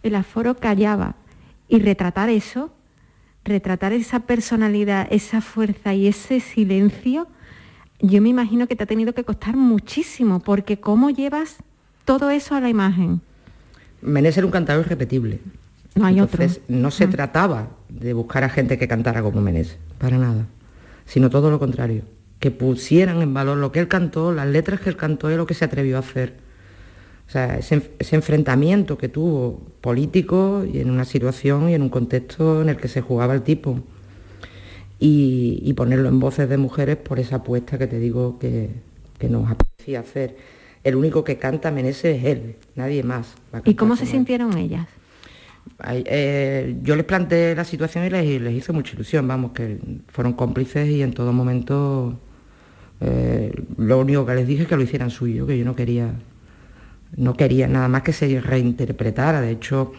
El 0.04 0.16
aforo 0.16 0.58
callaba. 0.58 1.16
Y 1.70 1.80
retratar 1.80 2.30
eso, 2.30 2.74
retratar 3.46 3.94
esa 3.94 4.22
personalidad, 4.22 5.08
esa 5.12 5.40
fuerza 5.40 5.94
y 5.94 6.08
ese 6.08 6.42
silencio, 6.42 7.28
yo 8.02 8.22
me 8.22 8.30
imagino 8.30 8.68
que 8.68 8.76
te 8.76 8.84
ha 8.84 8.88
tenido 8.88 9.14
que 9.14 9.24
costar 9.24 9.56
muchísimo, 9.56 10.40
porque 10.40 10.80
¿cómo 10.80 11.12
llevas 11.12 11.58
todo 12.04 12.30
eso 12.30 12.56
a 12.56 12.60
la 12.60 12.70
imagen? 12.70 13.22
Menés 14.02 14.36
era 14.38 14.46
un 14.46 14.52
cantador 14.52 14.86
irrepetible. 14.86 15.40
No 15.96 16.06
hay 16.06 16.20
Entonces, 16.20 16.62
otro. 16.64 16.76
no 16.78 16.92
se 16.92 17.08
Mm. 17.08 17.12
trataba 17.12 17.68
de 17.90 18.14
buscar 18.14 18.44
a 18.44 18.50
gente 18.50 18.78
que 18.78 18.88
cantara 18.88 19.22
como 19.22 19.42
Menés, 19.42 19.78
para 19.98 20.18
nada, 20.18 20.46
sino 21.06 21.30
todo 21.30 21.50
lo 21.52 21.60
contrario, 21.60 22.04
que 22.40 22.52
pusieran 22.52 23.22
en 23.22 23.34
valor 23.34 23.58
lo 23.58 23.72
que 23.72 23.80
él 23.80 23.88
cantó, 23.88 24.32
las 24.32 24.48
letras 24.48 24.80
que 24.80 24.90
él 24.90 24.96
cantó 24.96 25.32
y 25.32 25.36
lo 25.36 25.46
que 25.46 25.54
se 25.54 25.66
atrevió 25.66 25.98
a 25.98 26.00
hacer. 26.00 26.36
O 27.28 27.32
sea, 27.32 27.58
ese, 27.58 27.92
ese 28.00 28.16
enfrentamiento 28.16 28.98
que 28.98 29.08
tuvo 29.10 29.62
político 29.82 30.66
y 30.72 30.80
en 30.80 30.90
una 30.90 31.06
situación 31.06 31.70
y 31.70 31.74
en 31.76 31.82
un 31.84 31.90
contexto 31.90 32.62
en 32.62 32.70
el 32.70 32.78
que 32.78 32.88
se 32.88 33.02
jugaba 33.02 33.34
el 33.34 33.44
tipo. 33.44 33.80
Y, 35.00 35.60
y 35.64 35.74
ponerlo 35.74 36.10
en 36.10 36.20
voces 36.20 36.50
de 36.50 36.58
mujeres 36.58 36.98
por 36.98 37.20
esa 37.20 37.38
apuesta 37.38 37.78
que 37.78 37.88
te 37.88 38.00
digo 38.00 38.38
que, 38.40 38.70
que 39.18 39.30
nos 39.30 39.50
apetecía 39.50 40.02
hacer. 40.02 40.36
El 40.84 40.96
único 40.96 41.24
que 41.24 41.38
canta 41.38 41.72
Menezes 41.72 42.18
es 42.20 42.26
él, 42.26 42.56
nadie 42.76 43.04
más. 43.04 43.34
¿Y 43.66 43.76
cómo 43.76 43.96
se 43.96 44.06
sintieron 44.06 44.58
ellas? 44.58 44.88
Eh, 45.88 46.78
yo 46.84 46.96
les 46.96 47.06
planteé 47.06 47.56
la 47.56 47.64
situación 47.64 48.06
y 48.06 48.10
les, 48.10 48.42
les 48.42 48.54
hizo 48.54 48.74
mucha 48.74 48.96
ilusión, 48.96 49.28
vamos, 49.28 49.52
que 49.52 49.80
fueron 50.08 50.34
cómplices 50.34 50.90
y 50.90 51.02
en 51.02 51.14
todo 51.14 51.32
momento 51.32 52.20
eh, 53.02 53.54
lo 53.78 54.00
único 54.00 54.26
que 54.26 54.36
les 54.36 54.48
dije 54.48 54.64
es 54.64 54.68
que 54.68 54.76
lo 54.76 54.84
hicieran 54.84 55.10
suyo, 55.10 55.48
que 55.48 55.58
yo 55.58 55.66
no 55.66 55.76
quería, 55.76 56.14
no 57.16 57.34
quería 57.36 57.68
nada 57.68 57.88
más 57.88 58.04
que 58.04 58.14
se 58.14 58.42
reinterpretara. 58.42 59.42
De 59.42 59.52
hecho, 59.52 59.94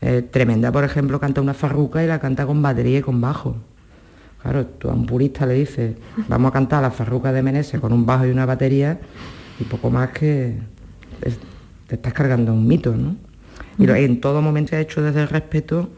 eh, 0.00 0.22
Tremenda, 0.22 0.72
por 0.72 0.84
ejemplo, 0.84 1.20
canta 1.20 1.40
una 1.40 1.54
farruca 1.54 2.02
y 2.02 2.06
la 2.06 2.18
canta 2.18 2.46
con 2.46 2.60
batería 2.60 2.98
y 2.98 3.02
con 3.02 3.20
bajo. 3.20 3.56
Claro, 4.42 4.66
tú 4.66 4.88
a 4.88 4.94
un 4.94 5.06
purista 5.06 5.44
le 5.44 5.54
dices, 5.54 5.96
vamos 6.28 6.50
a 6.50 6.52
cantar 6.52 6.82
la 6.82 6.90
farruca 6.90 7.30
de 7.30 7.42
Meneses 7.42 7.78
con 7.78 7.92
un 7.92 8.06
bajo 8.06 8.26
y 8.26 8.30
una 8.30 8.46
batería 8.46 8.98
y 9.60 9.64
poco 9.64 9.90
más 9.90 10.10
que 10.10 10.58
te 11.86 11.94
estás 11.94 12.12
cargando 12.14 12.52
un 12.54 12.66
mito, 12.66 12.96
¿no? 12.96 13.16
Y 13.80 13.86
lo- 13.86 13.94
en 13.94 14.20
todo 14.20 14.42
momento 14.42 14.76
he 14.76 14.80
hecho 14.80 15.02
desde 15.02 15.22
el 15.22 15.28
respeto 15.28 15.90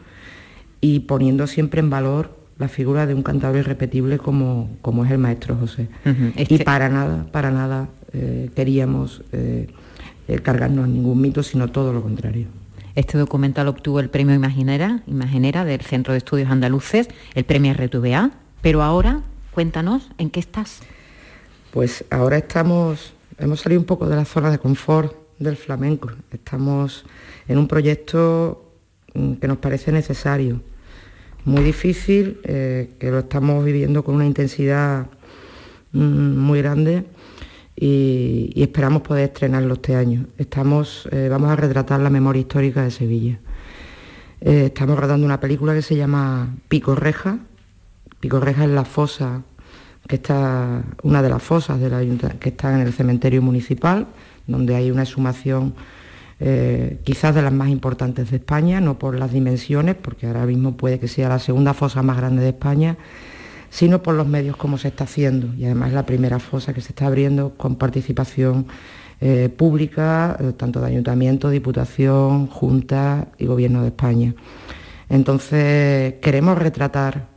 y 0.81 1.01
poniendo 1.01 1.47
siempre 1.47 1.79
en 1.79 1.89
valor 1.89 2.37
la 2.59 2.67
figura 2.67 3.05
de 3.07 3.13
un 3.13 3.23
cantador 3.23 3.57
irrepetible 3.57 4.17
como, 4.17 4.69
como 4.81 5.05
es 5.05 5.11
el 5.11 5.17
maestro 5.17 5.55
José. 5.55 5.87
Y 6.35 6.41
este- 6.41 6.63
para 6.63 6.89
nada, 6.89 7.25
para 7.31 7.51
nada 7.51 7.89
eh, 8.13 8.49
queríamos 8.55 9.23
eh, 9.31 9.67
eh, 10.27 10.39
cargarnos 10.39 10.87
ningún 10.87 11.19
mito, 11.19 11.41
sino 11.43 11.67
todo 11.69 11.91
lo 11.93 12.01
contrario. 12.01 12.47
Este 12.95 13.17
documental 13.17 13.67
obtuvo 13.67 13.99
el 13.99 14.09
premio 14.09 14.35
Imaginera, 14.35 15.01
Imaginera 15.07 15.65
del 15.65 15.81
Centro 15.81 16.13
de 16.13 16.19
Estudios 16.19 16.49
Andaluces, 16.51 17.07
el 17.33 17.43
premio 17.43 17.73
RTVA, 17.73 18.29
pero 18.61 18.83
ahora 18.83 19.21
cuéntanos 19.51 20.09
en 20.19 20.29
qué 20.29 20.39
estás. 20.39 20.81
Pues 21.71 22.05
ahora 22.11 22.37
estamos, 22.37 23.13
hemos 23.39 23.61
salido 23.61 23.81
un 23.81 23.87
poco 23.87 24.07
de 24.07 24.15
la 24.15 24.25
zona 24.25 24.51
de 24.51 24.59
confort 24.59 25.15
del 25.39 25.57
flamenco. 25.57 26.11
Estamos 26.31 27.05
en 27.47 27.57
un 27.57 27.67
proyecto 27.67 28.71
mm, 29.13 29.33
que 29.33 29.47
nos 29.47 29.57
parece 29.57 29.91
necesario, 29.91 30.61
muy 31.45 31.63
difícil, 31.63 32.39
eh, 32.43 32.91
que 32.99 33.11
lo 33.11 33.19
estamos 33.19 33.63
viviendo 33.65 34.03
con 34.03 34.15
una 34.15 34.25
intensidad 34.25 35.07
mm, 35.91 36.37
muy 36.37 36.61
grande 36.61 37.05
y, 37.75 38.53
esperamos 38.55 39.01
poder 39.01 39.25
estrenarlo 39.25 39.73
este 39.75 39.95
año. 39.95 40.27
Estamos, 40.37 41.07
eh, 41.11 41.27
vamos 41.29 41.49
a 41.49 41.55
retratar 41.55 41.99
la 41.99 42.09
memoria 42.09 42.39
histórica 42.39 42.83
de 42.83 42.91
Sevilla. 42.91 43.39
Eh, 44.41 44.65
estamos 44.67 44.97
rodando 44.99 45.25
una 45.25 45.39
película 45.39 45.73
que 45.73 45.81
se 45.81 45.95
llama 45.95 46.55
Pico 46.67 46.95
Reja. 46.95 47.39
Pico 48.19 48.39
Reja 48.39 48.63
es 48.65 48.69
la 48.69 48.85
fosa 48.85 49.43
que 50.07 50.15
está, 50.15 50.83
una 51.03 51.21
de 51.21 51.29
las 51.29 51.41
fosas 51.41 51.79
que 52.39 52.49
está 52.49 52.73
en 52.73 52.85
el 52.85 52.93
cementerio 52.93 53.41
municipal, 53.41 54.07
donde 54.47 54.75
hay 54.75 54.91
una 54.91 55.03
exhumación 55.03 55.73
eh, 56.45 56.99
quizás 57.05 57.33
de 57.35 57.41
las 57.41 57.53
más 57.53 57.69
importantes 57.69 58.31
de 58.31 58.35
España, 58.37 58.81
no 58.81 58.99
por 58.99 59.17
las 59.17 59.31
dimensiones, 59.31 59.95
porque 59.95 60.27
ahora 60.27 60.45
mismo 60.45 60.75
puede 60.75 60.99
que 60.99 61.07
sea 61.07 61.29
la 61.29 61.39
segunda 61.39 61.73
fosa 61.73 62.01
más 62.01 62.17
grande 62.17 62.41
de 62.43 62.49
España, 62.49 62.97
sino 63.69 64.03
por 64.03 64.15
los 64.15 64.27
medios 64.27 64.57
como 64.57 64.77
se 64.77 64.89
está 64.89 65.05
haciendo. 65.05 65.53
Y 65.55 65.65
además 65.65 65.93
la 65.93 66.05
primera 66.05 66.39
fosa 66.39 66.73
que 66.73 66.81
se 66.81 66.89
está 66.89 67.07
abriendo 67.07 67.53
con 67.55 67.77
participación 67.77 68.67
eh, 69.21 69.47
pública, 69.55 70.35
eh, 70.39 70.51
tanto 70.57 70.81
de 70.81 70.87
ayuntamiento, 70.87 71.49
diputación, 71.49 72.47
junta 72.47 73.29
y 73.37 73.45
gobierno 73.45 73.81
de 73.81 73.87
España. 73.87 74.35
Entonces 75.07 76.15
queremos 76.21 76.57
retratar 76.57 77.31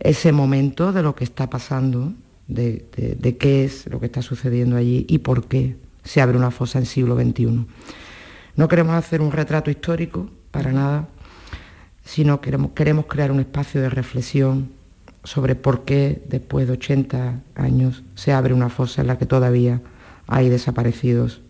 ese 0.00 0.32
momento 0.32 0.90
de 0.90 1.02
lo 1.02 1.14
que 1.14 1.22
está 1.22 1.48
pasando, 1.48 2.14
de, 2.54 3.36
qué 3.38 3.64
es 3.64 3.86
lo 3.86 4.00
que 4.00 4.06
está 4.06 4.22
sucediendo 4.22 4.76
allí 4.76 5.06
y 5.08 5.18
por 5.18 5.46
qué 5.46 5.76
se 6.04 6.20
abre 6.20 6.36
una 6.36 6.50
fosa 6.50 6.78
en 6.78 6.86
siglo 6.86 7.16
XXI. 7.16 7.66
No 8.56 8.68
queremos 8.68 8.94
hacer 8.94 9.20
un 9.20 9.32
retrato 9.32 9.70
histórico, 9.70 10.28
para 10.50 10.72
nada, 10.72 11.08
sino 12.04 12.40
queremos, 12.40 12.72
queremos 12.72 13.06
crear 13.06 13.30
un 13.30 13.40
espacio 13.40 13.80
de 13.80 13.88
reflexión 13.88 14.70
sobre 15.24 15.54
por 15.54 15.84
qué 15.84 16.22
después 16.28 16.66
de 16.66 16.72
80 16.72 17.40
años 17.54 18.02
se 18.14 18.32
abre 18.32 18.54
una 18.54 18.68
fosa 18.68 19.02
en 19.02 19.06
la 19.06 19.18
que 19.18 19.26
todavía 19.26 19.80
hay 20.26 20.48
desaparecidos 20.48 21.40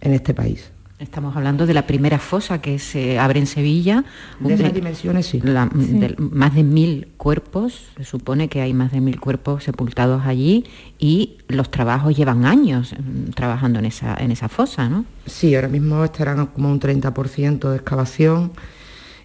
en 0.00 0.12
este 0.14 0.34
país. 0.34 0.70
Estamos 0.98 1.36
hablando 1.36 1.64
de 1.64 1.74
la 1.74 1.86
primera 1.86 2.18
fosa 2.18 2.60
que 2.60 2.80
se 2.80 3.20
abre 3.20 3.38
en 3.38 3.46
Sevilla. 3.46 4.04
De 4.40 4.54
esas 4.54 4.74
dimensiones, 4.74 5.26
sí. 5.26 5.40
La- 5.44 5.70
Sí. 5.72 5.92
de- 5.92 6.16
más 6.18 6.56
de 6.56 6.64
mil 6.64 7.06
cuerpos, 7.16 7.84
se 7.96 8.02
supone 8.02 8.48
que 8.48 8.60
hay 8.62 8.74
más 8.74 8.90
de 8.90 9.00
mil 9.00 9.20
cuerpos 9.20 9.62
sepultados 9.62 10.22
allí 10.26 10.64
y 10.98 11.36
los 11.46 11.70
trabajos 11.70 12.16
llevan 12.16 12.44
años 12.44 12.94
mm, 12.98 13.30
trabajando 13.30 13.78
en 13.78 13.84
esa, 13.84 14.16
en 14.18 14.32
esa 14.32 14.48
fosa, 14.48 14.88
¿no? 14.88 15.04
Sí, 15.26 15.54
ahora 15.54 15.68
mismo 15.68 16.02
estarán 16.02 16.46
como 16.46 16.68
un 16.68 16.80
30% 16.80 17.70
de 17.70 17.76
excavación 17.76 18.50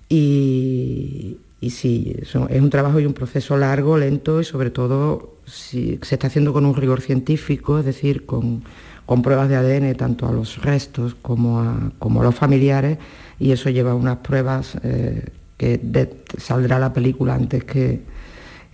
y, 0.10 1.38
y 1.60 1.70
sí, 1.72 2.16
es 2.20 2.36
un 2.36 2.70
trabajo 2.70 3.00
y 3.00 3.08
un 3.08 3.14
proceso 3.14 3.58
largo, 3.58 3.98
lento 3.98 4.40
y 4.42 4.44
sobre 4.44 4.70
todo 4.70 5.38
si 5.48 5.98
se 6.04 6.16
está 6.16 6.28
haciendo 6.28 6.54
con 6.54 6.68
un 6.68 6.76
rigor 6.76 7.02
científico, 7.02 7.80
es 7.80 7.86
decir, 7.86 8.28
con, 8.28 8.64
con 9.06 9.22
pruebas 9.22 9.50
de 9.50 9.56
ADN 9.58 9.96
tanto 9.96 10.28
a 10.28 10.32
los 10.32 10.62
restos 10.62 11.16
como 11.22 11.60
a, 11.60 11.92
como 12.00 12.22
a 12.22 12.24
los 12.24 12.36
familiares 12.36 12.98
y 13.40 13.52
eso 13.52 13.70
lleva 13.70 13.94
unas 13.96 14.18
pruebas 14.18 14.78
eh, 14.84 15.26
que 15.58 15.78
de- 15.82 16.24
saldrá 16.38 16.80
la 16.80 16.94
película 16.94 17.36
antes 17.36 17.64
que, 17.64 18.02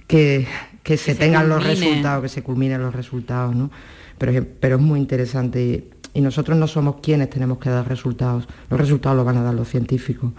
que, 0.07 0.47
que 0.83 0.97
se, 0.97 1.13
tengan 1.15 1.49
los 1.49 1.63
resultados, 1.91 2.23
que 2.23 2.29
se 2.29 2.43
culminen 2.43 2.81
los 2.81 2.93
resultados, 2.95 3.55
¿no? 3.55 3.71
Pero, 4.17 4.31
es- 4.31 4.43
pero 4.59 4.75
es 4.77 4.81
muy 4.81 4.99
interesante 4.99 5.61
y, 5.63 5.89
y 6.13 6.21
nosotros 6.21 6.57
no 6.57 6.67
somos 6.67 6.97
quienes 7.01 7.29
tenemos 7.29 7.57
que 7.59 7.69
dar 7.69 7.87
resultados, 7.87 8.47
los 8.69 8.79
resultados 8.79 9.15
los 9.17 9.25
van 9.25 9.37
a 9.37 9.43
dar 9.43 9.53
los 9.53 9.67
científicos. 9.69 10.31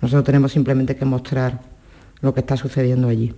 Nosotros 0.00 0.24
tenemos 0.24 0.52
simplemente 0.52 0.96
que 0.96 1.04
mostrar 1.04 1.60
lo 2.22 2.32
que 2.34 2.40
está 2.40 2.56
sucediendo 2.56 3.08
allí. 3.08 3.34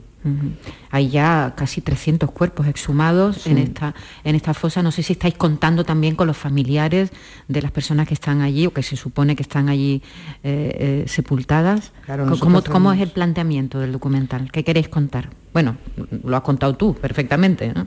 Hay 0.90 1.08
ya 1.08 1.54
casi 1.56 1.80
300 1.80 2.30
cuerpos 2.30 2.66
exhumados 2.66 3.46
en, 3.46 3.58
esta, 3.58 3.94
en 4.24 4.34
esta 4.34 4.54
fosa. 4.54 4.82
No 4.82 4.92
sé 4.92 5.02
si 5.02 5.14
estáis 5.14 5.34
contando 5.34 5.84
también 5.84 6.14
con 6.14 6.26
los 6.26 6.36
familiares 6.36 7.10
de 7.48 7.62
las 7.62 7.70
personas 7.70 8.06
que 8.06 8.14
están 8.14 8.40
allí 8.40 8.66
o 8.66 8.72
que 8.72 8.82
se 8.82 8.96
supone 8.96 9.34
que 9.34 9.42
están 9.42 9.68
allí 9.68 10.02
eh, 10.44 11.04
eh, 11.04 11.04
sepultadas. 11.08 11.92
Claro, 12.04 12.26
¿Cómo, 12.38 12.62
cómo 12.62 12.92
es 12.92 13.00
el 13.00 13.10
planteamiento 13.10 13.78
del 13.80 13.92
documental? 13.92 14.50
¿Qué 14.52 14.64
queréis 14.64 14.88
contar? 14.88 15.30
Bueno, 15.52 15.76
lo 16.24 16.36
has 16.36 16.42
contado 16.42 16.74
tú 16.76 16.94
perfectamente. 16.94 17.72
¿no? 17.72 17.86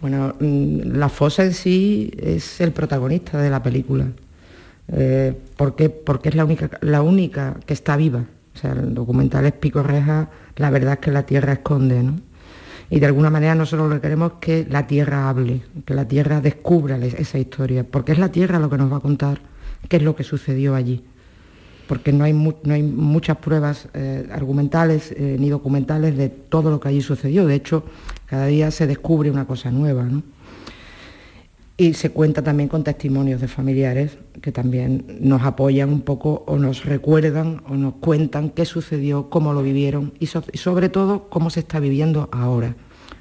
Bueno, 0.00 0.34
mm, 0.38 0.96
la 0.96 1.08
fosa 1.08 1.44
en 1.44 1.54
sí 1.54 2.10
es 2.16 2.60
el 2.60 2.72
protagonista 2.72 3.40
de 3.40 3.50
la 3.50 3.62
película. 3.62 4.06
Eh, 4.88 5.34
¿por 5.56 5.74
qué? 5.74 5.90
Porque 5.90 6.30
es 6.30 6.34
la 6.34 6.44
única, 6.44 6.70
la 6.80 7.02
única 7.02 7.56
que 7.66 7.74
está 7.74 7.96
viva. 7.96 8.24
O 8.54 8.58
sea, 8.58 8.72
el 8.72 8.94
documental 8.94 9.46
es 9.46 9.52
Pico 9.52 9.82
Reja, 9.82 10.30
la 10.58 10.70
verdad 10.70 10.94
es 10.94 10.98
que 10.98 11.10
la 11.10 11.24
tierra 11.24 11.54
esconde, 11.54 12.02
¿no? 12.02 12.20
Y 12.90 13.00
de 13.00 13.06
alguna 13.06 13.30
manera 13.30 13.54
nosotros 13.54 13.88
lo 13.88 13.96
que 13.96 14.00
queremos 14.00 14.32
es 14.32 14.38
que 14.40 14.66
la 14.70 14.86
tierra 14.86 15.28
hable, 15.28 15.62
que 15.84 15.94
la 15.94 16.06
tierra 16.06 16.40
descubra 16.40 16.96
esa 16.96 17.38
historia, 17.38 17.84
porque 17.84 18.12
es 18.12 18.18
la 18.18 18.30
tierra 18.30 18.58
lo 18.58 18.70
que 18.70 18.78
nos 18.78 18.90
va 18.90 18.96
a 18.96 19.00
contar 19.00 19.40
qué 19.88 19.98
es 19.98 20.02
lo 20.02 20.16
que 20.16 20.24
sucedió 20.24 20.74
allí. 20.74 21.04
Porque 21.86 22.12
no 22.12 22.24
hay, 22.24 22.32
no 22.32 22.74
hay 22.74 22.82
muchas 22.82 23.38
pruebas 23.38 23.88
eh, 23.94 24.28
argumentales 24.30 25.12
eh, 25.12 25.36
ni 25.38 25.48
documentales 25.48 26.16
de 26.16 26.28
todo 26.28 26.70
lo 26.70 26.80
que 26.80 26.88
allí 26.88 27.00
sucedió. 27.00 27.46
De 27.46 27.54
hecho, 27.54 27.84
cada 28.26 28.46
día 28.46 28.70
se 28.70 28.86
descubre 28.86 29.30
una 29.30 29.46
cosa 29.46 29.70
nueva, 29.70 30.04
¿no? 30.04 30.22
Y 31.80 31.94
se 31.94 32.10
cuenta 32.10 32.42
también 32.42 32.68
con 32.68 32.82
testimonios 32.82 33.40
de 33.40 33.46
familiares 33.46 34.18
que 34.42 34.50
también 34.50 35.18
nos 35.20 35.42
apoyan 35.42 35.90
un 35.90 36.00
poco 36.00 36.42
o 36.48 36.58
nos 36.58 36.84
recuerdan 36.84 37.62
o 37.68 37.76
nos 37.76 37.94
cuentan 37.94 38.50
qué 38.50 38.64
sucedió, 38.64 39.30
cómo 39.30 39.52
lo 39.52 39.62
vivieron 39.62 40.12
y, 40.18 40.26
so- 40.26 40.42
y 40.52 40.58
sobre 40.58 40.88
todo 40.88 41.28
cómo 41.28 41.50
se 41.50 41.60
está 41.60 41.78
viviendo 41.78 42.28
ahora. 42.32 42.74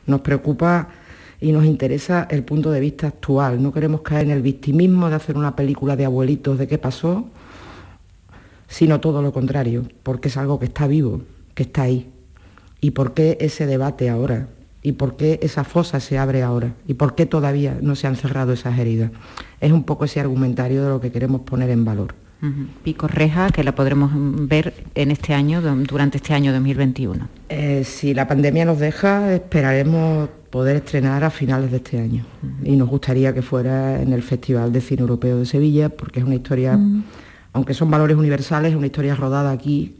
Nos 0.07 0.21
preocupa 0.21 0.89
y 1.39 1.51
nos 1.51 1.65
interesa 1.65 2.27
el 2.31 2.43
punto 2.43 2.71
de 2.71 2.79
vista 2.79 3.05
actual. 3.07 3.61
No 3.61 3.71
queremos 3.71 4.01
caer 4.01 4.25
en 4.25 4.31
el 4.31 4.41
victimismo 4.41 5.07
de 5.07 5.15
hacer 5.17 5.37
una 5.37 5.55
película 5.55 5.95
de 5.95 6.05
abuelitos 6.05 6.57
de 6.57 6.65
qué 6.67 6.79
pasó, 6.79 7.27
sino 8.67 8.99
todo 8.99 9.21
lo 9.21 9.31
contrario, 9.33 9.83
porque 10.01 10.29
es 10.29 10.37
algo 10.37 10.57
que 10.57 10.65
está 10.65 10.87
vivo, 10.87 11.21
que 11.53 11.61
está 11.61 11.83
ahí. 11.83 12.11
¿Y 12.81 12.89
por 12.91 13.13
qué 13.13 13.37
ese 13.39 13.67
debate 13.67 14.09
ahora? 14.09 14.49
¿Y 14.87 14.93
por 14.93 15.17
qué 15.17 15.37
esa 15.41 15.65
fosa 15.65 15.99
se 15.99 16.17
abre 16.17 16.43
ahora? 16.43 16.69
¿Y 16.87 16.93
por 16.93 17.13
qué 17.13 17.25
todavía 17.25 17.77
no 17.81 17.93
se 17.97 18.07
han 18.07 18.15
cerrado 18.15 18.53
esas 18.53 18.79
heridas? 18.79 19.11
Es 19.59 19.73
un 19.73 19.83
poco 19.83 20.05
ese 20.05 20.21
argumentario 20.21 20.81
de 20.83 20.89
lo 20.89 21.01
que 21.01 21.11
queremos 21.11 21.41
poner 21.41 21.69
en 21.71 21.83
valor. 21.83 22.15
Pico 22.83 23.07
Reja, 23.07 23.49
que 23.49 23.63
la 23.65 23.75
podremos 23.75 24.11
ver 24.47 24.73
en 24.95 25.11
este 25.11 25.33
año, 25.33 25.59
du- 25.61 25.83
durante 25.83 26.17
este 26.19 26.33
año 26.33 26.53
2021. 26.53 27.27
Eh, 27.49 27.83
si 27.83 28.13
la 28.13 28.27
pandemia 28.29 28.63
nos 28.63 28.79
deja, 28.79 29.33
esperaremos 29.33 30.29
poder 30.51 30.77
estrenar 30.77 31.23
a 31.25 31.31
finales 31.31 31.69
de 31.71 31.77
este 31.77 31.99
año. 31.99 32.23
Y 32.63 32.77
nos 32.77 32.87
gustaría 32.87 33.33
que 33.33 33.41
fuera 33.41 34.01
en 34.01 34.13
el 34.13 34.21
Festival 34.23 34.71
de 34.71 34.79
Cine 34.79 35.01
Europeo 35.01 35.39
de 35.39 35.45
Sevilla, 35.45 35.89
porque 35.89 36.19
es 36.21 36.25
una 36.25 36.35
historia, 36.35 36.79
aunque 37.51 37.73
son 37.73 37.91
valores 37.91 38.15
universales, 38.15 38.71
es 38.71 38.77
una 38.77 38.85
historia 38.85 39.15
rodada 39.15 39.51
aquí 39.51 39.95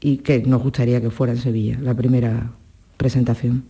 y 0.00 0.18
que 0.18 0.42
nos 0.46 0.62
gustaría 0.62 1.02
que 1.02 1.10
fuera 1.10 1.34
en 1.34 1.38
Sevilla, 1.38 1.76
la 1.82 1.92
primera 1.92 2.52
presentación. 2.96 3.64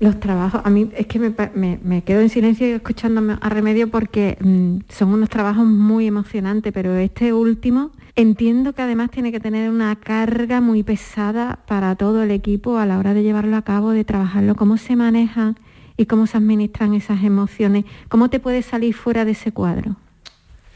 Los 0.00 0.18
trabajos, 0.18 0.62
a 0.64 0.70
mí 0.70 0.90
es 0.96 1.06
que 1.06 1.18
me, 1.18 2.02
quedo 2.04 2.20
en 2.20 2.30
silencio 2.30 2.66
y 2.66 2.70
escuchándome 2.70 3.36
a 3.38 3.48
remedio 3.50 3.90
porque 3.90 4.38
mm, 4.40 4.78
son 4.88 5.12
unos 5.12 5.28
trabajos 5.28 5.66
muy 5.66 6.06
emocionantes, 6.06 6.72
pero 6.72 6.96
este 6.96 7.34
último 7.34 7.90
entiendo 8.16 8.72
que 8.72 8.80
además 8.80 9.10
tiene 9.10 9.30
que 9.30 9.40
tener 9.40 9.70
una 9.70 9.94
carga 9.96 10.62
muy 10.62 10.82
pesada 10.82 11.58
para 11.66 11.96
todo 11.96 12.22
el 12.22 12.30
equipo 12.30 12.78
a 12.78 12.86
la 12.86 12.98
hora 12.98 13.12
de 13.12 13.22
llevarlo 13.22 13.56
a 13.58 13.62
cabo, 13.62 13.90
de 13.90 14.04
trabajarlo, 14.04 14.54
cómo 14.54 14.78
se 14.78 14.96
manejan 14.96 15.56
y 15.98 16.06
cómo 16.06 16.26
se 16.26 16.38
administran 16.38 16.94
esas 16.94 17.22
emociones, 17.22 17.84
cómo 18.08 18.30
te 18.30 18.40
puedes 18.40 18.64
salir 18.64 18.94
fuera 18.94 19.26
de 19.26 19.32
ese 19.32 19.52
cuadro. 19.52 19.96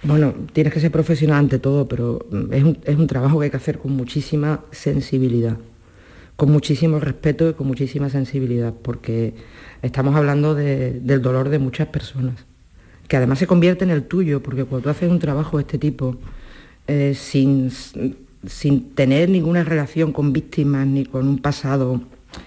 Bueno, 0.02 0.34
tienes 0.52 0.70
que 0.70 0.80
ser 0.80 0.90
profesional 0.90 1.38
ante 1.38 1.58
todo, 1.58 1.88
pero 1.88 2.26
mm, 2.30 2.74
es 2.84 2.98
un 2.98 3.06
trabajo 3.06 3.38
que 3.38 3.44
hay 3.46 3.50
que 3.50 3.56
hacer 3.56 3.78
con 3.78 3.92
muchísima 3.92 4.60
sensibilidad, 4.70 5.56
con 6.36 6.50
muchísimo 6.50 6.98
respeto 6.98 7.48
y 7.48 7.54
con 7.54 7.66
muchísima 7.66 8.08
sensibilidad, 8.10 8.72
porque 8.74 9.34
estamos 9.82 10.16
hablando 10.16 10.54
de- 10.54 11.00
del 11.00 11.22
dolor 11.22 11.48
de 11.48 11.58
muchas 11.58 11.88
personas, 11.88 12.44
que 13.08 13.16
además 13.16 13.38
se 13.38 13.46
convierte 13.46 13.84
en 13.84 13.90
el 13.90 14.04
tuyo, 14.04 14.42
porque 14.42 14.64
cuando 14.64 14.84
tú 14.84 14.90
haces 14.90 15.10
un 15.10 15.18
trabajo 15.20 15.58
de 15.58 15.62
este 15.62 15.78
tipo, 15.78 16.16
eh, 16.88 17.14
sin, 17.14 17.70
sin 18.46 18.90
tener 18.94 19.28
ninguna 19.28 19.62
relación 19.64 20.12
con 20.12 20.32
víctimas 20.32 20.86
ni 20.86 21.04
con 21.06 21.28
un 21.28 21.38
pasado 21.38 22.02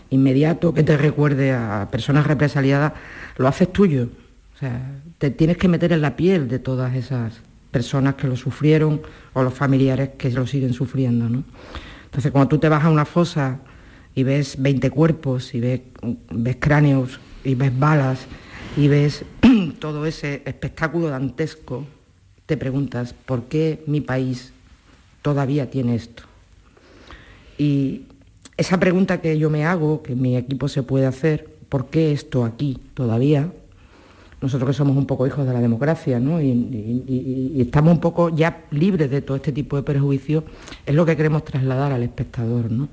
inmediato 0.10 0.74
que 0.74 0.84
te 0.84 0.98
recuerde 0.98 1.54
a 1.54 1.88
personas 1.90 2.28
represaliadas, 2.28 2.94
lo 3.38 3.48
haces 3.48 3.72
tuyo. 3.72 4.10
O 4.56 4.60
sea, 4.60 5.00
te 5.18 5.30
tienes 5.30 5.58
que 5.58 5.68
meter 5.68 5.94
en 5.94 6.02
la 6.02 6.16
piel 6.16 6.50
de 6.50 6.60
todas 6.60 6.94
esas 6.96 7.42
personas 7.72 8.16
que 8.16 8.28
lo 8.28 8.36
sufrieron 8.36 9.02
o 9.34 9.44
los 9.44 9.54
familiares 9.54 10.10
que 10.18 10.30
lo 10.32 10.46
siguen 10.46 10.74
sufriendo. 10.74 11.30
¿no? 11.30 11.44
Entonces, 12.06 12.32
cuando 12.32 12.50
tú 12.50 12.58
te 12.58 12.68
vas 12.68 12.84
a 12.84 12.90
una 12.90 13.06
fosa 13.06 13.60
y 14.18 14.24
ves 14.24 14.60
20 14.60 14.90
cuerpos 14.90 15.54
y 15.54 15.60
ves, 15.60 15.82
cráneos 16.60 17.20
y 17.44 17.54
ves 17.54 17.78
balas 17.78 18.26
y 18.76 18.88
ves 18.88 19.24
todo 19.80 20.08
ese 20.08 20.42
espectáculo 20.44 21.10
dantesco, 21.10 21.86
te 22.48 22.58
preguntas, 22.58 23.14
¿por 23.14 23.44
qué 23.44 23.84
mi 23.86 24.02
país 24.02 24.54
todavía 25.22 25.70
tiene 25.70 25.94
esto? 25.94 26.24
Y 27.60 28.06
esa 28.58 28.80
pregunta 28.80 29.22
que 29.22 29.38
yo 29.38 29.52
me 29.52 29.66
hago, 29.66 30.02
que 30.02 30.16
mi 30.16 30.36
equipo 30.36 30.68
se 30.68 30.82
puede 30.82 31.06
hacer, 31.06 31.48
¿por 31.70 31.92
qué 31.92 32.12
esto 32.12 32.44
aquí 32.44 32.80
todavía? 32.96 33.54
Nosotros 34.42 34.72
que 34.72 34.74
somos 34.74 34.98
un 34.98 35.06
poco 35.06 35.28
hijos 35.28 35.46
de 35.46 35.54
la 35.54 35.62
democracia, 35.62 36.20
¿no? 36.20 36.42
Y, 36.42 37.54
estamos 37.60 37.94
un 37.94 38.02
poco 38.02 38.36
ya 38.36 38.66
libres 38.72 39.12
de 39.12 39.22
todo 39.22 39.38
este 39.38 39.52
tipo 39.52 39.76
de 39.76 39.84
prejuicios, 39.84 40.44
es 40.88 40.96
lo 40.96 41.06
que 41.06 41.16
queremos 41.16 41.44
trasladar 41.46 41.92
al 41.92 42.02
espectador, 42.02 42.72
¿no? 42.72 42.90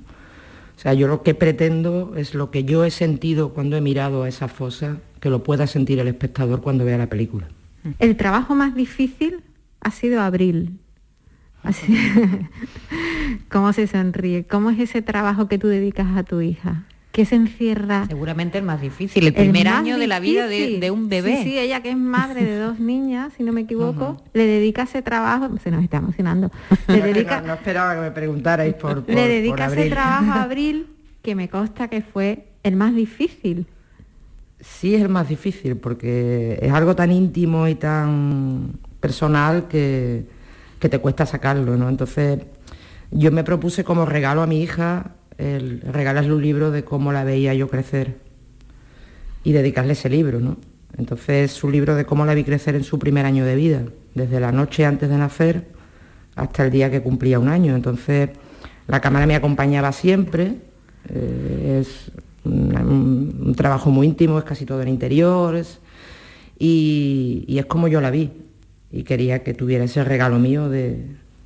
O 0.77 0.81
sea, 0.81 0.93
yo 0.95 1.07
lo 1.07 1.22
que 1.22 1.35
pretendo 1.35 2.14
es 2.16 2.35
lo 2.35 2.51
que 2.51 2.64
yo 2.64 2.85
he 2.85 2.91
sentido 2.91 3.51
cuando 3.51 3.77
he 3.77 3.81
mirado 3.81 4.25
a 4.25 4.29
esa 4.29 4.49
fosa, 4.49 4.99
que 5.20 5.31
lo 5.31 5.43
pueda 5.43 5.66
sentir 5.66 5.99
el 5.99 6.09
espectador 6.09 6.61
cuando 6.61 6.85
vea 6.85 6.99
la 6.99 7.09
película. 7.09 7.49
El 7.99 8.16
trabajo 8.16 8.55
más 8.55 8.75
difícil 8.75 9.41
ha 9.81 9.91
sido 9.91 10.20
Abril. 10.20 10.79
Así- 11.62 11.97
¿Cómo 13.49 13.72
se 13.72 13.87
sonríe? 13.87 14.45
¿Cómo 14.45 14.70
es 14.70 14.79
ese 14.81 15.01
trabajo 15.03 15.49
que 15.49 15.59
tú 15.59 15.68
dedicas 15.68 16.16
a 16.16 16.22
tu 16.25 16.41
hija? 16.41 16.85
¿Qué 17.15 17.25
se 17.25 17.37
encierra? 17.37 18.07
Seguramente 18.09 18.59
el 18.59 18.65
más 18.65 18.81
difícil, 18.81 19.25
el 19.25 19.33
primer 19.33 19.69
año 19.69 19.99
de 19.99 20.09
la 20.09 20.19
vida 20.19 20.49
de, 20.49 20.91
un 20.91 21.09
bebé. 21.09 21.37
Sí, 21.37 21.43
sí, 21.45 21.59
ella 21.61 21.81
que 21.81 21.91
es 21.91 21.97
madre 21.97 22.43
de 22.43 22.59
dos 22.59 22.81
niñas, 22.81 23.33
si 23.37 23.45
no 23.45 23.53
me 23.53 23.61
equivoco, 23.61 24.21
le 24.33 24.45
dedica 24.45 24.83
ese 24.83 25.01
trabajo, 25.01 25.49
se 25.62 25.71
nos 25.71 25.85
está 25.85 25.99
emocionando, 25.99 26.51
le 26.89 27.01
dedica, 27.01 27.41
No, 27.41 27.47
no 27.47 27.55
esperaba 27.55 27.95
que 27.95 28.01
me 28.01 28.11
preguntarais 28.11 28.75
por, 28.75 29.05
por- 29.05 29.15
le 29.15 29.21
por 29.21 29.29
dedica 29.29 29.67
ese 29.67 29.91
trabajo 29.91 30.33
a 30.33 30.43
Abril, 30.43 30.89
que 31.23 31.37
me 31.37 31.49
consta 31.49 31.87
que 31.87 32.03
fue 32.03 32.49
el 32.65 32.75
más 32.75 32.97
difícil. 32.97 33.69
Sí 34.59 34.97
es 34.97 35.03
el 35.03 35.09
más 35.09 35.29
difícil 35.29 35.77
porque 35.77 36.59
es 36.61 36.73
algo 36.73 36.97
tan 36.97 37.12
íntimo 37.12 37.69
y 37.69 37.77
tan 37.77 38.73
personal 38.99 39.69
que, 39.69 40.25
que 40.81 40.89
te 40.89 40.99
cuesta 40.99 41.27
sacarlo, 41.27 41.77
¿no? 41.77 41.89
Entonces 41.89 42.41
yo 43.12 43.31
me 43.31 43.45
propuse 43.45 43.85
como 43.85 44.05
regalo 44.05 44.43
a 44.43 44.49
mi 44.49 44.61
hija 44.61 45.12
el 45.39 45.80
regalarle 45.80 46.32
un 46.32 46.43
libro 46.43 46.70
de 46.70 46.85
cómo 46.85 47.12
la 47.12 47.24
veía 47.24 47.55
yo 47.55 47.68
crecer 47.68 48.16
y 49.43 49.53
dedicarle 49.53 49.93
ese 49.93 50.09
libro, 50.09 50.41
¿no? 50.41 50.57
Entonces 50.97 51.57
es 51.57 51.64
un 51.64 51.72
libro 51.72 51.95
de 51.97 52.05
cómo 52.05 52.24
la 52.24 52.35
vi 52.35 52.45
crecer 52.45 52.76
en 52.76 52.85
su 52.85 52.99
primer 52.99 53.26
año 53.26 53.45
de 53.45 53.57
vida, 53.57 53.82
desde 54.14 54.41
la 54.41 54.53
noche 54.53 54.85
antes 54.85 55.09
de 55.09 55.18
nacer 55.18 55.66
hasta 56.37 56.64
el 56.64 56.70
día 56.70 56.91
que 56.91 57.03
cumplía 57.03 57.39
un 57.39 57.49
año. 57.49 57.74
Entonces 57.74 58.30
la 58.87 59.01
cámara 59.01 59.26
me 59.26 59.35
acompañaba 59.35 59.93
siempre, 59.93 60.59
eh, 61.09 61.80
es 61.80 62.12
un 62.45 63.55
trabajo 63.57 63.91
muy 63.91 64.07
íntimo, 64.07 64.39
es 64.39 64.45
casi 64.45 64.66
todo 64.66 64.82
en 64.82 64.89
interiores 64.89 65.78
y, 66.59 67.45
y 67.49 67.59
es 67.59 67.66
como 67.66 67.89
yo 67.89 68.01
la 68.01 68.11
vi 68.11 68.30
y 68.93 69.03
quería 69.03 69.43
que 69.43 69.55
tuviera 69.55 69.85
ese 69.85 70.05
regalo 70.05 70.39
mío 70.39 70.68
de, 70.68 71.05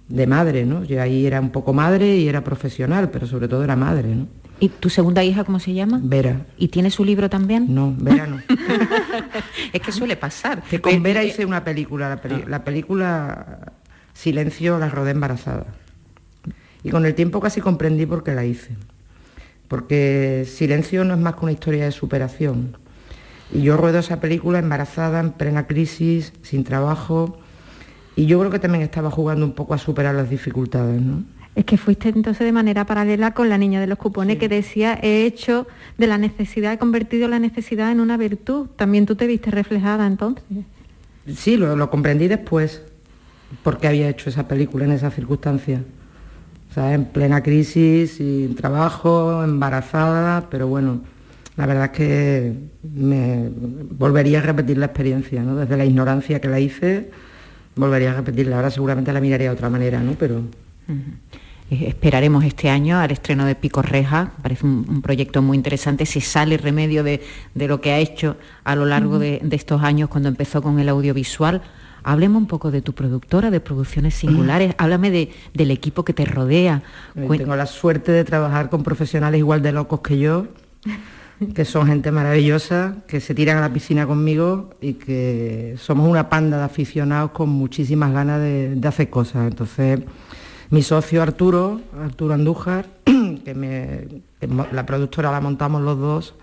de 0.09 0.27
madre, 0.27 0.65
¿no? 0.65 0.85
Yo 0.85 1.01
ahí 1.03 1.27
era 1.27 1.41
un 1.41 1.51
poco 1.51 1.73
madre 1.73 2.17
y 2.17 2.29
era 2.29 2.43
profesional, 2.43 3.11
pero 3.11 3.27
sobre 3.27 3.49
todo 3.49 3.63
era 3.65 3.77
madre, 3.77 4.15
¿no? 4.15 4.27
¿Y 4.61 4.71
tu 4.71 4.91
segunda 4.91 5.23
hija 5.23 5.45
cómo 5.45 5.61
se 5.61 5.73
llama? 5.73 6.01
Vera. 6.03 6.47
¿Y 6.57 6.69
tiene 6.69 6.91
su 6.91 7.05
libro 7.05 7.31
también? 7.31 7.73
No, 7.73 7.95
Vera 7.97 8.27
no. 8.27 8.39
es 9.73 9.81
que 9.81 9.93
suele 9.93 10.17
pasar. 10.17 10.63
Que 10.63 10.81
con 10.81 11.01
Vera 11.03 11.23
hice 11.23 11.45
una 11.45 11.63
película, 11.63 12.09
la, 12.09 12.21
peli- 12.21 12.45
la 12.47 12.65
película 12.65 13.73
Silencio 14.15 14.79
la 14.79 14.89
rodé 14.89 15.13
embarazada. 15.13 15.67
Y 16.83 16.91
con 16.91 17.07
el 17.07 17.15
tiempo 17.15 17.41
casi 17.41 17.61
comprendí 17.61 18.05
por 18.07 18.25
qué 18.25 18.35
la 18.35 18.45
hice. 18.45 18.77
Porque 19.69 20.45
Silencio 20.49 21.05
no 21.05 21.15
es 21.15 21.21
más 21.21 21.35
que 21.37 21.41
una 21.45 21.53
historia 21.53 21.85
de 21.85 21.93
superación. 21.93 22.77
Y 23.53 23.63
yo 23.63 23.77
ruedo 23.77 23.99
esa 24.01 24.21
película 24.21 24.59
embarazada, 24.59 25.21
en 25.21 25.33
plena 25.33 25.67
crisis, 25.67 26.33
sin 26.43 26.65
trabajo. 26.65 27.39
Y 28.19 28.27
yo 28.27 28.37
creo 28.41 28.51
que 28.51 28.59
también 28.59 28.83
estaba 28.83 29.12
jugando 29.12 29.47
un 29.47 29.53
poco 29.53 29.75
a 29.75 29.79
superar 29.79 30.12
las 30.12 30.29
dificultades, 30.29 31.01
¿no? 31.01 31.23
Es 31.55 31.64
que 31.64 31.77
fuiste 31.77 32.09
entonces 32.09 32.45
de 32.45 32.51
manera 32.51 32.85
paralela 32.85 33.33
con 33.33 33.49
la 33.49 33.57
niña 33.59 33.81
de 33.81 33.87
los 33.87 33.97
cupones 33.97 34.39
que 34.39 34.49
decía, 34.49 34.99
he 35.01 35.25
hecho 35.25 35.69
de 35.99 36.09
la 36.09 36.19
necesidad, 36.19 36.73
he 36.73 36.79
convertido 36.79 37.29
la 37.29 37.39
necesidad 37.39 37.93
en 37.93 38.01
una 38.01 38.16
virtud. 38.16 38.71
También 38.75 39.07
tú 39.07 39.14
te 39.14 39.29
viste 39.29 39.53
reflejada 39.53 40.05
entonces. 40.05 40.43
Sí, 41.33 41.57
lo, 41.57 41.77
lo 41.77 41.91
comprendí 41.91 42.27
después, 42.27 42.83
porque 43.62 43.87
había 43.87 44.09
hecho 44.09 44.31
esa 44.31 44.49
película 44.49 44.85
en 44.85 44.91
esas 44.91 45.14
circunstancias. 45.14 45.83
O 46.73 46.75
sea, 46.75 46.95
en 46.95 47.05
plena 47.05 47.41
crisis, 47.41 48.14
sin 48.14 48.57
trabajo, 48.57 49.45
embarazada, 49.45 50.49
pero 50.51 50.66
bueno, 50.66 51.03
la 51.57 51.66
verdad 51.66 51.85
es 51.85 51.91
que 51.93 52.53
me 52.83 53.49
volvería 53.93 54.41
a 54.41 54.43
repetir 54.43 54.77
la 54.77 54.87
experiencia, 54.87 55.41
¿no? 55.41 55.55
Desde 55.55 55.77
la 55.77 55.85
ignorancia 55.85 56.41
que 56.41 56.49
la 56.49 56.59
hice, 56.59 57.11
volvería 57.79 58.11
a 58.12 58.14
repetirla. 58.16 58.57
Ahora 58.57 58.70
seguramente 58.70 59.12
la 59.12 59.20
miraría 59.20 59.49
de 59.49 59.55
otra 59.55 59.70
manera, 59.70 60.01
¿no? 60.01 60.12
Pero 60.18 60.43
Esperaremos 61.70 62.45
este 62.45 62.70
año 62.70 62.99
al 62.99 63.11
estreno 63.11 63.45
de 63.45 63.55
Pico 63.55 63.83
Reja, 63.83 64.33
parece 64.43 64.64
un, 64.64 64.87
un 64.89 65.03
proyecto 65.03 65.43
muy 65.43 65.55
interesante, 65.55 66.07
si 66.07 66.22
sale 66.22 66.57
remedio 66.57 67.03
de, 67.05 67.20
de 67.55 67.68
lo 67.68 67.83
que 67.83 67.93
ha 67.93 67.99
hecho 67.99 68.37
a 68.64 68.74
lo 68.74 68.87
largo 68.87 69.18
de, 69.18 69.41
de 69.45 69.55
estos 69.57 69.83
años 69.83 70.09
cuando 70.09 70.31
empezó 70.31 70.62
con 70.62 70.79
el 70.79 70.89
audiovisual. 70.89 71.61
Hablemos 72.05 72.41
un 72.41 72.47
poco 72.47 72.70
de 72.70 72.81
tu 72.81 72.95
productora, 72.95 73.51
de 73.51 73.61
producciones 73.61 74.14
singulares, 74.14 74.74
háblame 74.79 75.11
de- 75.11 75.31
del 75.53 75.70
equipo 75.70 76.07
que 76.07 76.14
te 76.14 76.24
rodea. 76.24 76.83
Tengo 77.43 77.55
la 77.55 77.66
suerte 77.66 78.12
de 78.12 78.24
trabajar 78.24 78.70
con 78.70 78.83
profesionales 78.83 79.39
igual 79.39 79.61
de 79.61 79.72
locos 79.72 80.01
que 80.01 80.16
yo, 80.18 80.47
que 81.55 81.64
son 81.64 81.86
gente 81.86 82.11
maravillosa, 82.11 82.97
que 83.07 83.20
se 83.20 83.34
tiran 83.34 83.59
a 83.59 83.61
la 83.61 83.72
piscina 83.72 84.07
conmigo 84.07 84.70
y 84.80 84.95
que 84.95 85.76
somos 85.78 86.09
una 86.09 86.28
panda 86.28 86.59
de 86.59 86.64
aficionados 86.64 87.30
con 87.30 87.49
muchísimas 87.49 88.12
ganas 88.12 88.41
de, 88.41 88.80
hacer 88.84 89.09
cosas. 89.09 89.47
Entonces, 89.47 90.01
mi 90.70 90.82
socio 90.82 91.22
Arturo, 91.22 91.80
Arturo 92.03 92.34
Andújar, 92.34 92.86
que, 93.05 94.22
la 94.72 94.86
productora 94.86 95.30
la 95.30 95.41
montamos 95.41 95.82
los 95.82 95.99
dos, 95.99 96.34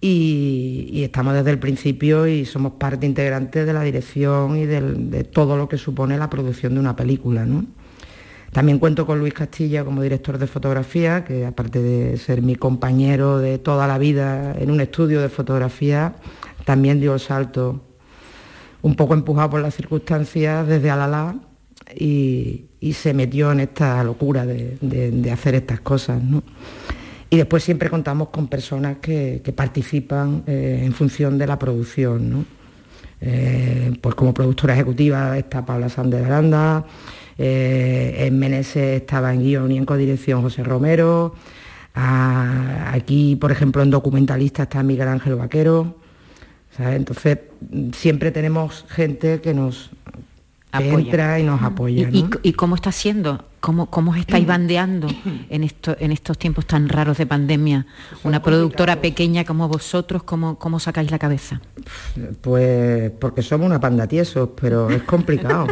y, 0.00 1.02
estamos 1.04 1.34
desde 1.34 1.50
el 1.50 1.60
principio 1.60 2.26
y 2.26 2.44
somos 2.44 2.72
parte 2.72 3.06
integrante 3.06 3.64
de 3.64 3.72
la 3.72 3.82
dirección 3.82 4.56
y 4.56 4.66
de 4.66 5.24
todo 5.24 5.56
lo 5.56 5.68
que 5.68 5.78
supone 5.78 6.18
la 6.18 6.28
producción 6.28 6.74
de 6.74 6.80
una 6.80 6.96
película. 6.96 7.46
¿no? 7.46 7.66
También 8.52 8.78
cuento 8.78 9.06
con 9.06 9.18
Luis 9.18 9.32
Castilla 9.32 9.82
como 9.82 10.02
director 10.02 10.36
de 10.36 10.46
fotografía, 10.46 11.24
que 11.24 11.46
aparte 11.46 11.80
de 11.80 12.18
ser 12.18 12.42
mi 12.42 12.54
compañero 12.54 13.38
de 13.38 13.58
toda 13.58 13.86
la 13.86 13.96
vida 13.96 14.54
en 14.58 14.70
un 14.70 14.80
estudio 14.80 15.22
de 15.22 15.30
fotografía, 15.30 16.14
también 16.66 17.00
dio 17.00 17.14
el 17.14 17.20
salto 17.20 17.82
un 18.82 18.94
poco 18.94 19.14
empujado 19.14 19.50
por 19.50 19.62
las 19.62 19.74
circunstancias 19.74 20.66
desde 20.66 20.90
Alalá 20.90 21.34
y, 21.98 22.66
se 22.92 23.14
metió 23.14 23.52
en 23.52 23.60
esta 23.60 24.02
locura 24.04 24.44
de, 24.44 25.30
hacer 25.32 25.54
estas 25.54 25.80
cosas. 25.80 26.22
¿no? 26.22 26.42
Y 27.30 27.38
después 27.38 27.64
siempre 27.64 27.88
contamos 27.88 28.28
con 28.28 28.48
personas 28.48 28.98
que, 28.98 29.40
que 29.42 29.52
participan 29.52 30.42
eh, 30.46 30.82
en 30.84 30.92
función 30.92 31.38
de 31.38 31.46
la 31.46 31.58
producción. 31.58 32.28
¿no? 32.30 32.44
Eh, 33.24 33.96
pues 34.00 34.16
como 34.16 34.34
productora 34.34 34.74
ejecutiva 34.74 35.38
está 35.38 35.64
Paula 35.64 35.88
Sández 35.88 36.26
Aranda, 36.26 36.84
eh, 37.38 38.26
en 38.26 38.38
Meneses 38.38 39.00
estaba 39.02 39.32
en 39.34 39.42
guion 39.42 39.72
y 39.72 39.76
en 39.78 39.84
codirección 39.84 40.42
José 40.42 40.62
Romero, 40.64 41.34
aquí 41.94 43.36
por 43.36 43.52
ejemplo 43.52 43.82
en 43.82 43.90
documentalista 43.90 44.64
está 44.64 44.82
Miguel 44.82 45.08
Ángel 45.08 45.34
Vaquero, 45.36 45.96
¿sabes? 46.76 46.96
entonces 46.96 47.38
siempre 47.92 48.30
tenemos 48.30 48.84
gente 48.88 49.40
que 49.40 49.54
nos 49.54 49.90
que 50.76 50.78
entra 51.06 51.38
y 51.38 51.42
nos 51.44 51.62
apoya. 51.62 52.08
¿Y, 52.10 52.22
¿no? 52.22 52.30
y- 52.42 52.48
y 52.48 52.52
cómo 52.54 52.74
está 52.76 52.92
siendo? 52.92 53.44
¿Cómo, 53.62 53.86
cómo 53.86 54.10
os 54.10 54.16
estáis 54.16 54.44
bandeando 54.44 55.06
en, 55.48 55.62
esto, 55.62 55.94
en 56.00 56.10
estos 56.10 56.36
tiempos 56.36 56.66
tan 56.66 56.88
raros 56.88 57.18
de 57.18 57.26
pandemia? 57.26 57.86
Una 58.24 58.42
productora 58.42 59.00
pequeña 59.00 59.44
como 59.44 59.68
vosotros, 59.68 60.24
¿cómo, 60.24 60.58
cómo 60.58 60.80
sacáis 60.80 61.12
la 61.12 61.18
cabeza? 61.20 61.60
Pues 62.40 63.12
porque 63.20 63.40
somos 63.40 63.66
una 63.66 63.78
panda 63.78 64.08
tiesos, 64.08 64.48
pero 64.60 64.90
es 64.90 65.04
complicado, 65.04 65.68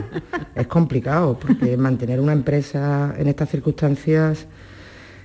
es 0.54 0.68
complicado, 0.68 1.36
porque 1.36 1.76
mantener 1.76 2.20
una 2.20 2.32
empresa 2.32 3.12
en 3.18 3.26
estas 3.26 3.48
circunstancias, 3.48 4.46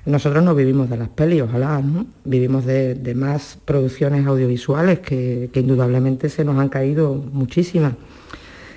nosotros 0.08 0.44
no 0.44 0.56
vivimos 0.56 0.90
de 0.90 0.98
las 0.98 1.10
pelis, 1.10 1.44
ojalá, 1.44 1.80
¿no? 1.84 2.08
Vivimos 2.24 2.66
de, 2.66 2.96
de 2.96 3.14
más 3.14 3.60
producciones 3.64 4.26
audiovisuales 4.26 5.02
que, 5.02 5.52
que 5.54 5.60
indudablemente 5.60 6.30
se 6.30 6.44
nos 6.44 6.58
han 6.58 6.70
caído 6.70 7.14
muchísimas. 7.14 7.94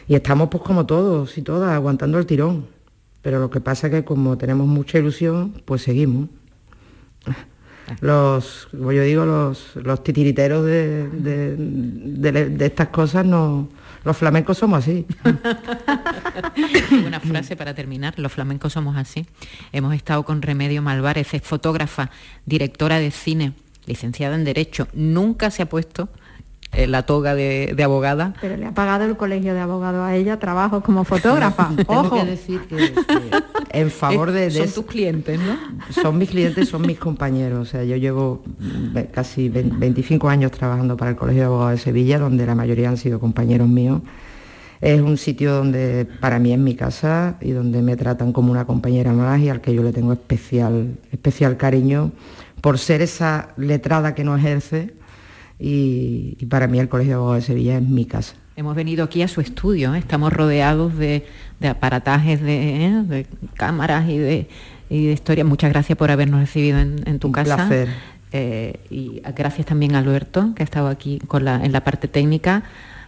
Y 0.07 0.15
estamos 0.15 0.51
pues 0.51 0.63
como 0.63 0.85
todos 0.85 1.39
y 1.39 1.43
todas, 1.43 1.71
aguantando 1.71 2.19
el 2.19 2.27
tirón. 2.27 2.78
Pero 3.23 3.41
lo 3.41 3.51
que 3.51 3.61
pasa 3.61 3.89
es 3.89 3.93
que 3.93 4.05
como 4.05 4.39
tenemos 4.39 4.67
mucha 4.67 4.99
ilusión, 4.99 5.61
pues 5.65 5.83
seguimos. 5.83 6.29
Los, 8.01 8.69
como 8.71 8.93
yo 8.93 9.03
digo, 9.03 9.25
los, 9.25 9.75
los 9.77 10.05
titiriteros 10.05 10.65
de, 10.67 11.09
de- 11.09 11.57
de- 12.51 12.67
estas 12.67 12.89
cosas, 12.89 13.25
no, 13.25 13.69
los 14.05 14.15
flamencos 14.17 14.59
somos 14.59 14.81
así. 14.81 15.07
Una 17.07 17.19
frase 17.21 17.57
para 17.57 17.75
terminar, 17.75 18.19
los 18.19 18.31
flamencos 18.33 18.75
somos 18.75 18.97
así. 18.97 19.27
Hemos 19.73 19.95
estado 19.95 20.23
con 20.25 20.43
Remedio 20.43 20.83
Malvarez, 20.83 21.33
es 21.35 21.43
fotógrafa, 21.43 22.11
directora 22.45 22.99
de 22.99 23.11
cine, 23.11 23.55
licenciada 23.87 24.35
en 24.37 24.45
Derecho. 24.45 24.87
Nunca 24.93 25.51
se 25.51 25.63
ha 25.63 25.69
puesto 25.69 26.11
eh, 26.73 26.87
la 26.87 27.03
toga 27.05 27.35
de, 27.35 27.73
de 27.77 27.83
abogada. 27.83 28.35
Pero 28.41 28.57
le 28.57 28.67
ha 28.67 28.73
pagado 28.75 29.05
el 29.05 29.17
colegio 29.17 29.55
de 29.55 29.61
abogados 29.61 30.01
a 30.07 30.15
ella 30.15 30.39
trabajo 30.39 30.83
como 30.83 31.05
fotógrafa. 31.05 31.71
Tengo 31.77 32.01
Ojo. 32.01 32.17
que 32.17 32.25
decir 32.25 32.61
que, 32.69 32.77
que 32.77 33.01
en 33.73 33.91
favor 33.91 34.31
de, 34.33 34.43
de 34.43 34.51
Son 34.51 34.65
es- 34.65 34.75
tus 34.75 34.87
clientes, 34.87 35.41
¿no? 35.41 35.57
son 36.03 36.19
mis 36.19 36.29
clientes, 36.31 36.69
son 36.69 36.83
mis 36.83 36.99
compañeros. 36.99 37.61
O 37.61 37.71
sea, 37.71 37.85
yo 37.85 37.97
llevo 37.97 38.43
mm, 38.59 38.99
casi 39.13 39.49
ve- 39.49 39.65
25 39.71 40.29
años 40.29 40.51
trabajando 40.53 40.97
para 40.97 41.11
el 41.13 41.17
Colegio 41.17 41.43
de 41.43 41.47
Abogados 41.47 41.73
de 41.73 41.79
Sevilla, 41.85 42.19
donde 42.19 42.45
la 42.47 42.55
mayoría 42.55 42.89
han 42.89 42.97
sido 42.97 43.19
compañeros 43.19 43.69
míos. 43.69 44.03
Es 44.81 45.01
un 45.01 45.17
sitio 45.19 45.55
donde 45.55 46.07
para 46.21 46.39
mí 46.39 46.53
es 46.53 46.59
mi 46.59 46.77
casa 46.77 47.35
y 47.41 47.51
donde 47.51 47.83
me 47.83 47.97
tratan 47.97 48.33
como 48.33 48.53
una 48.53 48.65
compañera 48.65 49.13
más 49.13 49.41
y 49.41 49.49
al 49.49 49.61
que 49.61 49.75
yo 49.75 49.83
le 49.83 49.93
tengo 49.93 50.13
especial, 50.13 50.95
especial 51.11 51.57
cariño 51.57 52.13
por 52.61 52.79
ser 52.79 53.03
esa 53.03 53.49
letrada 53.57 54.15
que 54.15 54.23
no 54.23 54.37
ejerce 54.37 54.95
y, 55.59 56.37
y 56.39 56.47
para 56.47 56.67
mí 56.69 56.79
el 56.79 56.89
Colegio 56.89 57.13
de 57.13 57.15
Abogados 57.17 57.43
de 57.43 57.47
Sevilla 57.47 57.77
es 57.79 57.83
mi 57.83 58.05
casa. 58.05 58.35
Hemos 58.57 58.75
venido 58.75 59.05
aquí 59.05 59.23
a 59.23 59.29
su 59.29 59.41
estudio, 59.41 59.95
¿eh? 59.95 59.99
estamos 59.99 60.33
rodeados 60.33 60.97
de, 60.97 61.27
de 61.61 61.69
aparatajes, 61.69 62.41
de, 62.43 62.87
¿eh? 62.87 63.03
de 63.05 63.27
cámaras 63.55 64.09
y 64.09 64.19
de, 64.19 64.49
y 64.91 65.07
de 65.07 65.13
historias. 65.13 65.47
Muchas 65.47 65.71
gracias 65.71 65.97
por 65.97 66.11
habernos 66.11 66.41
recibido 66.41 66.79
en, 66.79 66.97
en 67.07 67.19
tu 67.21 67.29
Un 67.29 67.33
casa. 67.35 67.57
placer. 67.57 67.89
Eh, 68.33 68.81
y 68.91 69.23
gracias 69.37 69.67
también 69.67 69.95
a 69.95 70.01
Alberto, 70.01 70.53
que 70.55 70.63
ha 70.63 70.65
estado 70.65 70.89
aquí 70.89 71.19
con 71.29 71.45
la, 71.45 71.65
en 71.65 71.73
la 71.73 71.83
parte 71.85 72.09
técnica. 72.09 72.65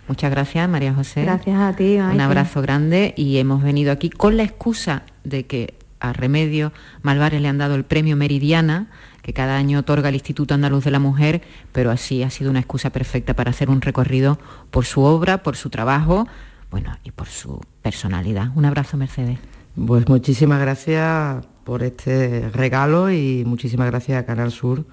Muchas 0.08 0.30
gracias, 0.30 0.68
María 0.68 0.94
José. 0.94 1.22
Gracias 1.22 1.56
a 1.60 1.74
ti, 1.76 1.96
Un 1.96 2.20
abrazo 2.20 2.62
grande 2.62 3.12
y 3.16 3.36
hemos 3.38 3.62
venido 3.62 3.92
aquí 3.92 4.08
con 4.08 4.36
la 4.36 4.44
excusa 4.44 5.02
de 5.24 5.46
que 5.46 5.74
a 6.00 6.12
Remedio 6.12 6.72
Malvares 7.02 7.42
le 7.42 7.48
han 7.48 7.58
dado 7.58 7.74
el 7.74 7.84
premio 7.84 8.16
Meridiana, 8.16 8.88
que 9.22 9.32
cada 9.32 9.56
año 9.56 9.80
otorga 9.80 10.08
el 10.08 10.14
Instituto 10.14 10.54
Andaluz 10.54 10.84
de 10.84 10.90
la 10.90 10.98
Mujer, 10.98 11.42
pero 11.72 11.90
así 11.90 12.22
ha 12.22 12.30
sido 12.30 12.50
una 12.50 12.60
excusa 12.60 12.90
perfecta 12.90 13.34
para 13.34 13.50
hacer 13.50 13.70
un 13.70 13.80
recorrido 13.80 14.38
por 14.70 14.84
su 14.84 15.02
obra, 15.02 15.42
por 15.42 15.56
su 15.56 15.70
trabajo, 15.70 16.26
bueno, 16.70 16.96
y 17.04 17.10
por 17.10 17.26
su 17.28 17.60
personalidad. 17.82 18.50
Un 18.54 18.64
abrazo, 18.64 18.96
Mercedes. 18.96 19.38
Pues 19.86 20.08
muchísimas 20.08 20.60
gracias 20.60 21.44
por 21.64 21.82
este 21.82 22.48
regalo 22.50 23.10
y 23.10 23.44
muchísimas 23.46 23.86
gracias 23.88 24.22
a 24.22 24.26
Canal 24.26 24.50
Sur 24.50 24.84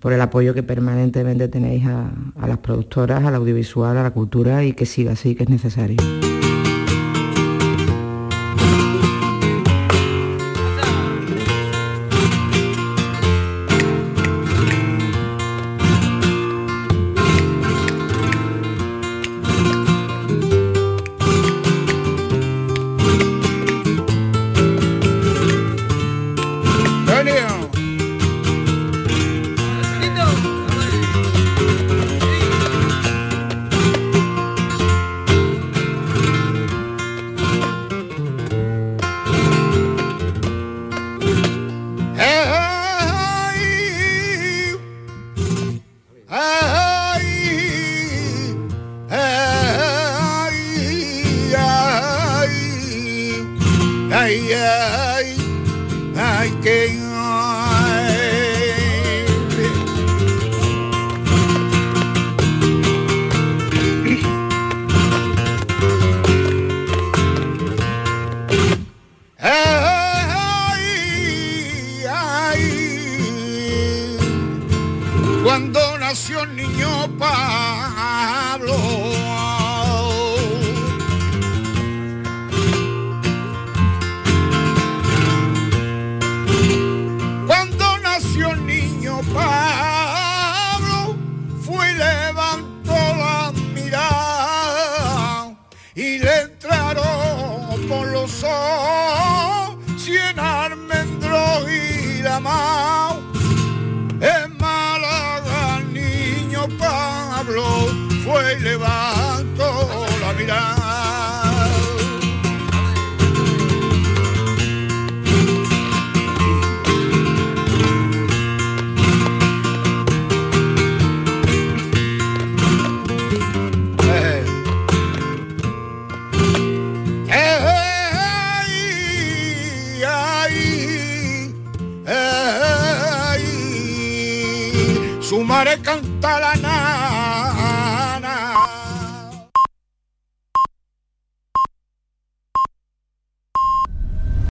por 0.00 0.12
el 0.12 0.20
apoyo 0.20 0.54
que 0.54 0.62
permanentemente 0.62 1.48
tenéis 1.48 1.86
a, 1.86 2.10
a 2.40 2.46
las 2.46 2.58
productoras, 2.58 3.22
al 3.24 3.34
audiovisual, 3.34 3.96
a 3.96 4.02
la 4.02 4.10
cultura 4.10 4.64
y 4.64 4.72
que 4.72 4.86
siga 4.86 5.12
así, 5.12 5.34
que 5.34 5.44
es 5.44 5.50
necesario. 5.50 5.96